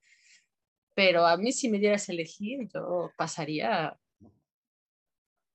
Pero 0.93 1.25
a 1.25 1.37
mí 1.37 1.53
si 1.53 1.69
me 1.69 1.79
dieras 1.79 2.09
a 2.09 2.11
elegir, 2.11 2.67
yo 2.73 3.11
pasaría 3.17 3.97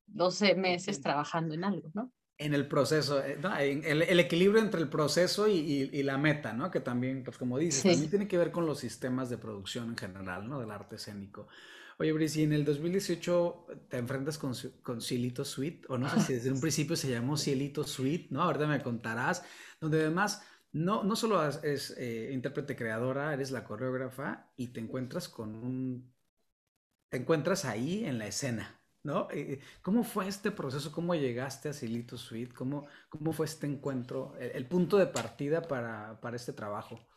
12 0.06 0.54
meses 0.54 1.00
trabajando 1.00 1.54
en 1.54 1.64
algo, 1.64 1.90
¿no? 1.94 2.10
En 2.38 2.54
el 2.54 2.66
proceso, 2.66 3.22
eh, 3.22 3.38
el, 3.84 4.18
equilibrio 4.18 4.62
entre 4.62 4.80
el 4.80 4.88
proceso 4.88 5.46
y, 5.46 5.90
y, 5.92 6.02
la 6.02 6.16
meta, 6.16 6.54
¿no? 6.54 6.70
Que 6.70 6.80
también, 6.80 7.22
pues 7.22 7.36
como 7.36 7.58
dices, 7.58 7.82
también 7.82 8.08
tiene 8.08 8.28
que 8.28 8.38
ver 8.38 8.50
con 8.50 8.64
los 8.64 8.78
sistemas 8.78 9.28
de 9.28 9.36
producción 9.36 9.90
en 9.90 9.96
general, 9.98 10.48
¿no? 10.48 10.58
Del 10.58 10.70
arte 10.70 10.96
escénico. 10.96 11.48
Oye, 12.00 12.14
Brice, 12.14 12.42
en 12.42 12.54
el 12.54 12.64
2018 12.64 13.66
te 13.90 13.98
enfrentas 13.98 14.38
con, 14.38 14.54
con 14.82 15.02
Cielito 15.02 15.44
Suite, 15.44 15.84
o 15.90 15.98
no 15.98 16.08
sé 16.08 16.20
si 16.20 16.32
desde 16.32 16.50
un 16.50 16.58
principio 16.62 16.96
se 16.96 17.10
llamó 17.10 17.36
Cielito 17.36 17.84
Suite, 17.84 18.28
¿no? 18.30 18.40
Ahorita 18.40 18.66
me 18.66 18.82
contarás, 18.82 19.44
donde 19.82 20.00
además 20.00 20.42
no, 20.72 21.04
no 21.04 21.14
solo 21.14 21.46
es, 21.46 21.94
eh, 21.98 22.30
intérprete 22.32 22.74
creadora, 22.74 23.34
eres 23.34 23.50
la 23.50 23.64
coreógrafa 23.64 24.50
y 24.56 24.68
te 24.68 24.80
encuentras 24.80 25.28
con 25.28 25.54
un... 25.54 26.10
te 27.10 27.18
encuentras 27.18 27.66
ahí 27.66 28.02
en 28.06 28.18
la 28.18 28.28
escena, 28.28 28.80
¿no? 29.02 29.28
Eh, 29.30 29.60
¿Cómo 29.82 30.02
fue 30.02 30.26
este 30.26 30.50
proceso? 30.50 30.92
¿Cómo 30.92 31.14
llegaste 31.14 31.68
a 31.68 31.74
Cielito 31.74 32.16
Suite? 32.16 32.54
¿Cómo, 32.54 32.88
cómo 33.10 33.34
fue 33.34 33.44
este 33.44 33.66
encuentro, 33.66 34.38
el, 34.38 34.66
punto 34.66 34.96
de 34.96 35.06
partida 35.06 35.60
para, 35.60 36.18
para 36.22 36.36
este 36.36 36.54
trabajo? 36.54 37.09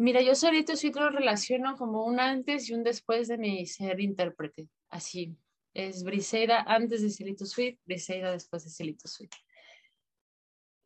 Mira, 0.00 0.22
yo 0.22 0.36
solito 0.36 0.76
sí 0.76 0.92
lo 0.92 1.10
relaciono 1.10 1.76
como 1.76 2.04
un 2.04 2.20
antes 2.20 2.70
y 2.70 2.74
un 2.74 2.84
después 2.84 3.26
de 3.26 3.36
mi 3.36 3.66
ser 3.66 3.98
intérprete. 4.00 4.68
Así. 4.90 5.36
Es 5.74 6.04
Briseida 6.04 6.62
antes 6.62 7.02
de 7.02 7.10
Celito 7.10 7.44
Suite, 7.44 7.80
Briseida 7.84 8.30
después 8.30 8.62
de 8.64 8.70
Celito 8.70 9.08
Suite. 9.08 9.36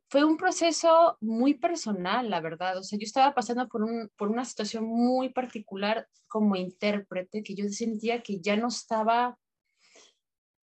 Fue 0.09 0.25
un 0.25 0.39
proceso 0.39 1.19
muy 1.21 1.55
personal, 1.55 2.31
la 2.31 2.41
verdad. 2.41 2.79
O 2.79 2.83
sea, 2.83 2.99
yo 2.99 3.05
estaba 3.05 3.35
pasando 3.35 3.69
por, 3.69 3.83
un, 3.83 4.11
por 4.17 4.31
una 4.31 4.47
situación 4.47 4.85
muy 4.85 5.29
particular 5.29 6.09
como 6.27 6.57
intérprete, 6.57 7.43
que 7.43 7.55
yo 7.55 7.69
sentía 7.69 8.23
que 8.23 8.41
ya 8.41 8.57
no 8.57 8.69
estaba, 8.69 9.39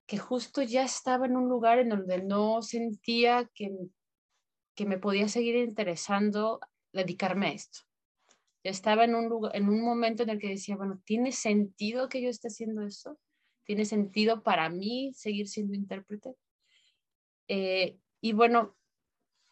que 0.08 0.18
justo 0.18 0.64
ya 0.64 0.84
estaba 0.84 1.28
en 1.28 1.38
un 1.38 1.50
lugar 1.50 1.78
en 1.78 1.90
donde 1.90 2.24
no 2.24 2.64
sentía 2.64 3.48
que, 3.54 3.72
que 4.76 4.86
me 4.88 4.98
podía 4.98 5.28
seguir 5.28 5.56
interesando 5.56 6.60
dedicarme 6.92 7.48
a 7.48 7.52
esto 7.52 7.89
estaba 8.70 9.06
en 9.06 9.16
un, 9.16 9.30
lugar, 9.30 9.56
en 9.56 9.68
un 9.70 9.82
momento 9.82 10.24
en 10.24 10.30
el 10.30 10.40
que 10.40 10.50
decía, 10.50 10.76
bueno, 10.76 11.02
¿tiene 11.06 11.32
sentido 11.32 12.10
que 12.10 12.22
yo 12.22 12.30
esté 12.30 12.48
haciendo 12.48 12.86
esto? 12.86 13.18
¿Tiene 13.66 13.86
sentido 13.86 14.44
para 14.44 14.70
mí 14.70 15.12
seguir 15.14 15.48
siendo 15.48 15.74
intérprete? 15.76 16.36
Eh, 17.48 17.98
y 18.22 18.34
bueno, 18.34 18.78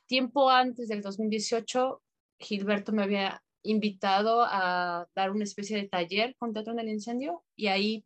tiempo 0.08 0.50
antes 0.50 0.88
del 0.88 1.02
2018 1.02 2.02
Gilberto 2.40 2.92
me 2.92 3.04
había 3.04 3.44
invitado 3.64 4.44
a 4.46 5.08
dar 5.16 5.32
una 5.32 5.44
especie 5.44 5.78
de 5.78 5.88
taller 5.88 6.36
con 6.38 6.54
Teatro 6.54 6.74
en 6.74 6.80
el 6.80 6.90
Incendio 6.90 7.44
y 7.56 7.68
ahí 7.68 8.06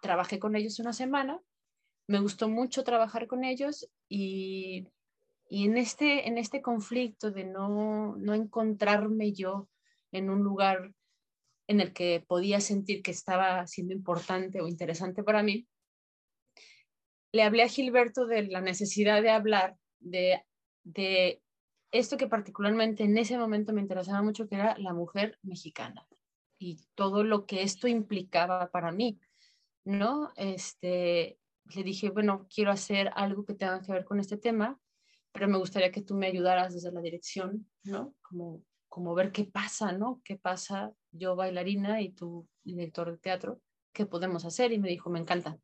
trabajé 0.00 0.38
con 0.38 0.56
ellos 0.56 0.78
una 0.78 0.92
semana. 0.92 1.40
Me 2.06 2.20
gustó 2.20 2.48
mucho 2.48 2.82
trabajar 2.82 3.26
con 3.26 3.44
ellos 3.44 3.88
y, 4.08 4.88
y 5.48 5.66
en, 5.66 5.76
este, 5.76 6.26
en 6.26 6.38
este 6.38 6.62
conflicto 6.62 7.30
de 7.30 7.44
no, 7.44 8.16
no 8.16 8.34
encontrarme 8.34 9.32
yo 9.32 9.68
en 10.12 10.30
un 10.30 10.40
lugar 10.40 10.92
en 11.68 11.80
el 11.80 11.92
que 11.92 12.24
podía 12.26 12.60
sentir 12.60 13.02
que 13.02 13.12
estaba 13.12 13.66
siendo 13.66 13.94
importante 13.94 14.60
o 14.60 14.68
interesante 14.68 15.22
para 15.22 15.42
mí, 15.42 15.68
le 17.32 17.42
hablé 17.42 17.62
a 17.62 17.68
Gilberto 17.68 18.26
de 18.26 18.48
la 18.48 18.60
necesidad 18.60 19.22
de 19.22 19.30
hablar 19.30 19.76
de, 20.00 20.42
de 20.82 21.40
esto 21.92 22.16
que 22.16 22.26
particularmente 22.26 23.04
en 23.04 23.16
ese 23.18 23.38
momento 23.38 23.72
me 23.72 23.80
interesaba 23.80 24.22
mucho, 24.22 24.48
que 24.48 24.56
era 24.56 24.76
la 24.78 24.92
mujer 24.92 25.38
mexicana 25.42 26.06
y 26.58 26.78
todo 26.94 27.24
lo 27.24 27.46
que 27.46 27.62
esto 27.62 27.88
implicaba 27.88 28.70
para 28.70 28.92
mí, 28.92 29.18
¿no? 29.84 30.30
Este, 30.36 31.38
le 31.74 31.82
dije, 31.82 32.10
bueno, 32.10 32.46
quiero 32.54 32.70
hacer 32.70 33.10
algo 33.14 33.44
que 33.44 33.54
tenga 33.54 33.80
que 33.80 33.92
ver 33.92 34.04
con 34.04 34.20
este 34.20 34.36
tema, 34.36 34.78
pero 35.32 35.48
me 35.48 35.58
gustaría 35.58 35.90
que 35.90 36.02
tú 36.02 36.14
me 36.14 36.26
ayudaras 36.26 36.74
desde 36.74 36.92
la 36.92 37.00
dirección, 37.00 37.66
¿no? 37.84 38.14
Como, 38.22 38.62
como 38.90 39.14
ver 39.14 39.30
qué 39.30 39.44
pasa, 39.44 39.92
¿no? 39.92 40.20
¿Qué 40.24 40.36
pasa 40.36 40.92
yo 41.12 41.36
bailarina 41.36 42.02
y 42.02 42.10
tú 42.10 42.46
director 42.64 43.10
de 43.10 43.18
teatro? 43.18 43.60
¿Qué 43.92 44.04
podemos 44.04 44.44
hacer? 44.44 44.72
Y 44.72 44.78
me 44.78 44.88
dijo, 44.88 45.08
me 45.10 45.20
encanta, 45.20 45.56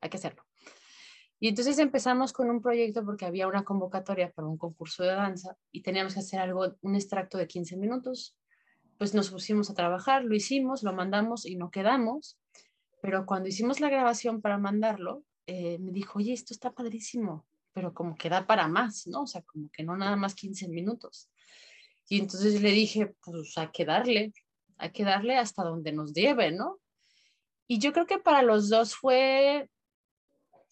hay 0.00 0.10
que 0.10 0.16
hacerlo. 0.18 0.44
Y 1.38 1.48
entonces 1.48 1.78
empezamos 1.78 2.32
con 2.32 2.50
un 2.50 2.60
proyecto 2.60 3.04
porque 3.04 3.24
había 3.24 3.46
una 3.46 3.64
convocatoria 3.64 4.32
para 4.32 4.48
un 4.48 4.58
concurso 4.58 5.04
de 5.04 5.10
danza 5.10 5.56
y 5.70 5.82
teníamos 5.82 6.14
que 6.14 6.20
hacer 6.20 6.40
algo, 6.40 6.76
un 6.82 6.94
extracto 6.94 7.38
de 7.38 7.46
15 7.46 7.76
minutos. 7.76 8.36
Pues 8.98 9.14
nos 9.14 9.30
pusimos 9.30 9.70
a 9.70 9.74
trabajar, 9.74 10.24
lo 10.24 10.34
hicimos, 10.34 10.82
lo 10.82 10.92
mandamos 10.92 11.46
y 11.46 11.56
no 11.56 11.70
quedamos. 11.70 12.36
Pero 13.00 13.26
cuando 13.26 13.48
hicimos 13.48 13.80
la 13.80 13.90
grabación 13.90 14.40
para 14.40 14.58
mandarlo, 14.58 15.24
eh, 15.46 15.78
me 15.78 15.92
dijo, 15.92 16.18
oye, 16.18 16.32
esto 16.32 16.52
está 16.52 16.72
padrísimo, 16.72 17.46
pero 17.72 17.94
como 17.94 18.16
que 18.16 18.28
da 18.28 18.46
para 18.46 18.68
más, 18.68 19.06
¿no? 19.06 19.22
O 19.22 19.26
sea, 19.26 19.42
como 19.42 19.68
que 19.70 19.84
no 19.84 19.96
nada 19.96 20.16
más 20.16 20.34
15 20.34 20.68
minutos. 20.68 21.28
Y 22.12 22.18
entonces 22.18 22.60
le 22.60 22.72
dije, 22.72 23.14
pues 23.24 23.56
hay 23.56 23.70
que 23.72 23.86
darle, 23.86 24.34
hay 24.76 24.92
que 24.92 25.02
darle 25.02 25.38
hasta 25.38 25.64
donde 25.64 25.92
nos 25.92 26.12
lleve, 26.12 26.52
¿no? 26.52 26.78
Y 27.66 27.78
yo 27.78 27.94
creo 27.94 28.04
que 28.04 28.18
para 28.18 28.42
los 28.42 28.68
dos 28.68 28.94
fue 28.94 29.66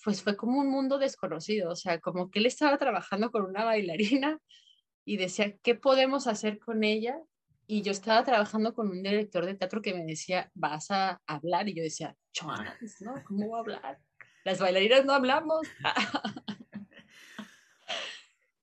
pues 0.04 0.22
fue 0.22 0.36
como 0.36 0.60
un 0.60 0.70
mundo 0.70 0.98
desconocido, 0.98 1.70
o 1.70 1.76
sea, 1.76 1.98
como 1.98 2.30
que 2.30 2.40
él 2.40 2.46
estaba 2.46 2.76
trabajando 2.76 3.30
con 3.30 3.46
una 3.46 3.64
bailarina 3.64 4.38
y 5.06 5.16
decía, 5.16 5.56
¿qué 5.62 5.74
podemos 5.74 6.26
hacer 6.26 6.58
con 6.58 6.84
ella? 6.84 7.18
Y 7.66 7.80
yo 7.80 7.92
estaba 7.92 8.22
trabajando 8.22 8.74
con 8.74 8.90
un 8.90 9.02
director 9.02 9.46
de 9.46 9.54
teatro 9.54 9.80
que 9.80 9.94
me 9.94 10.04
decía, 10.04 10.50
vas 10.52 10.90
a 10.90 11.22
hablar. 11.26 11.70
Y 11.70 11.74
yo 11.74 11.82
decía, 11.82 12.14
chans, 12.32 13.00
¿no? 13.00 13.14
¿Cómo 13.24 13.48
voy 13.48 13.56
a 13.56 13.60
hablar? 13.60 13.98
Las 14.44 14.58
bailarinas 14.58 15.06
no 15.06 15.14
hablamos. 15.14 15.66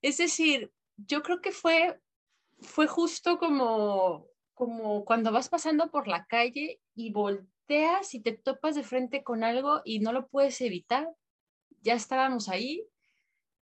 es 0.04 0.18
decir, 0.18 0.72
yo 0.98 1.24
creo 1.24 1.42
que 1.42 1.52
fue, 1.52 2.00
fue 2.60 2.88
justo 2.88 3.38
como, 3.38 4.28
como 4.54 5.06
cuando 5.06 5.32
vas 5.32 5.50
pasando 5.50 5.90
por 5.92 6.08
la 6.08 6.26
calle 6.26 6.80
y 6.96 7.12
volteas 7.12 8.14
y 8.14 8.22
te 8.22 8.34
topas 8.34 8.76
de 8.76 8.84
frente 8.84 9.24
con 9.24 9.44
algo 9.44 9.82
y 9.84 10.00
no 10.00 10.12
lo 10.12 10.28
puedes 10.28 10.60
evitar 10.62 11.08
ya 11.82 11.94
estábamos 11.94 12.50
ahí 12.50 12.86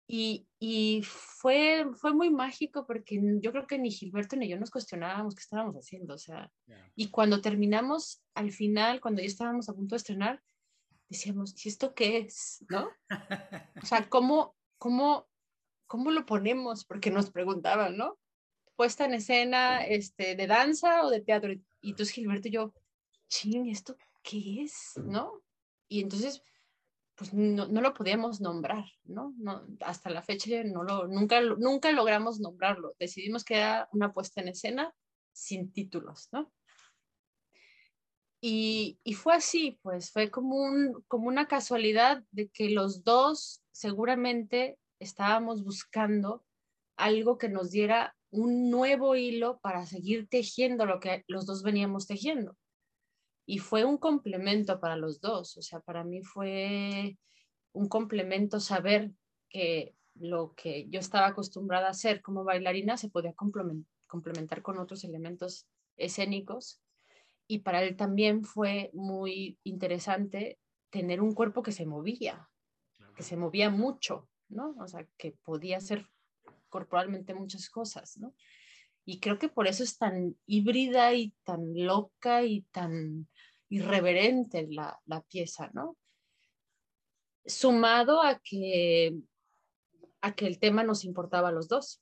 y, 0.07 0.47
y, 0.59 1.01
fue, 1.03 1.87
fue 1.95 2.13
muy 2.13 2.29
mágico 2.29 2.85
porque 2.85 3.19
yo 3.41 3.51
creo 3.51 3.65
que 3.65 3.79
ni 3.79 3.89
Gilberto 3.89 4.35
ni 4.35 4.47
yo 4.47 4.59
nos 4.59 4.69
cuestionábamos 4.69 5.33
qué 5.33 5.41
estábamos 5.41 5.75
haciendo, 5.75 6.13
o 6.13 6.17
sea, 6.19 6.51
y 6.95 7.09
cuando 7.09 7.41
terminamos, 7.41 8.23
al 8.35 8.51
final, 8.51 9.01
cuando 9.01 9.21
ya 9.21 9.27
estábamos 9.27 9.67
a 9.67 9.73
punto 9.73 9.95
de 9.95 9.97
estrenar, 9.97 10.43
decíamos, 11.09 11.65
¿y 11.65 11.69
esto 11.69 11.95
qué 11.95 12.17
es? 12.19 12.63
¿No? 12.69 12.89
O 13.83 13.85
sea, 13.85 14.07
¿cómo, 14.07 14.55
cómo, 14.77 15.27
cómo 15.87 16.11
lo 16.11 16.25
ponemos? 16.25 16.85
Porque 16.85 17.09
nos 17.09 17.31
preguntaban, 17.31 17.97
¿no? 17.97 18.17
Puesta 18.75 19.05
en 19.05 19.13
escena 19.13 19.85
este, 19.85 20.35
de 20.35 20.47
danza 20.47 21.03
o 21.03 21.09
de 21.09 21.21
teatro. 21.21 21.53
Y 21.81 21.89
entonces 21.91 22.13
Gilberto 22.13 22.47
y 22.47 22.51
yo, 22.51 22.73
ching, 23.29 23.69
¿esto 23.69 23.95
qué 24.21 24.63
es? 24.63 24.93
¿No? 25.03 25.41
Y 25.87 26.01
entonces 26.01 26.41
pues 27.15 27.33
no, 27.33 27.67
no, 27.67 27.81
lo 27.81 27.93
podíamos 27.93 28.41
nombrar, 28.41 28.85
¿no? 29.05 29.33
¿no? 29.37 29.65
Hasta 29.81 30.09
la 30.09 30.21
fecha 30.21 30.63
no 30.65 30.83
lo, 30.83 31.07
nunca, 31.07 31.41
nunca 31.41 31.91
logramos 31.91 32.39
nombrarlo. 32.39 32.93
Decidimos 32.99 33.45
que 33.45 33.55
era 33.55 33.87
una 33.93 34.13
puesta 34.13 34.41
en 34.41 34.49
escena 34.49 34.93
sin 35.31 35.71
títulos, 35.71 36.27
¿no? 36.31 36.51
Y, 38.41 38.99
y, 39.03 39.13
fue 39.13 39.33
así, 39.33 39.79
pues 39.81 40.11
fue 40.11 40.29
como, 40.29 40.57
un, 40.57 41.03
como 41.07 41.29
una 41.29 41.47
casualidad 41.47 42.23
de 42.31 42.49
que 42.49 42.69
los 42.69 43.03
dos 43.03 43.63
seguramente 43.71 44.77
estábamos 44.99 45.63
buscando 45.63 46.45
algo 46.95 47.37
que 47.37 47.49
nos 47.49 47.71
diera 47.71 48.14
un 48.35 48.69
nuevo 48.69 49.15
hilo 49.15 49.59
para 49.59 49.85
seguir 49.85 50.27
tejiendo 50.27 50.85
lo 50.85 50.99
que 50.99 51.23
los 51.27 51.45
dos 51.45 51.63
veníamos 51.63 52.05
tejiendo. 52.05 52.57
Y 53.47 53.59
fue 53.59 53.85
un 53.85 53.97
complemento 53.97 54.79
para 54.79 54.97
los 54.97 55.21
dos, 55.21 55.57
o 55.57 55.61
sea, 55.61 55.79
para 55.79 56.03
mí 56.03 56.21
fue 56.21 57.17
un 57.73 57.87
complemento 57.87 58.59
saber 58.59 59.11
que 59.49 59.95
lo 60.15 60.53
que 60.55 60.87
yo 60.89 60.99
estaba 60.99 61.27
acostumbrada 61.27 61.87
a 61.87 61.91
hacer 61.91 62.21
como 62.21 62.43
bailarina 62.43 62.97
se 62.97 63.09
podía 63.09 63.33
complementar 63.33 64.61
con 64.61 64.79
otros 64.79 65.03
elementos 65.03 65.67
escénicos. 65.97 66.81
Y 67.47 67.59
para 67.59 67.83
él 67.83 67.95
también 67.95 68.43
fue 68.43 68.89
muy 68.93 69.59
interesante 69.63 70.57
tener 70.89 71.21
un 71.21 71.33
cuerpo 71.33 71.61
que 71.61 71.71
se 71.71 71.85
movía, 71.85 72.49
que 73.15 73.23
se 73.23 73.37
movía 73.37 73.69
mucho, 73.69 74.27
¿no? 74.49 74.75
O 74.79 74.87
sea, 74.87 75.05
que 75.17 75.35
podía 75.43 75.77
hacer 75.77 76.07
corporalmente 76.75 77.33
muchas 77.33 77.69
cosas, 77.69 78.17
¿no? 78.17 78.35
Y 79.05 79.21
creo 79.21 79.39
que 79.39 79.47
por 79.47 79.65
eso 79.65 79.81
es 79.81 79.97
tan 79.97 80.35
híbrida 80.45 81.13
y 81.13 81.33
tan 81.45 81.61
loca 81.73 82.43
y 82.43 82.63
tan 82.63 83.29
irreverente 83.69 84.67
la, 84.69 84.99
la 85.05 85.21
pieza, 85.21 85.71
¿no? 85.73 85.95
Sumado 87.45 88.21
a 88.21 88.39
que, 88.39 89.15
a 90.19 90.35
que 90.35 90.47
el 90.47 90.59
tema 90.59 90.83
nos 90.83 91.05
importaba 91.05 91.47
a 91.47 91.53
los 91.53 91.69
dos, 91.69 92.01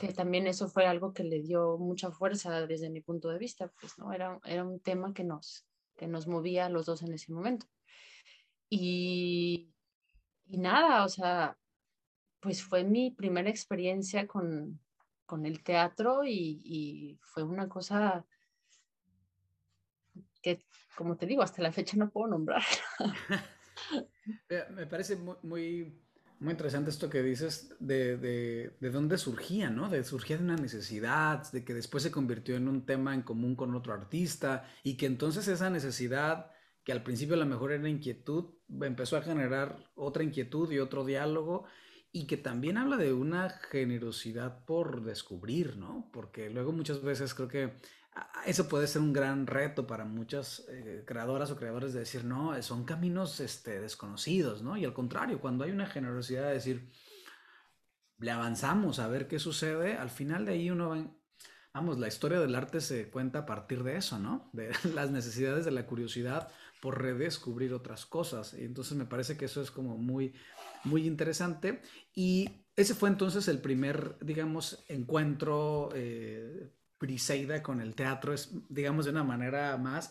que 0.00 0.12
también 0.12 0.48
eso 0.48 0.66
fue 0.66 0.86
algo 0.86 1.12
que 1.12 1.22
le 1.22 1.40
dio 1.40 1.78
mucha 1.78 2.10
fuerza 2.10 2.66
desde 2.66 2.90
mi 2.90 3.02
punto 3.02 3.28
de 3.28 3.38
vista, 3.38 3.72
pues, 3.80 3.96
¿no? 3.96 4.12
Era, 4.12 4.40
era 4.44 4.64
un 4.64 4.80
tema 4.80 5.14
que 5.14 5.22
nos, 5.22 5.68
que 5.96 6.08
nos 6.08 6.26
movía 6.26 6.66
a 6.66 6.70
los 6.70 6.86
dos 6.86 7.02
en 7.02 7.12
ese 7.12 7.32
momento. 7.32 7.66
Y, 8.68 9.72
y 10.46 10.58
nada, 10.58 11.04
o 11.04 11.08
sea, 11.08 11.59
pues 12.40 12.62
fue 12.62 12.84
mi 12.84 13.10
primera 13.10 13.50
experiencia 13.50 14.26
con, 14.26 14.80
con 15.30 15.46
el 15.46 15.62
teatro 15.62 16.24
y, 16.24 17.18
fue 17.22 17.44
una 17.44 17.68
cosa 17.68 18.26
que, 20.42 20.64
como 20.96 21.16
te 21.16 21.26
digo, 21.26 21.42
hasta 21.42 21.62
la 21.62 21.70
fecha 21.70 21.96
no 21.96 22.10
puedo 22.10 22.26
nombrar. 22.28 22.62
Me 24.76 24.86
parece 24.86 25.16
muy, 25.16 25.36
muy, 26.40 26.50
interesante 26.50 26.90
esto 26.90 27.08
que 27.08 27.22
dices 27.22 27.74
de, 27.78 28.16
de, 28.16 28.76
de, 28.80 28.90
dónde 28.90 29.18
surgía, 29.18 29.70
¿no? 29.70 29.88
De 29.88 30.02
surgía 30.02 30.38
de 30.38 30.44
una 30.44 30.56
necesidad, 30.56 31.50
de 31.52 31.64
que 31.64 31.74
después 31.74 32.02
se 32.02 32.10
convirtió 32.10 32.56
en 32.56 32.66
un 32.66 32.86
tema 32.86 33.14
en 33.14 33.22
común 33.22 33.54
con 33.54 33.74
otro 33.74 33.92
artista 33.92 34.66
y 34.82 34.96
que 34.96 35.06
entonces 35.06 35.46
esa 35.46 35.70
necesidad, 35.70 36.50
que 36.82 36.92
al 36.92 37.02
principio 37.02 37.36
a 37.36 37.38
lo 37.38 37.46
mejor 37.46 37.72
era 37.72 37.88
inquietud, 37.88 38.54
empezó 38.80 39.16
a 39.16 39.22
generar 39.22 39.90
otra 39.94 40.24
inquietud 40.24 40.72
y 40.72 40.78
otro 40.78 41.04
diálogo 41.04 41.66
y 42.12 42.26
que 42.26 42.36
también 42.36 42.76
habla 42.76 42.96
de 42.96 43.12
una 43.12 43.50
generosidad 43.50 44.64
por 44.64 45.02
descubrir, 45.02 45.76
¿no? 45.76 46.08
Porque 46.12 46.50
luego 46.50 46.72
muchas 46.72 47.02
veces 47.02 47.34
creo 47.34 47.48
que 47.48 47.72
eso 48.46 48.68
puede 48.68 48.86
ser 48.86 49.02
un 49.02 49.12
gran 49.12 49.46
reto 49.46 49.86
para 49.86 50.04
muchas 50.04 50.64
eh, 50.68 51.04
creadoras 51.06 51.50
o 51.50 51.56
creadores 51.56 51.92
de 51.92 52.00
decir, 52.00 52.24
no, 52.24 52.60
son 52.62 52.84
caminos 52.84 53.38
este, 53.40 53.80
desconocidos, 53.80 54.62
¿no? 54.62 54.76
Y 54.76 54.84
al 54.84 54.92
contrario, 54.92 55.40
cuando 55.40 55.64
hay 55.64 55.70
una 55.70 55.86
generosidad 55.86 56.48
de 56.48 56.54
decir, 56.54 56.90
le 58.18 58.30
avanzamos 58.30 58.98
a 58.98 59.06
ver 59.08 59.28
qué 59.28 59.38
sucede, 59.38 59.96
al 59.96 60.10
final 60.10 60.44
de 60.44 60.52
ahí 60.52 60.70
uno 60.70 60.90
va, 60.90 61.06
vamos, 61.72 61.98
la 61.98 62.08
historia 62.08 62.40
del 62.40 62.54
arte 62.54 62.80
se 62.80 63.08
cuenta 63.10 63.40
a 63.40 63.46
partir 63.46 63.84
de 63.84 63.96
eso, 63.96 64.18
¿no? 64.18 64.50
De 64.52 64.72
las 64.94 65.10
necesidades 65.10 65.64
de 65.64 65.70
la 65.70 65.86
curiosidad 65.86 66.48
por 66.80 67.00
redescubrir 67.00 67.72
otras 67.74 68.06
cosas. 68.06 68.54
Y 68.54 68.64
entonces 68.64 68.96
me 68.96 69.04
parece 69.04 69.36
que 69.36 69.44
eso 69.44 69.60
es 69.62 69.70
como 69.70 69.96
muy, 69.96 70.34
muy 70.84 71.06
interesante. 71.06 71.82
Y 72.14 72.48
ese 72.76 72.94
fue 72.94 73.08
entonces 73.08 73.48
el 73.48 73.60
primer, 73.60 74.16
digamos, 74.20 74.84
encuentro 74.88 75.90
eh, 75.94 76.72
con 77.62 77.80
el 77.80 77.94
teatro, 77.94 78.32
es, 78.34 78.50
digamos, 78.68 79.06
de 79.06 79.10
una 79.10 79.24
manera 79.24 79.76
más 79.78 80.10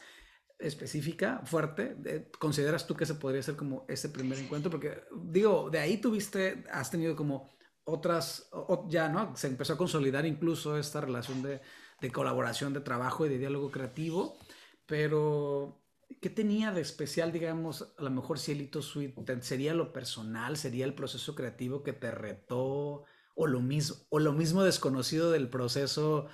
específica, 0.57 1.41
fuerte. 1.45 2.29
¿Consideras 2.39 2.85
tú 2.87 2.95
que 2.95 3.03
ese 3.03 3.15
podría 3.15 3.43
ser 3.43 3.55
como 3.55 3.85
ese 3.87 4.09
primer 4.09 4.39
encuentro? 4.39 4.71
Porque, 4.71 5.03
digo, 5.23 5.69
de 5.69 5.79
ahí 5.79 5.97
tuviste, 5.97 6.65
has 6.71 6.89
tenido 6.91 7.15
como 7.15 7.49
otras, 7.83 8.49
ya, 8.87 9.07
¿no? 9.07 9.35
Se 9.35 9.47
empezó 9.47 9.73
a 9.73 9.77
consolidar 9.77 10.25
incluso 10.25 10.77
esta 10.77 11.01
relación 11.01 11.41
de, 11.41 11.61
de 12.01 12.11
colaboración, 12.11 12.73
de 12.73 12.81
trabajo 12.81 13.25
y 13.25 13.29
de 13.29 13.37
diálogo 13.37 13.71
creativo, 13.71 14.37
pero 14.85 15.81
¿qué 16.21 16.29
tenía 16.29 16.71
de 16.71 16.81
especial, 16.81 17.31
digamos, 17.31 17.93
a 17.97 18.03
lo 18.03 18.09
mejor 18.09 18.39
Cielito 18.39 18.81
Suite? 18.81 19.41
¿Sería 19.41 19.73
lo 19.73 19.93
personal? 19.93 20.57
¿Sería 20.57 20.85
el 20.85 20.93
proceso 20.93 21.35
creativo 21.35 21.83
que 21.83 21.93
te 21.93 22.11
retó? 22.11 23.05
¿O 23.35 23.47
lo 23.47 23.61
mismo, 23.61 23.97
o 24.09 24.19
lo 24.19 24.33
mismo 24.33 24.63
desconocido 24.63 25.31
del 25.31 25.49
proceso 25.49 26.27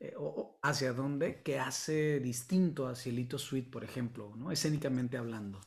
eh, 0.00 0.14
hacia 0.62 0.92
dónde 0.92 1.42
que 1.42 1.58
hace 1.58 2.20
distinto 2.20 2.88
a 2.88 2.96
Cielito 2.96 3.38
Suite, 3.38 3.70
por 3.70 3.84
ejemplo, 3.84 4.34
¿no? 4.36 4.50
escénicamente 4.50 5.16
hablando? 5.16 5.60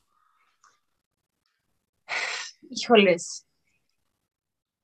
Híjoles. 2.70 3.48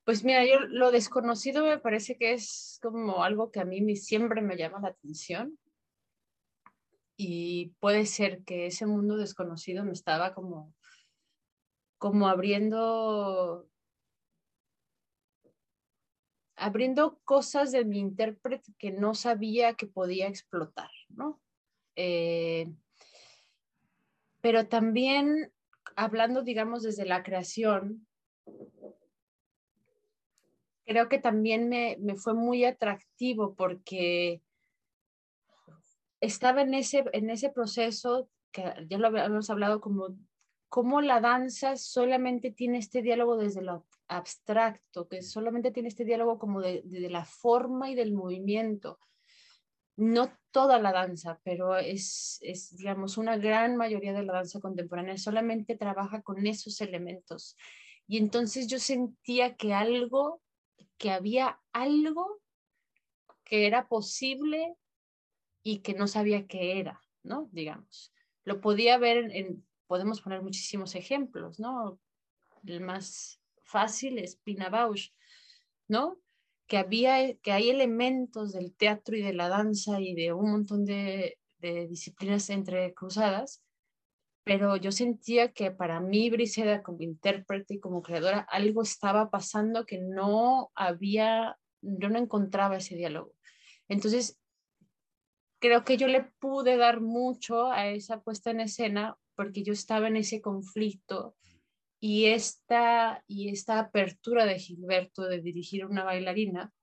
Pues 0.06 0.24
mira, 0.24 0.46
yo 0.46 0.60
lo 0.70 0.92
desconocido 0.92 1.66
me 1.66 1.80
parece 1.80 2.18
que 2.18 2.32
es 2.32 2.80
como 2.82 3.24
algo 3.24 3.52
que 3.52 3.60
a 3.60 3.66
mí 3.66 3.96
siempre 3.98 4.42
me 4.42 4.56
llama 4.56 4.80
la 4.80 4.90
atención 4.90 5.58
y 7.18 7.74
puede 7.80 8.06
ser 8.06 8.44
que 8.44 8.68
ese 8.68 8.86
mundo 8.86 9.18
desconocido 9.18 9.84
me 9.84 9.92
estaba 9.92 10.36
como, 10.36 10.74
como 11.98 12.28
abriendo, 12.28 13.68
abriendo 16.56 17.20
cosas 17.26 17.72
de 17.72 17.86
mi 17.86 17.98
intérprete 17.98 18.72
que 18.78 18.92
no 18.92 19.16
sabía 19.16 19.74
que 19.74 19.88
podía 19.88 20.28
explotar, 20.28 20.92
¿no? 21.10 21.42
Eh, 21.96 22.72
pero 24.40 24.68
también 24.68 25.52
hablando, 25.96 26.44
digamos, 26.44 26.84
desde 26.84 27.06
la 27.06 27.24
creación, 27.24 28.08
creo 30.86 31.10
que 31.10 31.18
también 31.18 31.68
me, 31.68 31.98
me 32.00 32.16
fue 32.16 32.36
muy 32.36 32.64
atractivo 32.64 33.56
porque 33.56 34.44
estaba 36.22 36.62
en 36.62 36.74
ese, 36.74 37.06
en 37.14 37.30
ese 37.30 37.50
proceso, 37.50 38.30
que 38.52 38.74
ya 38.90 38.98
lo 38.98 39.08
habíamos 39.08 39.50
hablado, 39.50 39.82
como 39.82 40.18
cómo 40.70 41.02
la 41.02 41.22
danza 41.22 41.78
solamente 41.78 42.52
tiene 42.52 42.78
este 42.80 43.02
diálogo 43.02 43.38
desde 43.38 43.62
lo 43.62 43.86
abstracto, 44.08 45.08
que 45.08 45.22
solamente 45.22 45.72
tiene 45.72 45.90
este 45.90 46.06
diálogo 46.06 46.40
como 46.40 46.62
de, 46.62 46.82
de, 46.86 47.10
la 47.10 47.26
forma 47.26 47.90
y 47.90 47.96
del 47.96 48.14
movimiento. 48.14 49.00
No 49.96 50.32
toda 50.52 50.80
la 50.80 50.92
danza, 50.92 51.40
pero 51.44 51.78
es, 51.78 52.40
es, 52.42 52.76
digamos, 52.76 53.18
una 53.18 53.38
gran 53.38 53.78
mayoría 53.78 54.14
de 54.14 54.24
la 54.24 54.34
danza 54.34 54.60
contemporánea 54.60 55.18
solamente 55.18 55.76
trabaja 55.76 56.22
con 56.22 56.46
esos 56.46 56.82
elementos. 56.82 57.56
Y 58.08 58.18
entonces 58.18 58.68
yo 58.68 58.80
sentía 58.80 59.56
que 59.56 59.74
algo, 59.74 60.42
que 60.98 61.12
había 61.12 61.60
algo 61.74 62.40
que 63.44 63.66
era 63.66 63.88
posible 63.88 64.76
y 65.68 65.80
que 65.80 65.94
no 65.94 66.08
sabía 66.08 66.48
qué 66.48 66.80
era, 66.80 67.02
¿no? 67.24 67.50
Digamos. 67.52 68.14
Lo 68.46 68.62
podía 68.62 68.98
ver 68.98 69.30
en, 69.36 69.68
podemos 69.86 70.22
poner 70.22 70.42
muchísimos 70.42 70.96
ejemplos, 70.96 71.60
¿no? 71.60 72.00
El 72.66 72.80
más 72.80 73.42
fácil 73.64 74.18
es 74.18 74.38
Pina 74.38 74.70
Bausch, 74.70 75.12
¿no? 75.90 76.22
Que 76.68 76.78
había, 76.78 77.36
que 77.40 77.52
hay 77.52 77.70
elementos 77.70 78.54
del 78.54 78.74
teatro 78.76 79.18
y 79.18 79.22
de 79.22 79.34
la 79.34 79.50
danza 79.50 80.00
y 80.00 80.16
de 80.16 80.32
un 80.32 80.52
montón 80.52 80.86
de, 80.86 81.38
de 81.58 81.86
disciplinas 81.90 82.50
entrecruzadas, 82.50 83.62
pero 84.46 84.78
yo 84.78 84.94
sentía 84.94 85.52
que 85.52 85.72
para 85.72 86.00
mí, 86.00 86.30
Briseda, 86.30 86.82
como 86.82 87.02
intérprete 87.02 87.74
y 87.74 87.80
como 87.82 88.02
creadora, 88.02 88.40
algo 88.40 88.84
estaba 88.84 89.30
pasando 89.30 89.86
que 89.86 89.98
no 89.98 90.72
había, 90.76 91.58
yo 91.82 92.08
no 92.08 92.20
encontraba 92.20 92.78
ese 92.78 92.96
diálogo. 92.96 93.34
Entonces, 93.90 94.40
creo 95.60 95.84
que 95.84 95.98
yo 95.98 96.08
le 96.08 96.24
pude 96.40 96.78
dar 96.78 97.02
mucho 97.02 97.72
a 97.72 97.88
esa 97.88 98.22
puesta 98.22 98.52
en 98.52 98.62
escena 98.62 99.18
porque 99.36 99.64
yo 99.64 99.74
estaba 99.74 100.08
en 100.08 100.18
ese 100.18 100.42
conflicto 100.42 101.36
y 102.00 102.26
esta, 102.26 103.24
y 103.28 103.50
esta 103.50 103.80
apertura 103.80 104.46
de 104.46 104.60
Gilberto 104.60 105.24
de 105.24 105.42
dirigir 105.42 105.86
una 105.86 106.04
bailarina 106.04 106.74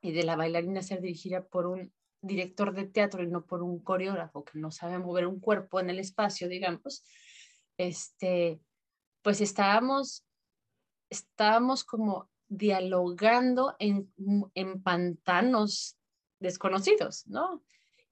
y 0.00 0.12
de 0.12 0.24
la 0.24 0.36
bailarina 0.36 0.82
ser 0.82 1.00
dirigida 1.00 1.44
por 1.44 1.66
un 1.66 1.92
director 2.20 2.74
de 2.74 2.86
teatro 2.86 3.22
y 3.22 3.28
no 3.28 3.44
por 3.46 3.62
un 3.62 3.82
coreógrafo 3.82 4.44
que 4.44 4.58
no 4.58 4.70
sabe 4.70 4.98
mover 4.98 5.26
un 5.26 5.40
cuerpo 5.40 5.80
en 5.80 5.90
el 5.90 5.98
espacio, 5.98 6.48
digamos, 6.48 7.04
este, 7.78 8.60
pues 9.22 9.40
estábamos, 9.40 10.24
estábamos 11.10 11.84
como 11.84 12.30
dialogando 12.48 13.74
en, 13.78 14.12
en 14.54 14.82
pantanos 14.82 15.98
desconocidos, 16.38 17.26
¿no? 17.26 17.62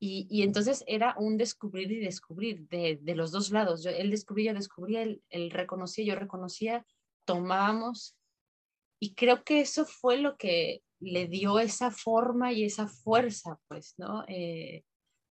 Y, 0.03 0.43
entonces 0.43 0.83
era 0.87 1.15
un 1.19 1.37
descubrir 1.37 1.93
y 1.93 2.01
descubrir 2.01 2.67
de, 2.69 2.99
de 3.03 3.15
los 3.15 3.33
dos 3.33 3.51
lados. 3.51 3.85
Yo, 3.85 3.91
él 3.91 4.11
descubría, 4.11 4.53
yo 4.53 4.59
descubría, 4.59 5.03
él, 5.03 5.23
él, 5.29 5.51
reconocía, 5.51 6.07
yo 6.07 6.15
reconocía, 6.15 6.87
tomábamos. 7.27 8.17
Y 8.99 9.15
creo 9.15 9.45
que 9.45 9.61
eso 9.61 9.85
fue 9.85 10.17
lo 10.17 10.39
que 10.39 10.83
le 11.01 11.27
dio 11.27 11.59
esa 11.59 11.91
forma 11.91 12.51
y 12.53 12.65
esa 12.65 12.89
fuerza, 12.89 13.61
pues, 13.69 13.95
¿no? 13.99 14.25
Eh, 14.27 14.85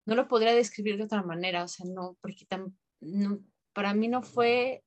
no 0.05 0.15
lo 0.15 0.27
podría 0.27 0.53
describir 0.53 0.97
de 0.97 1.03
otra 1.03 1.23
manera, 1.23 1.63
o 1.63 1.67
sea, 1.67 1.85
no, 1.87 2.17
porque 2.21 2.45
tan, 2.45 2.77
no, 2.99 3.39
para 3.73 3.93
mí 3.93 4.07
no 4.07 4.21
fue 4.21 4.83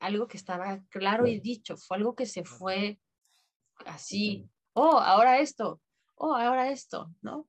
algo 0.00 0.26
que 0.26 0.36
estaba 0.36 0.82
claro 0.90 1.26
y 1.26 1.40
dicho, 1.40 1.76
fue 1.76 1.96
algo 1.96 2.14
que 2.14 2.26
se 2.26 2.44
fue 2.44 2.98
así, 3.86 4.48
oh, 4.72 4.98
ahora 4.98 5.40
esto, 5.40 5.80
oh, 6.14 6.34
ahora 6.34 6.70
esto, 6.70 7.10
¿no? 7.22 7.46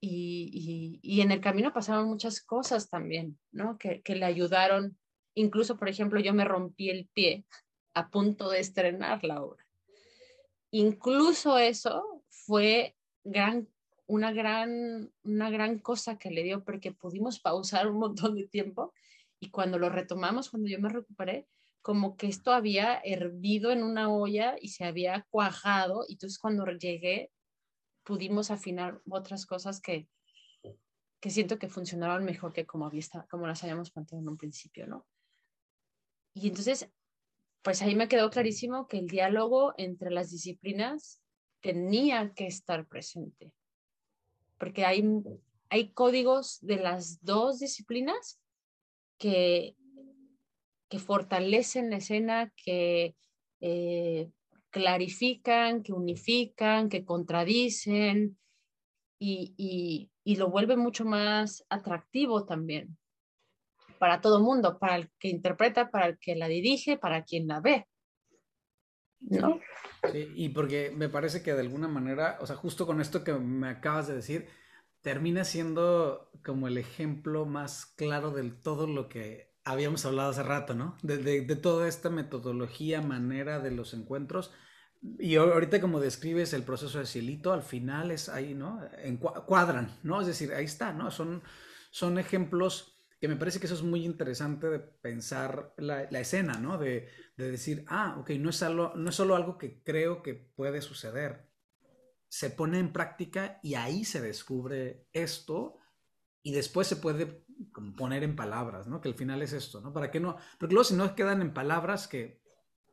Y, 0.00 1.00
y, 1.02 1.20
en 1.20 1.32
el 1.32 1.40
camino 1.40 1.72
pasaron 1.72 2.08
muchas 2.08 2.40
cosas 2.40 2.88
también, 2.88 3.38
¿no? 3.50 3.78
Que, 3.78 4.00
que, 4.02 4.14
le 4.14 4.26
ayudaron. 4.26 4.96
Incluso, 5.34 5.76
por 5.76 5.88
ejemplo, 5.88 6.20
yo 6.20 6.32
me 6.32 6.44
rompí 6.44 6.90
el 6.90 7.08
pie 7.12 7.44
a 7.94 8.08
punto 8.08 8.48
de 8.48 8.60
estrenar 8.60 9.24
la 9.24 9.42
obra. 9.42 9.66
Incluso 10.70 11.58
eso 11.58 12.22
fue 12.28 12.96
gran, 13.24 13.68
una, 14.06 14.32
gran, 14.32 15.12
una 15.22 15.50
gran 15.50 15.78
cosa 15.78 16.18
que 16.18 16.30
le 16.30 16.42
dio 16.42 16.64
porque 16.64 16.92
pudimos 16.92 17.40
pausar 17.40 17.88
un 17.88 17.98
montón 17.98 18.36
de 18.36 18.46
tiempo 18.46 18.92
y 19.40 19.50
cuando 19.50 19.78
lo 19.78 19.88
retomamos, 19.88 20.50
cuando 20.50 20.68
yo 20.68 20.80
me 20.80 20.88
recuperé, 20.88 21.46
como 21.82 22.16
que 22.16 22.26
esto 22.26 22.52
había 22.52 23.00
hervido 23.04 23.70
en 23.70 23.82
una 23.82 24.12
olla 24.12 24.56
y 24.60 24.68
se 24.68 24.84
había 24.84 25.26
cuajado 25.30 26.04
y 26.08 26.14
entonces 26.14 26.38
cuando 26.38 26.66
llegué 26.66 27.30
pudimos 28.08 28.50
afinar 28.50 29.02
otras 29.10 29.44
cosas 29.44 29.82
que, 29.82 30.08
que 31.20 31.28
siento 31.28 31.58
que 31.58 31.68
funcionaban 31.68 32.24
mejor 32.24 32.54
que 32.54 32.64
como, 32.64 32.86
había, 32.86 33.04
como 33.30 33.46
las 33.46 33.62
habíamos 33.62 33.90
planteado 33.90 34.22
en 34.22 34.30
un 34.30 34.38
principio, 34.38 34.86
¿no? 34.86 35.06
Y 36.32 36.48
entonces, 36.48 36.90
pues 37.60 37.82
ahí 37.82 37.94
me 37.94 38.08
quedó 38.08 38.30
clarísimo 38.30 38.88
que 38.88 38.96
el 38.96 39.08
diálogo 39.08 39.74
entre 39.76 40.10
las 40.10 40.30
disciplinas 40.30 41.20
tenía 41.60 42.32
que 42.32 42.46
estar 42.46 42.86
presente, 42.86 43.52
porque 44.56 44.86
hay, 44.86 45.04
hay 45.68 45.92
códigos 45.92 46.60
de 46.62 46.76
las 46.76 47.22
dos 47.22 47.58
disciplinas 47.58 48.40
que, 49.18 49.76
que 50.88 50.98
fortalecen 50.98 51.90
la 51.90 51.98
escena, 51.98 52.54
que 52.56 53.14
eh, 53.60 54.30
clarifican, 54.78 55.82
que 55.82 55.92
unifican, 55.92 56.88
que 56.88 57.04
contradicen 57.04 58.38
y, 59.18 60.10
lo 60.24 60.50
vuelve 60.50 60.76
mucho 60.76 61.04
más 61.04 61.64
atractivo 61.68 62.44
también 62.44 62.96
para 63.98 64.20
todo 64.20 64.38
el 64.38 64.44
mundo, 64.44 64.78
para 64.78 64.94
el 64.94 65.10
que 65.18 65.28
interpreta, 65.28 65.90
para 65.90 66.06
el 66.06 66.18
que 66.18 66.36
la 66.36 66.46
dirige, 66.46 66.96
para 66.96 67.24
quien 67.24 67.48
la 67.48 67.60
ve. 67.60 67.88
¿No? 69.20 69.58
Y 70.14 70.50
porque 70.50 70.92
me 70.94 71.08
parece 71.08 71.42
que 71.42 71.52
de 71.52 71.62
alguna 71.62 71.88
manera, 71.88 72.38
o 72.40 72.46
sea, 72.46 72.54
justo 72.54 72.86
con 72.86 73.00
esto 73.00 73.24
que 73.24 73.32
me 73.32 73.68
acabas 73.68 74.06
de 74.06 74.14
decir, 74.14 74.46
termina 75.00 75.42
siendo 75.42 76.30
como 76.44 76.68
el 76.68 76.78
ejemplo 76.78 77.46
más 77.46 77.86
claro 77.86 78.30
del 78.30 78.62
todo 78.62 78.86
lo 78.86 79.08
que 79.08 79.48
habíamos 79.68 80.06
hablado 80.06 80.30
hace 80.30 80.42
rato, 80.42 80.74
¿no? 80.74 80.96
De, 81.02 81.18
de, 81.18 81.56
toda 81.56 81.88
esta 81.88 82.08
metodología, 82.08 83.02
manera 83.02 83.60
de 83.60 83.70
los 83.70 83.92
encuentros. 83.92 84.50
Y 85.18 85.36
ahorita 85.36 85.80
como 85.80 86.00
describes 86.00 86.52
el 86.52 86.64
proceso 86.64 86.98
de 86.98 87.06
cielito, 87.06 87.52
al 87.52 87.62
final 87.62 88.10
es 88.10 88.28
ahí, 88.28 88.54
¿no? 88.54 88.80
En, 88.98 89.16
cuadran, 89.16 89.96
¿no? 90.02 90.20
Es 90.20 90.26
decir, 90.26 90.52
ahí 90.52 90.64
está, 90.64 90.92
¿no? 90.92 91.10
Son, 91.10 91.42
son 91.90 92.18
ejemplos 92.18 92.94
que 93.20 93.28
me 93.28 93.36
parece 93.36 93.58
que 93.58 93.66
eso 93.66 93.74
es 93.74 93.82
muy 93.82 94.04
interesante 94.04 94.68
de 94.68 94.78
pensar 94.78 95.74
la, 95.76 96.02
escena, 96.02 96.54
¿no? 96.54 96.78
De, 96.78 97.08
de, 97.36 97.50
decir, 97.50 97.84
ah, 97.88 98.16
ok, 98.18 98.30
no 98.30 98.50
es, 98.50 98.62
algo, 98.62 98.92
no 98.94 99.10
es 99.10 99.16
solo 99.16 99.34
algo 99.34 99.58
que 99.58 99.82
creo 99.82 100.22
que 100.22 100.34
puede 100.34 100.80
suceder. 100.82 101.48
Se 102.28 102.50
pone 102.50 102.78
en 102.78 102.92
práctica 102.92 103.58
y 103.62 103.74
ahí 103.74 104.04
se 104.04 104.20
descubre 104.20 105.08
esto 105.12 105.78
y 106.42 106.52
después 106.52 106.86
se 106.86 106.96
puede 106.96 107.44
poner 107.96 108.22
en 108.22 108.36
palabras, 108.36 108.86
¿no? 108.86 109.00
Que 109.00 109.08
al 109.08 109.14
final 109.14 109.42
es 109.42 109.52
esto, 109.52 109.80
¿no? 109.80 109.92
Para 109.92 110.10
que 110.10 110.20
no, 110.20 110.36
porque 110.58 110.74
luego 110.74 110.84
si 110.84 110.94
no 110.94 111.14
quedan 111.14 111.42
en 111.42 111.52
palabras 111.52 112.06
que 112.06 112.37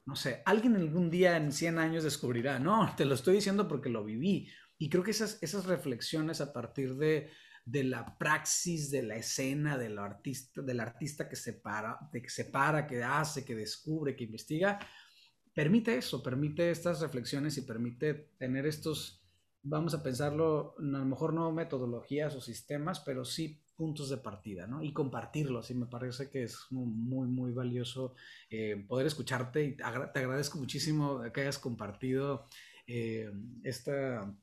no 0.05 0.15
sé, 0.15 0.43
alguien 0.45 0.75
algún 0.75 1.09
día 1.09 1.35
en 1.37 1.51
100 1.51 1.79
años 1.79 2.03
descubrirá, 2.03 2.59
no, 2.59 2.93
te 2.95 3.05
lo 3.05 3.15
estoy 3.15 3.35
diciendo 3.35 3.67
porque 3.67 3.89
lo 3.89 4.03
viví. 4.03 4.47
Y 4.77 4.89
creo 4.89 5.03
que 5.03 5.11
esas, 5.11 5.41
esas 5.41 5.65
reflexiones 5.65 6.41
a 6.41 6.53
partir 6.53 6.95
de, 6.95 7.31
de 7.65 7.83
la 7.83 8.17
praxis, 8.17 8.91
de 8.91 9.01
la 9.01 9.15
escena, 9.15 9.77
del 9.77 9.97
artista, 9.97 10.61
del 10.61 10.79
artista 10.79 11.27
que 11.27 11.35
se 11.35 11.53
para, 11.53 11.97
que 12.11 12.29
se 12.29 12.45
para, 12.45 12.85
que 12.85 13.03
hace, 13.03 13.43
que 13.43 13.55
descubre, 13.55 14.15
que 14.15 14.25
investiga, 14.25 14.79
permite 15.53 15.97
eso, 15.97 16.21
permite 16.21 16.69
estas 16.69 16.99
reflexiones 16.99 17.57
y 17.57 17.61
permite 17.61 18.31
tener 18.37 18.67
estos, 18.67 19.24
vamos 19.67 19.95
a 19.95 20.03
pensarlo, 20.03 20.75
a 20.77 20.81
lo 20.81 21.05
mejor 21.05 21.33
no 21.33 21.51
metodologías 21.51 22.35
o 22.35 22.41
sistemas, 22.41 22.99
pero 22.99 23.25
sí 23.25 23.63
puntos 23.75 24.09
de 24.09 24.17
partida, 24.17 24.67
¿no? 24.67 24.83
Y 24.83 24.93
compartirlos, 24.93 25.69
y 25.71 25.75
me 25.75 25.87
parece 25.87 26.29
que 26.29 26.43
es 26.43 26.59
muy, 26.69 27.27
muy 27.27 27.51
valioso 27.51 28.15
eh, 28.49 28.85
poder 28.87 29.07
escucharte 29.07 29.65
y 29.65 29.75
te 29.75 29.83
agradezco 29.83 30.59
muchísimo 30.59 31.21
que 31.33 31.41
hayas 31.41 31.59
compartido 31.59 32.47
eh, 32.87 33.29
esta, 33.63 34.33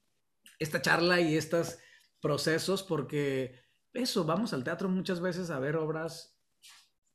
esta 0.58 0.82
charla 0.82 1.20
y 1.20 1.36
estos 1.36 1.78
procesos, 2.20 2.82
porque 2.82 3.54
eso, 3.92 4.24
vamos 4.24 4.52
al 4.52 4.64
teatro 4.64 4.88
muchas 4.88 5.20
veces 5.20 5.50
a 5.50 5.60
ver 5.60 5.76
obras 5.76 6.36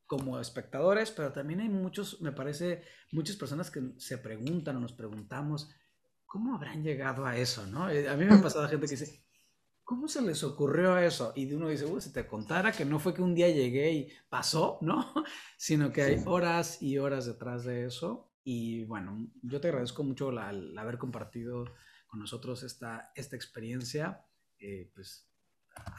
como 0.06 0.40
espectadores, 0.40 1.10
pero 1.10 1.32
también 1.32 1.60
hay 1.60 1.68
muchos, 1.68 2.22
me 2.22 2.32
parece, 2.32 2.82
muchas 3.12 3.36
personas 3.36 3.70
que 3.70 3.92
se 3.98 4.16
preguntan 4.16 4.76
o 4.76 4.80
nos 4.80 4.94
preguntamos, 4.94 5.70
¿cómo 6.28 6.54
habrán 6.54 6.84
llegado 6.84 7.26
a 7.26 7.36
eso, 7.36 7.66
no? 7.66 7.90
Eh, 7.90 8.08
a 8.08 8.14
mí 8.14 8.24
me 8.24 8.34
ha 8.34 8.42
pasado 8.42 8.68
gente 8.68 8.86
que 8.86 8.96
dice, 8.96 9.24
¿cómo 9.82 10.06
se 10.06 10.20
les 10.20 10.44
ocurrió 10.44 10.98
eso? 10.98 11.32
Y 11.34 11.50
uno 11.52 11.68
dice, 11.68 11.86
uy, 11.86 12.02
si 12.02 12.12
te 12.12 12.26
contara 12.26 12.70
que 12.70 12.84
no 12.84 13.00
fue 13.00 13.14
que 13.14 13.22
un 13.22 13.34
día 13.34 13.48
llegué 13.48 13.92
y 13.92 14.12
pasó, 14.28 14.78
¿no? 14.82 15.12
Sino 15.56 15.90
que 15.90 16.02
hay 16.02 16.22
horas 16.26 16.82
y 16.82 16.98
horas 16.98 17.24
detrás 17.24 17.64
de 17.64 17.86
eso. 17.86 18.30
Y 18.44 18.84
bueno, 18.84 19.26
yo 19.42 19.60
te 19.60 19.68
agradezco 19.68 20.04
mucho 20.04 20.28
el 20.28 20.78
haber 20.78 20.98
compartido 20.98 21.64
con 22.06 22.20
nosotros 22.20 22.62
esta, 22.62 23.10
esta 23.14 23.34
experiencia, 23.34 24.24
eh, 24.58 24.90
pues, 24.94 25.26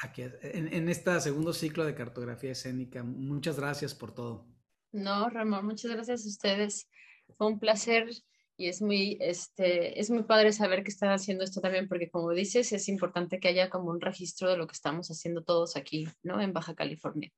aquí, 0.03 0.21
en, 0.21 0.71
en 0.71 0.89
este 0.89 1.19
segundo 1.21 1.53
ciclo 1.53 1.85
de 1.85 1.95
cartografía 1.95 2.51
escénica. 2.51 3.03
Muchas 3.03 3.59
gracias 3.59 3.95
por 3.95 4.13
todo. 4.13 4.47
No, 4.91 5.27
Ramón, 5.29 5.65
muchas 5.65 5.91
gracias 5.91 6.23
a 6.25 6.29
ustedes. 6.29 6.87
Fue 7.37 7.47
un 7.47 7.59
placer 7.59 8.09
y 8.59 8.67
es 8.67 8.81
muy, 8.81 9.17
este, 9.21 10.01
es 10.01 10.09
muy 10.09 10.23
padre 10.23 10.51
saber 10.51 10.83
que 10.83 10.91
están 10.91 11.11
haciendo 11.11 11.45
esto 11.45 11.61
también, 11.61 11.87
porque 11.87 12.09
como 12.09 12.31
dices, 12.31 12.73
es 12.73 12.89
importante 12.89 13.39
que 13.39 13.47
haya 13.47 13.69
como 13.69 13.89
un 13.89 14.01
registro 14.01 14.49
de 14.49 14.57
lo 14.57 14.67
que 14.67 14.73
estamos 14.73 15.09
haciendo 15.09 15.43
todos 15.43 15.77
aquí, 15.77 16.09
¿no? 16.23 16.41
En 16.41 16.51
Baja 16.51 16.75
California. 16.75 17.31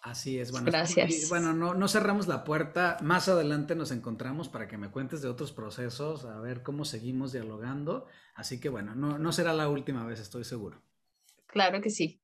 Así 0.00 0.38
es, 0.38 0.52
bueno. 0.52 0.64
Gracias. 0.64 1.28
bueno, 1.28 1.52
no, 1.52 1.74
no 1.74 1.88
cerramos 1.88 2.26
la 2.26 2.42
puerta. 2.42 2.96
Más 3.02 3.28
adelante 3.28 3.74
nos 3.74 3.90
encontramos 3.90 4.48
para 4.48 4.66
que 4.66 4.78
me 4.78 4.90
cuentes 4.90 5.20
de 5.20 5.28
otros 5.28 5.52
procesos, 5.52 6.24
a 6.24 6.40
ver 6.40 6.62
cómo 6.62 6.86
seguimos 6.86 7.32
dialogando. 7.32 8.06
Así 8.34 8.58
que 8.58 8.70
bueno, 8.70 8.94
no, 8.94 9.18
no 9.18 9.32
será 9.32 9.52
la 9.52 9.68
última 9.68 10.06
vez, 10.06 10.20
estoy 10.20 10.44
seguro. 10.44 10.80
Claro 11.48 11.82
que 11.82 11.90
sí. 11.90 12.22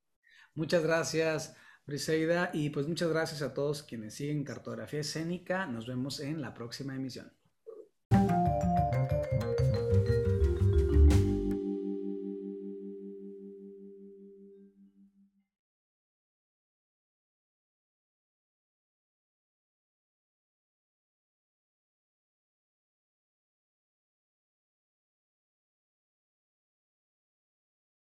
Muchas 0.55 0.83
gracias, 0.83 1.55
Briseida, 1.85 2.49
y 2.55 2.71
pues 2.71 2.89
muchas 2.89 3.11
gracias 3.11 3.43
a 3.43 3.53
todos 3.53 3.83
quienes 3.83 4.15
siguen 4.15 4.43
Cartografía 4.43 5.01
Escénica. 5.01 5.67
Nos 5.67 5.87
vemos 5.87 6.19
en 6.21 6.41
la 6.41 6.55
próxima 6.55 6.95
emisión. 6.95 7.31